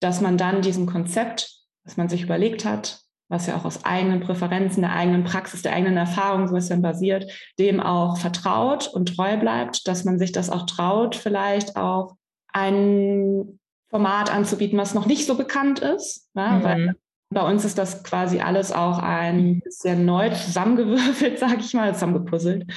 dass 0.00 0.20
man 0.20 0.38
dann 0.38 0.62
diesem 0.62 0.86
Konzept, 0.86 1.50
was 1.84 1.96
man 1.96 2.08
sich 2.08 2.22
überlegt 2.22 2.64
hat, 2.64 3.00
was 3.28 3.46
ja 3.46 3.56
auch 3.56 3.64
aus 3.64 3.84
eigenen 3.84 4.20
Präferenzen, 4.20 4.82
der 4.82 4.92
eigenen 4.92 5.24
Praxis, 5.24 5.62
der 5.62 5.72
eigenen 5.72 5.96
Erfahrung 5.96 6.46
so 6.46 6.54
ein 6.54 6.60
bisschen 6.60 6.82
basiert, 6.82 7.30
dem 7.58 7.80
auch 7.80 8.18
vertraut 8.18 8.88
und 8.88 9.16
treu 9.16 9.36
bleibt, 9.36 9.88
dass 9.88 10.04
man 10.04 10.18
sich 10.18 10.32
das 10.32 10.48
auch 10.48 10.66
traut, 10.66 11.16
vielleicht 11.16 11.76
auch 11.76 12.14
ein 12.52 13.58
Format 13.88 14.32
anzubieten, 14.32 14.78
was 14.78 14.94
noch 14.94 15.06
nicht 15.06 15.26
so 15.26 15.36
bekannt 15.36 15.80
ist, 15.80 16.30
ja, 16.34 16.52
mhm. 16.52 16.62
weil 16.62 16.94
bei 17.30 17.42
uns 17.42 17.64
ist 17.64 17.78
das 17.78 18.04
quasi 18.04 18.40
alles 18.40 18.70
auch 18.70 18.98
ein 18.98 19.60
bisschen 19.60 20.04
neu 20.04 20.30
zusammengewürfelt, 20.30 21.38
sage 21.40 21.58
ich 21.60 21.74
mal, 21.74 21.92
zusammengepuzzelt. 21.94 22.72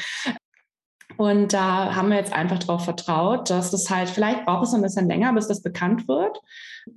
Und 1.20 1.52
da 1.52 1.96
haben 1.96 2.12
wir 2.12 2.16
jetzt 2.16 2.32
einfach 2.32 2.60
darauf 2.60 2.86
vertraut, 2.86 3.50
dass 3.50 3.72
das 3.72 3.90
halt, 3.90 4.10
vielleicht 4.10 4.46
braucht 4.46 4.66
es 4.66 4.74
ein 4.74 4.82
bisschen 4.82 5.10
länger, 5.10 5.34
bis 5.34 5.50
das 5.50 5.62
bekannt 5.62 6.08
wird. 6.08 6.40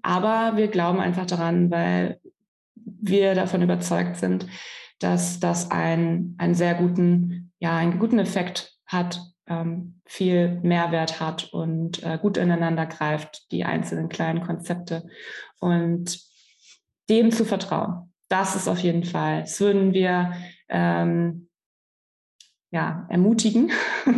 Aber 0.02 0.56
wir 0.56 0.68
glauben 0.68 1.00
einfach 1.00 1.26
daran, 1.26 1.72
weil 1.72 2.20
wir 2.76 3.35
davon 3.35 3.62
überzeugt 3.62 4.14
sind, 4.14 4.46
dass 5.00 5.40
das 5.40 5.72
einen, 5.72 6.37
einen 6.38 6.54
sehr 6.54 6.76
guten, 6.76 7.50
ja, 7.58 7.76
einen 7.76 7.98
guten 7.98 8.20
Effekt 8.20 8.76
hat, 8.87 9.20
ähm, 9.48 10.00
viel 10.04 10.61
Mehrwert 10.62 11.18
hat 11.18 11.52
und 11.52 12.04
äh, 12.04 12.16
gut 12.16 12.37
ineinander 12.37 12.87
greift, 12.87 13.50
die 13.50 13.64
einzelnen 13.64 14.08
kleinen 14.08 14.42
Konzepte. 14.42 15.04
Und 15.58 16.20
dem 17.11 17.32
zu 17.32 17.44
vertrauen. 17.44 18.12
Das 18.28 18.54
ist 18.54 18.68
auf 18.68 18.78
jeden 18.78 19.02
Fall, 19.02 19.40
das 19.40 19.58
würden 19.58 19.92
wir 19.92 20.32
ähm, 20.68 21.48
ja, 22.72 23.06
ermutigen. 23.08 23.70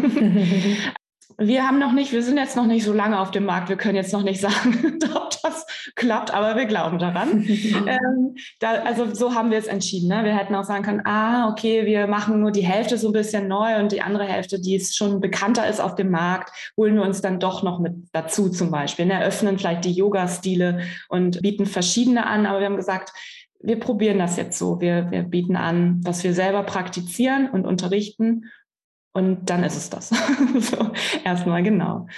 wir 1.38 1.66
haben 1.66 1.80
noch 1.80 1.92
nicht, 1.92 2.12
wir 2.12 2.22
sind 2.22 2.36
jetzt 2.36 2.56
noch 2.56 2.66
nicht 2.66 2.84
so 2.84 2.92
lange 2.92 3.18
auf 3.18 3.32
dem 3.32 3.44
Markt. 3.44 3.68
Wir 3.68 3.76
können 3.76 3.96
jetzt 3.96 4.12
noch 4.12 4.22
nicht 4.22 4.40
sagen, 4.40 5.00
ob 5.14 5.30
das 5.42 5.66
klappt, 5.96 6.32
aber 6.32 6.56
wir 6.56 6.66
glauben 6.66 7.00
daran. 7.00 7.44
ähm, 7.48 8.36
da, 8.60 8.74
also 8.84 9.12
so 9.12 9.34
haben 9.34 9.50
wir 9.50 9.58
es 9.58 9.66
entschieden. 9.66 10.08
Ne? 10.08 10.24
Wir 10.24 10.36
hätten 10.36 10.54
auch 10.54 10.64
sagen 10.64 10.84
können, 10.84 11.02
ah, 11.04 11.48
okay, 11.48 11.84
wir 11.84 12.06
machen 12.06 12.40
nur 12.40 12.52
die 12.52 12.64
Hälfte 12.64 12.96
so 12.96 13.08
ein 13.08 13.12
bisschen 13.12 13.48
neu 13.48 13.80
und 13.80 13.90
die 13.90 14.02
andere 14.02 14.24
Hälfte, 14.24 14.60
die 14.60 14.76
es 14.76 14.94
schon 14.94 15.20
bekannter 15.20 15.68
ist 15.68 15.80
auf 15.80 15.96
dem 15.96 16.10
Markt, 16.10 16.52
holen 16.76 16.94
wir 16.94 17.02
uns 17.02 17.20
dann 17.22 17.40
doch 17.40 17.64
noch 17.64 17.80
mit 17.80 17.94
dazu 18.12 18.48
zum 18.48 18.70
Beispiel. 18.70 19.06
Ne? 19.06 19.20
Öffnen 19.20 19.58
vielleicht 19.58 19.84
die 19.84 19.92
Yoga-Stile 19.92 20.82
und 21.08 21.42
bieten 21.42 21.66
verschiedene 21.66 22.24
an, 22.24 22.46
aber 22.46 22.60
wir 22.60 22.66
haben 22.66 22.76
gesagt, 22.76 23.12
wir 23.64 23.80
probieren 23.80 24.18
das 24.18 24.36
jetzt 24.36 24.58
so. 24.58 24.80
Wir, 24.80 25.10
wir 25.10 25.22
bieten 25.22 25.56
an, 25.56 26.00
was 26.04 26.22
wir 26.22 26.34
selber 26.34 26.62
praktizieren 26.62 27.48
und 27.48 27.66
unterrichten 27.66 28.50
und 29.14 29.48
dann 29.48 29.62
ist 29.62 29.76
es 29.76 29.90
das. 29.90 30.08
so, 30.58 30.90
erstmal 31.24 31.62
genau. 31.62 32.08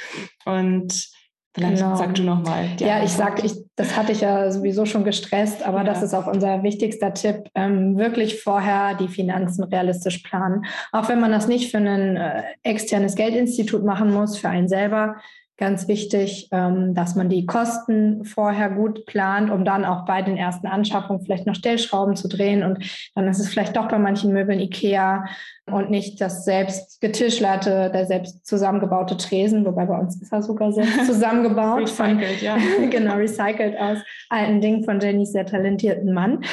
Und 0.47 1.11
vielleicht 1.55 1.77
genau. 1.77 1.95
sag 1.95 2.15
du 2.15 2.23
nochmal. 2.23 2.71
Ja, 2.79 3.05
ich 3.05 3.13
sag, 3.13 3.45
ich, 3.45 3.55
das 3.77 3.97
hatte 3.97 4.13
ich 4.13 4.23
ja 4.23 4.51
sowieso 4.51 4.87
schon 4.87 5.05
gestresst, 5.05 5.63
aber 5.63 5.79
ja. 5.79 5.85
das 5.85 6.03
ist 6.03 6.15
auch 6.15 6.27
unser 6.27 6.63
wichtigster 6.63 7.13
Tipp, 7.13 7.51
ähm, 7.55 7.99
wirklich 7.99 8.43
vorher 8.43 8.95
die 8.95 9.09
Finanzen 9.09 9.65
realistisch 9.65 10.19
planen. 10.19 10.65
Auch 10.91 11.09
wenn 11.09 11.21
man 11.21 11.33
das 11.33 11.47
nicht 11.47 11.71
für 11.71 11.79
ein 11.79 12.17
äh, 12.17 12.43
externes 12.63 13.15
Geldinstitut 13.15 13.85
machen 13.85 14.11
muss, 14.11 14.39
für 14.39 14.49
einen 14.49 14.69
selber, 14.69 15.17
ganz 15.57 15.89
wichtig, 15.89 16.49
ähm, 16.53 16.95
dass 16.95 17.15
man 17.15 17.29
die 17.29 17.47
Kosten 17.47 18.25
vorher 18.25 18.71
gut 18.71 19.07
plant, 19.07 19.51
um 19.51 19.65
dann 19.65 19.85
auch 19.85 20.05
bei 20.05 20.23
den 20.23 20.37
ersten 20.37 20.67
Anschaffungen 20.67 21.23
vielleicht 21.23 21.47
noch 21.47 21.55
Stellschrauben 21.55 22.17
zu 22.17 22.29
drehen. 22.29 22.63
Und 22.63 22.85
dann 23.15 23.29
ist 23.29 23.39
es 23.39 23.49
vielleicht 23.49 23.77
doch 23.77 23.89
bei 23.89 23.99
manchen 23.99 24.33
Möbeln 24.33 24.61
Ikea 24.61 25.25
und 25.71 25.91
nicht 25.91 26.21
das 26.21 26.45
selbst 26.45 27.01
getischlerte, 27.01 27.91
der 27.93 28.07
selbst 28.07 28.47
zusammengebaute 28.47 29.17
Tresen, 29.17 29.65
wobei 29.65 29.87
bei 29.87 29.99
uns 29.99 30.21
ist 30.21 30.33
er 30.33 30.43
sogar 30.43 30.71
selbst 30.73 31.07
zusammengebaut. 31.07 31.81
recycelt, 31.81 32.41
ja. 32.41 32.57
genau, 32.91 33.17
recycelt 33.17 33.77
aus 33.79 33.99
alten 34.29 34.61
Dingen 34.61 34.85
von 34.85 35.01
Jennys 35.01 35.33
sehr 35.33 35.45
talentierten 35.45 36.13
Mann. 36.13 36.45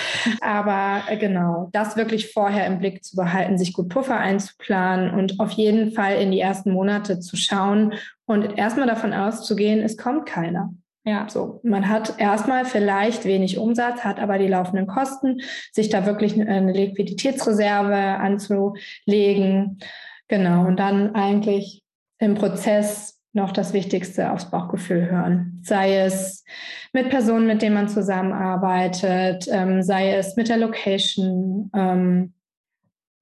Aber 0.41 1.03
äh, 1.07 1.18
genau, 1.18 1.70
das 1.74 1.95
wirklich 1.95 2.32
vorher 2.34 2.66
im 2.66 2.80
Blick 2.80 3.03
zu 3.03 3.16
behalten, 3.16 3.57
sich 3.57 3.74
gut 3.74 3.89
Puffer 3.89 4.18
einzuplanen 4.18 5.14
und 5.14 5.39
auf 5.39 5.51
jeden 5.51 5.91
Fall 5.91 6.16
in 6.16 6.32
die 6.32 6.39
ersten 6.39 6.72
Monate 6.72 7.20
zu 7.20 7.38
schauen 7.38 7.93
und 8.26 8.57
erstmal 8.57 8.88
davon 8.88 9.14
auszugehen, 9.14 9.82
es 9.82 9.95
kommt 9.95 10.26
keiner. 10.26 10.74
Ja. 11.06 11.28
So, 11.30 11.60
man 11.64 11.89
hat 11.89 12.20
erstmal 12.20 12.66
vielleicht 12.66 13.26
wenig 13.26 13.58
Umsatz, 13.58 14.04
hat 14.04 14.20
aber 14.20 14.38
die 14.38 14.47
laufenden 14.47 14.88
Kosten, 14.88 15.41
sich 15.72 15.89
da 15.89 16.06
wirklich 16.06 16.39
eine 16.39 16.72
Liquiditätsreserve 16.72 17.95
anzulegen. 17.95 19.80
Genau. 20.30 20.66
Und 20.66 20.80
dann 20.80 21.14
eigentlich 21.16 21.84
im 22.20 22.36
Prozess 22.36 23.20
noch 23.34 23.51
das 23.51 23.74
Wichtigste 23.74 24.32
aufs 24.32 24.49
Bauchgefühl 24.49 25.10
hören. 25.10 25.60
Sei 25.64 25.97
es 25.97 26.45
mit 26.93 27.10
Personen, 27.10 27.47
mit 27.47 27.62
denen 27.62 27.76
man 27.76 27.89
zusammenarbeitet, 27.89 29.47
ähm, 29.51 29.82
sei 29.82 30.14
es 30.14 30.36
mit 30.38 30.49
der 30.49 30.58
Location. 30.58 31.70
Ähm, 31.76 32.34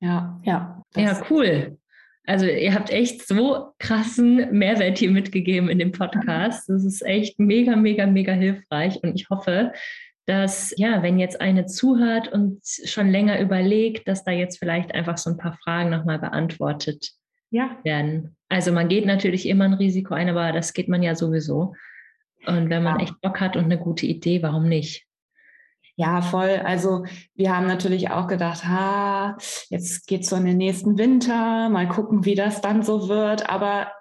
ja, 0.02 0.40
ja. 0.44 0.84
Ja, 0.96 1.22
cool. 1.30 1.78
Also 2.26 2.46
ihr 2.46 2.74
habt 2.74 2.92
echt 2.92 3.28
so 3.28 3.74
krassen 3.80 4.52
Mehrwert 4.52 5.00
hier 5.00 5.12
mitgegeben 5.12 5.70
in 5.70 5.80
dem 5.80 5.92
Podcast. 5.92 6.70
Das 6.70 6.86
ist 6.86 7.02
echt 7.06 7.40
mega, 7.40 7.76
mega, 7.76 8.06
mega 8.06 8.34
hilfreich. 8.34 9.02
Und 9.02 9.16
ich 9.16 9.30
hoffe, 9.30 9.74
dass, 10.28 10.74
ja, 10.78 11.02
wenn 11.02 11.20
jetzt 11.20 11.42
eine 11.42 11.66
zuhört 11.66 12.32
und 12.32 12.62
schon 12.64 13.10
länger 13.10 13.40
überlegt, 13.40 14.08
dass 14.08 14.24
da 14.24 14.32
jetzt 14.32 14.60
vielleicht 14.60 14.94
einfach 14.94 15.18
so 15.18 15.32
ein 15.32 15.38
paar 15.38 15.58
Fragen 15.64 15.90
nochmal 15.90 16.20
beantwortet 16.20 17.12
ja. 17.50 17.78
werden. 17.84 18.36
Also 18.50 18.72
man 18.72 18.88
geht 18.88 19.06
natürlich 19.06 19.48
immer 19.48 19.66
ein 19.66 19.74
Risiko 19.74 20.14
ein, 20.14 20.30
aber 20.30 20.52
das 20.52 20.74
geht 20.74 20.90
man 20.90 21.02
ja 21.02 21.16
sowieso. 21.16 21.74
Und 22.46 22.70
wenn 22.70 22.84
man 22.84 23.00
echt 23.00 23.20
Bock 23.22 23.40
hat 23.40 23.56
und 23.56 23.66
eine 23.66 23.78
gute 23.78 24.06
Idee, 24.06 24.42
warum 24.42 24.68
nicht? 24.68 25.06
Ja, 25.96 26.22
voll. 26.22 26.62
Also 26.64 27.06
wir 27.36 27.56
haben 27.56 27.68
natürlich 27.68 28.10
auch 28.10 28.28
gedacht, 28.28 28.66
ha, 28.66 29.38
jetzt 29.70 30.08
geht 30.08 30.22
es 30.22 30.30
so 30.30 30.36
in 30.36 30.46
den 30.46 30.58
nächsten 30.58 30.98
Winter, 30.98 31.70
mal 31.70 31.88
gucken, 31.88 32.26
wie 32.26 32.36
das 32.36 32.62
dann 32.62 32.82
so 32.82 33.10
wird. 33.10 33.50
Aber 33.50 33.92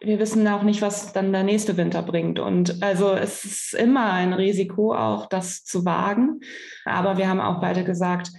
wir 0.00 0.18
wissen 0.18 0.46
auch 0.48 0.62
nicht, 0.62 0.80
was 0.80 1.12
dann 1.12 1.32
der 1.32 1.42
nächste 1.42 1.76
Winter 1.76 2.02
bringt. 2.02 2.38
Und 2.38 2.82
also 2.82 3.12
es 3.12 3.44
ist 3.44 3.74
immer 3.74 4.12
ein 4.12 4.32
Risiko, 4.32 4.94
auch 4.94 5.26
das 5.26 5.64
zu 5.64 5.84
wagen. 5.84 6.40
Aber 6.84 7.18
wir 7.18 7.28
haben 7.28 7.40
auch 7.40 7.60
beide 7.60 7.84
gesagt, 7.84 8.30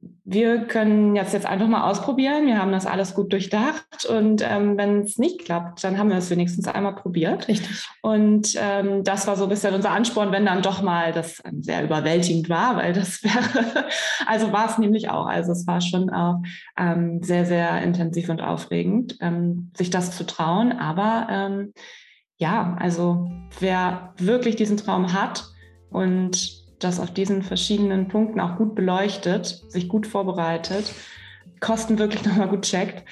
wir 0.00 0.66
können 0.66 1.16
jetzt, 1.16 1.32
jetzt 1.32 1.46
einfach 1.46 1.66
mal 1.66 1.90
ausprobieren. 1.90 2.46
Wir 2.46 2.58
haben 2.58 2.70
das 2.70 2.86
alles 2.86 3.14
gut 3.14 3.32
durchdacht 3.32 4.04
und 4.04 4.42
ähm, 4.46 4.76
wenn 4.76 5.00
es 5.00 5.16
nicht 5.16 5.44
klappt, 5.44 5.82
dann 5.82 5.98
haben 5.98 6.10
wir 6.10 6.18
es 6.18 6.30
wenigstens 6.30 6.68
einmal 6.68 6.94
probiert. 6.94 7.48
Richtig. 7.48 7.84
Und 8.02 8.54
ähm, 8.60 9.04
das 9.04 9.26
war 9.26 9.36
so 9.36 9.44
ein 9.44 9.48
bisschen 9.48 9.74
unser 9.74 9.90
Ansporn, 9.90 10.30
wenn 10.30 10.44
dann 10.44 10.62
doch 10.62 10.82
mal 10.82 11.12
das 11.12 11.42
ähm, 11.44 11.62
sehr 11.62 11.82
überwältigend 11.82 12.48
war, 12.48 12.76
weil 12.76 12.92
das 12.92 13.22
wäre, 13.24 13.86
also 14.26 14.52
war 14.52 14.68
es 14.68 14.78
nämlich 14.78 15.08
auch. 15.08 15.26
Also 15.26 15.52
es 15.52 15.66
war 15.66 15.80
schon 15.80 16.10
auch 16.10 16.42
ähm, 16.76 17.22
sehr, 17.22 17.46
sehr 17.46 17.80
intensiv 17.82 18.28
und 18.28 18.40
aufregend, 18.40 19.16
ähm, 19.20 19.72
sich 19.76 19.90
das 19.90 20.16
zu 20.16 20.26
trauen. 20.26 20.72
Aber 20.72 21.58
ja, 22.36 22.76
also 22.78 23.30
wer 23.58 24.14
wirklich 24.18 24.56
diesen 24.56 24.76
Traum 24.76 25.12
hat 25.12 25.44
und 25.90 26.57
das 26.78 27.00
auf 27.00 27.12
diesen 27.12 27.42
verschiedenen 27.42 28.08
Punkten 28.08 28.40
auch 28.40 28.56
gut 28.56 28.74
beleuchtet, 28.74 29.46
sich 29.68 29.88
gut 29.88 30.06
vorbereitet, 30.06 30.92
Kosten 31.60 31.98
wirklich 31.98 32.24
nochmal 32.26 32.48
gut 32.48 32.62
checkt, 32.62 33.04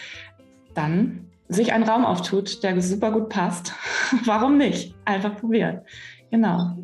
dann 0.74 1.30
sich 1.48 1.72
einen 1.72 1.84
Raum 1.84 2.04
auftut, 2.04 2.62
der 2.62 2.80
super 2.80 3.12
gut 3.12 3.28
passt. 3.28 3.72
Warum 4.24 4.58
nicht? 4.58 4.94
Einfach 5.04 5.36
probieren. 5.36 5.80
Genau. 6.30 6.76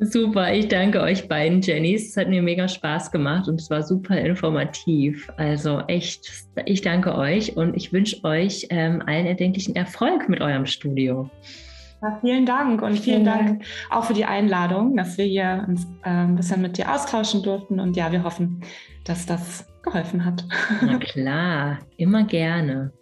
Super, 0.00 0.54
ich 0.54 0.68
danke 0.68 1.00
euch 1.00 1.26
beiden, 1.26 1.60
Jennys. 1.60 2.10
Es 2.10 2.16
hat 2.16 2.28
mir 2.28 2.40
mega 2.40 2.68
Spaß 2.68 3.10
gemacht 3.10 3.48
und 3.48 3.60
es 3.60 3.68
war 3.68 3.82
super 3.82 4.16
informativ. 4.16 5.28
Also 5.36 5.80
echt, 5.88 6.30
ich 6.66 6.82
danke 6.82 7.16
euch 7.16 7.56
und 7.56 7.76
ich 7.76 7.92
wünsche 7.92 8.22
euch 8.22 8.66
ähm, 8.70 9.02
allen 9.06 9.26
erdenklichen 9.26 9.74
Erfolg 9.74 10.28
mit 10.28 10.40
eurem 10.40 10.66
Studio. 10.66 11.28
Ja, 12.00 12.18
vielen 12.20 12.46
Dank 12.46 12.82
und 12.82 12.92
vielen, 12.92 13.02
vielen 13.02 13.24
Dank, 13.24 13.46
Dank, 13.46 13.64
auch 13.90 14.04
für 14.04 14.14
die 14.14 14.24
Einladung, 14.24 14.96
dass 14.96 15.18
wir 15.18 15.24
hier 15.24 15.64
uns 15.66 15.84
äh, 16.04 16.10
ein 16.10 16.36
bisschen 16.36 16.62
mit 16.62 16.78
dir 16.78 16.92
austauschen 16.92 17.42
durften. 17.42 17.80
Und 17.80 17.96
ja, 17.96 18.12
wir 18.12 18.22
hoffen, 18.22 18.62
dass 19.04 19.26
das 19.26 19.66
geholfen 19.82 20.24
hat. 20.24 20.44
Na 20.82 20.98
klar, 20.98 21.78
immer 21.96 22.24
gerne. 22.24 22.92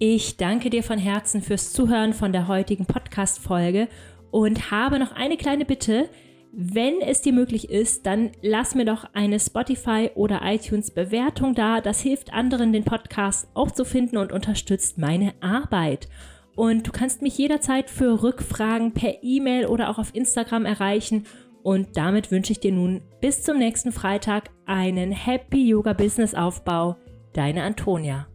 Ich 0.00 0.36
danke 0.36 0.70
dir 0.70 0.84
von 0.84 0.98
Herzen 0.98 1.42
fürs 1.42 1.72
Zuhören 1.72 2.12
von 2.12 2.30
der 2.32 2.46
heutigen 2.46 2.86
Podcast-Folge 2.86 3.88
und 4.30 4.70
habe 4.70 5.00
noch 5.00 5.10
eine 5.10 5.36
kleine 5.36 5.64
Bitte. 5.64 6.08
Wenn 6.52 7.00
es 7.00 7.20
dir 7.20 7.32
möglich 7.32 7.68
ist, 7.68 8.06
dann 8.06 8.30
lass 8.40 8.76
mir 8.76 8.84
doch 8.84 9.06
eine 9.12 9.40
Spotify 9.40 10.10
oder 10.14 10.42
iTunes 10.44 10.92
Bewertung 10.92 11.56
da. 11.56 11.80
Das 11.80 12.00
hilft 12.00 12.32
anderen, 12.32 12.72
den 12.72 12.84
Podcast 12.84 13.48
auch 13.54 13.72
zu 13.72 13.84
finden 13.84 14.18
und 14.18 14.30
unterstützt 14.30 14.98
meine 14.98 15.34
Arbeit. 15.40 16.08
Und 16.54 16.86
du 16.86 16.92
kannst 16.92 17.20
mich 17.20 17.36
jederzeit 17.36 17.90
für 17.90 18.22
Rückfragen 18.22 18.92
per 18.92 19.24
E-Mail 19.24 19.66
oder 19.66 19.90
auch 19.90 19.98
auf 19.98 20.14
Instagram 20.14 20.64
erreichen. 20.64 21.26
Und 21.64 21.96
damit 21.96 22.30
wünsche 22.30 22.52
ich 22.52 22.60
dir 22.60 22.72
nun 22.72 23.02
bis 23.20 23.42
zum 23.42 23.58
nächsten 23.58 23.90
Freitag 23.90 24.50
einen 24.64 25.10
Happy 25.10 25.68
Yoga 25.68 25.92
Business 25.92 26.34
Aufbau. 26.36 26.96
Deine 27.32 27.64
Antonia. 27.64 28.28